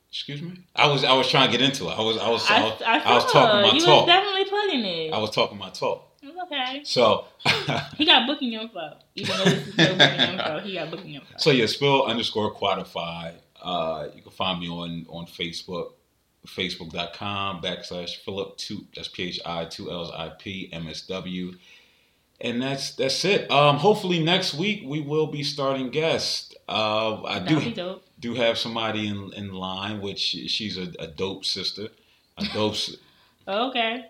Excuse 0.08 0.42
me. 0.42 0.58
I 0.76 0.88
was 0.88 1.04
I 1.04 1.12
was 1.14 1.28
trying 1.30 1.50
to 1.50 1.56
get 1.56 1.66
into 1.66 1.88
it. 1.88 1.92
I 1.92 2.02
was 2.02 2.18
I 2.18 2.28
was 2.28 2.50
I, 2.50 2.56
I, 2.56 2.62
was, 2.62 2.82
I, 2.82 2.98
I 2.98 3.14
was 3.14 3.32
talking 3.32 3.62
my 3.62 3.72
you 3.74 3.80
talk. 3.80 4.06
was 4.06 4.14
definitely 4.14 4.44
plugging 4.44 4.84
it. 4.84 5.12
I 5.12 5.18
was 5.18 5.30
talking 5.30 5.58
my 5.58 5.70
talk. 5.70 6.08
It's 6.22 6.38
okay. 6.44 6.80
So 6.84 7.24
He 7.96 8.04
got 8.04 8.26
booking 8.26 8.52
info. 8.52 8.96
Even 9.14 9.36
though 9.38 9.44
this 9.44 9.68
is 9.68 9.74
booking 9.76 10.20
info, 10.20 10.60
he 10.60 10.74
got 10.74 10.90
booking 10.90 11.14
info. 11.14 11.34
so 11.38 11.50
yeah, 11.50 11.66
spill 11.66 12.04
underscore 12.04 12.54
quantify. 12.54 13.32
Uh, 13.62 14.08
you 14.14 14.22
can 14.22 14.32
find 14.32 14.60
me 14.60 14.68
on 14.68 15.06
on 15.08 15.26
Facebook, 15.26 15.92
facebook.com 16.46 17.62
backslash 17.62 18.16
Philip 18.24 18.56
two 18.56 18.86
that's 18.94 19.08
P 19.08 19.24
H 19.28 19.40
I 19.46 19.64
two 19.64 19.90
L's 19.90 20.10
I 20.10 20.30
P 20.30 20.68
M 20.72 20.88
S 20.88 21.02
W. 21.02 21.54
And 22.40 22.60
that's 22.60 22.96
that's 22.96 23.24
it. 23.24 23.50
Um, 23.50 23.76
hopefully 23.76 24.22
next 24.22 24.54
week 24.54 24.82
we 24.84 25.00
will 25.00 25.28
be 25.28 25.44
starting 25.44 25.90
guests. 25.90 26.54
Uh, 26.68 27.22
I 27.22 27.38
That'd 27.38 27.74
do 27.74 28.00
do 28.18 28.34
have 28.34 28.58
somebody 28.58 29.06
in, 29.06 29.32
in 29.34 29.52
line, 29.52 30.00
which 30.00 30.18
she's 30.18 30.76
a, 30.76 30.92
a 30.98 31.06
dope 31.06 31.44
sister, 31.44 31.88
a 32.38 32.44
dope. 32.52 32.76
Okay. 33.48 34.04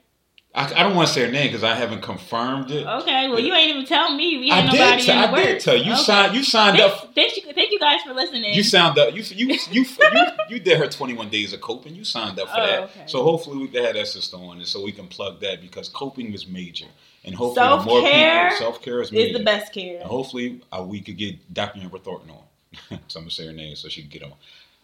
I, 0.54 0.66
I 0.66 0.82
don't 0.82 0.94
want 0.94 1.08
to 1.08 1.14
say 1.14 1.24
her 1.24 1.32
name 1.32 1.46
because 1.48 1.64
I 1.64 1.74
haven't 1.74 2.02
confirmed 2.02 2.70
it. 2.70 2.86
Okay. 2.86 3.28
Well, 3.30 3.40
you 3.40 3.54
ain't 3.54 3.70
even 3.74 3.86
tell 3.86 4.14
me. 4.14 4.36
We 4.38 4.50
I 4.50 4.56
had 4.60 4.70
did. 4.70 4.78
nobody 4.80 5.02
T- 5.02 5.10
in 5.12 5.18
the 5.18 5.28
I 5.28 5.34
did 5.44 5.60
tell 5.60 5.76
you. 5.76 5.84
You 5.84 5.92
Okay. 5.92 6.02
signed. 6.02 6.34
You 6.36 6.44
signed 6.44 6.78
up. 6.80 7.14
Thank, 7.14 7.36
you, 7.38 7.52
thank 7.54 7.70
you 7.72 7.78
guys 7.80 8.02
for 8.02 8.12
listening. 8.12 8.52
You 8.52 8.62
signed 8.62 8.98
up. 8.98 9.14
You 9.14 9.22
you 9.22 9.46
you 9.70 9.84
you, 9.86 10.26
you 10.50 10.58
did 10.60 10.76
her 10.78 10.88
21 10.88 11.30
days 11.30 11.54
of 11.54 11.62
coping. 11.62 11.94
You 11.94 12.04
signed 12.04 12.38
up 12.38 12.48
for 12.48 12.60
Oh, 12.60 12.66
that. 12.66 12.82
okay. 12.82 13.02
So 13.06 13.22
hopefully 13.22 13.56
we 13.58 13.68
can 13.68 13.82
have 13.82 13.94
that 13.94 14.08
sister 14.08 14.36
on, 14.36 14.58
and 14.58 14.66
so 14.66 14.82
we 14.84 14.92
can 14.92 15.08
plug 15.08 15.40
that 15.40 15.62
because 15.62 15.88
coping 15.88 16.34
is 16.34 16.46
major, 16.46 16.86
and 17.24 17.34
hopefully 17.34 17.84
more 17.86 18.02
people 18.02 18.56
self 18.58 18.82
care 18.82 19.00
is 19.00 19.10
is 19.10 19.32
the 19.32 19.42
best 19.44 19.72
care. 19.72 20.00
And 20.00 20.08
hopefully 20.10 20.60
uh, 20.70 20.82
we 20.86 21.00
could 21.00 21.16
get 21.16 21.54
Dr. 21.54 21.80
Amber 21.80 21.98
Thornton 21.98 22.30
on. 22.30 22.98
so 23.08 23.18
I'm 23.20 23.24
gonna 23.24 23.30
say 23.30 23.46
her 23.46 23.52
name 23.52 23.74
so 23.74 23.88
she 23.88 24.02
can 24.02 24.10
get 24.10 24.22
on. 24.22 24.32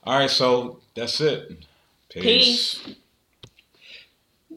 All 0.04 0.18
right, 0.18 0.30
so 0.30 0.78
that's 0.94 1.20
it. 1.20 1.58
Peace. 2.08 2.80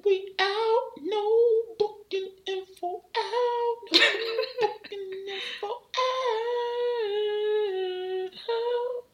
We 0.05 0.25
out. 0.39 0.83
No 0.97 1.63
booking 1.79 2.29
info 2.47 3.01
out. 3.17 3.77
No 3.91 3.99
booking 4.61 5.11
info 5.27 5.67
out. 8.47 9.10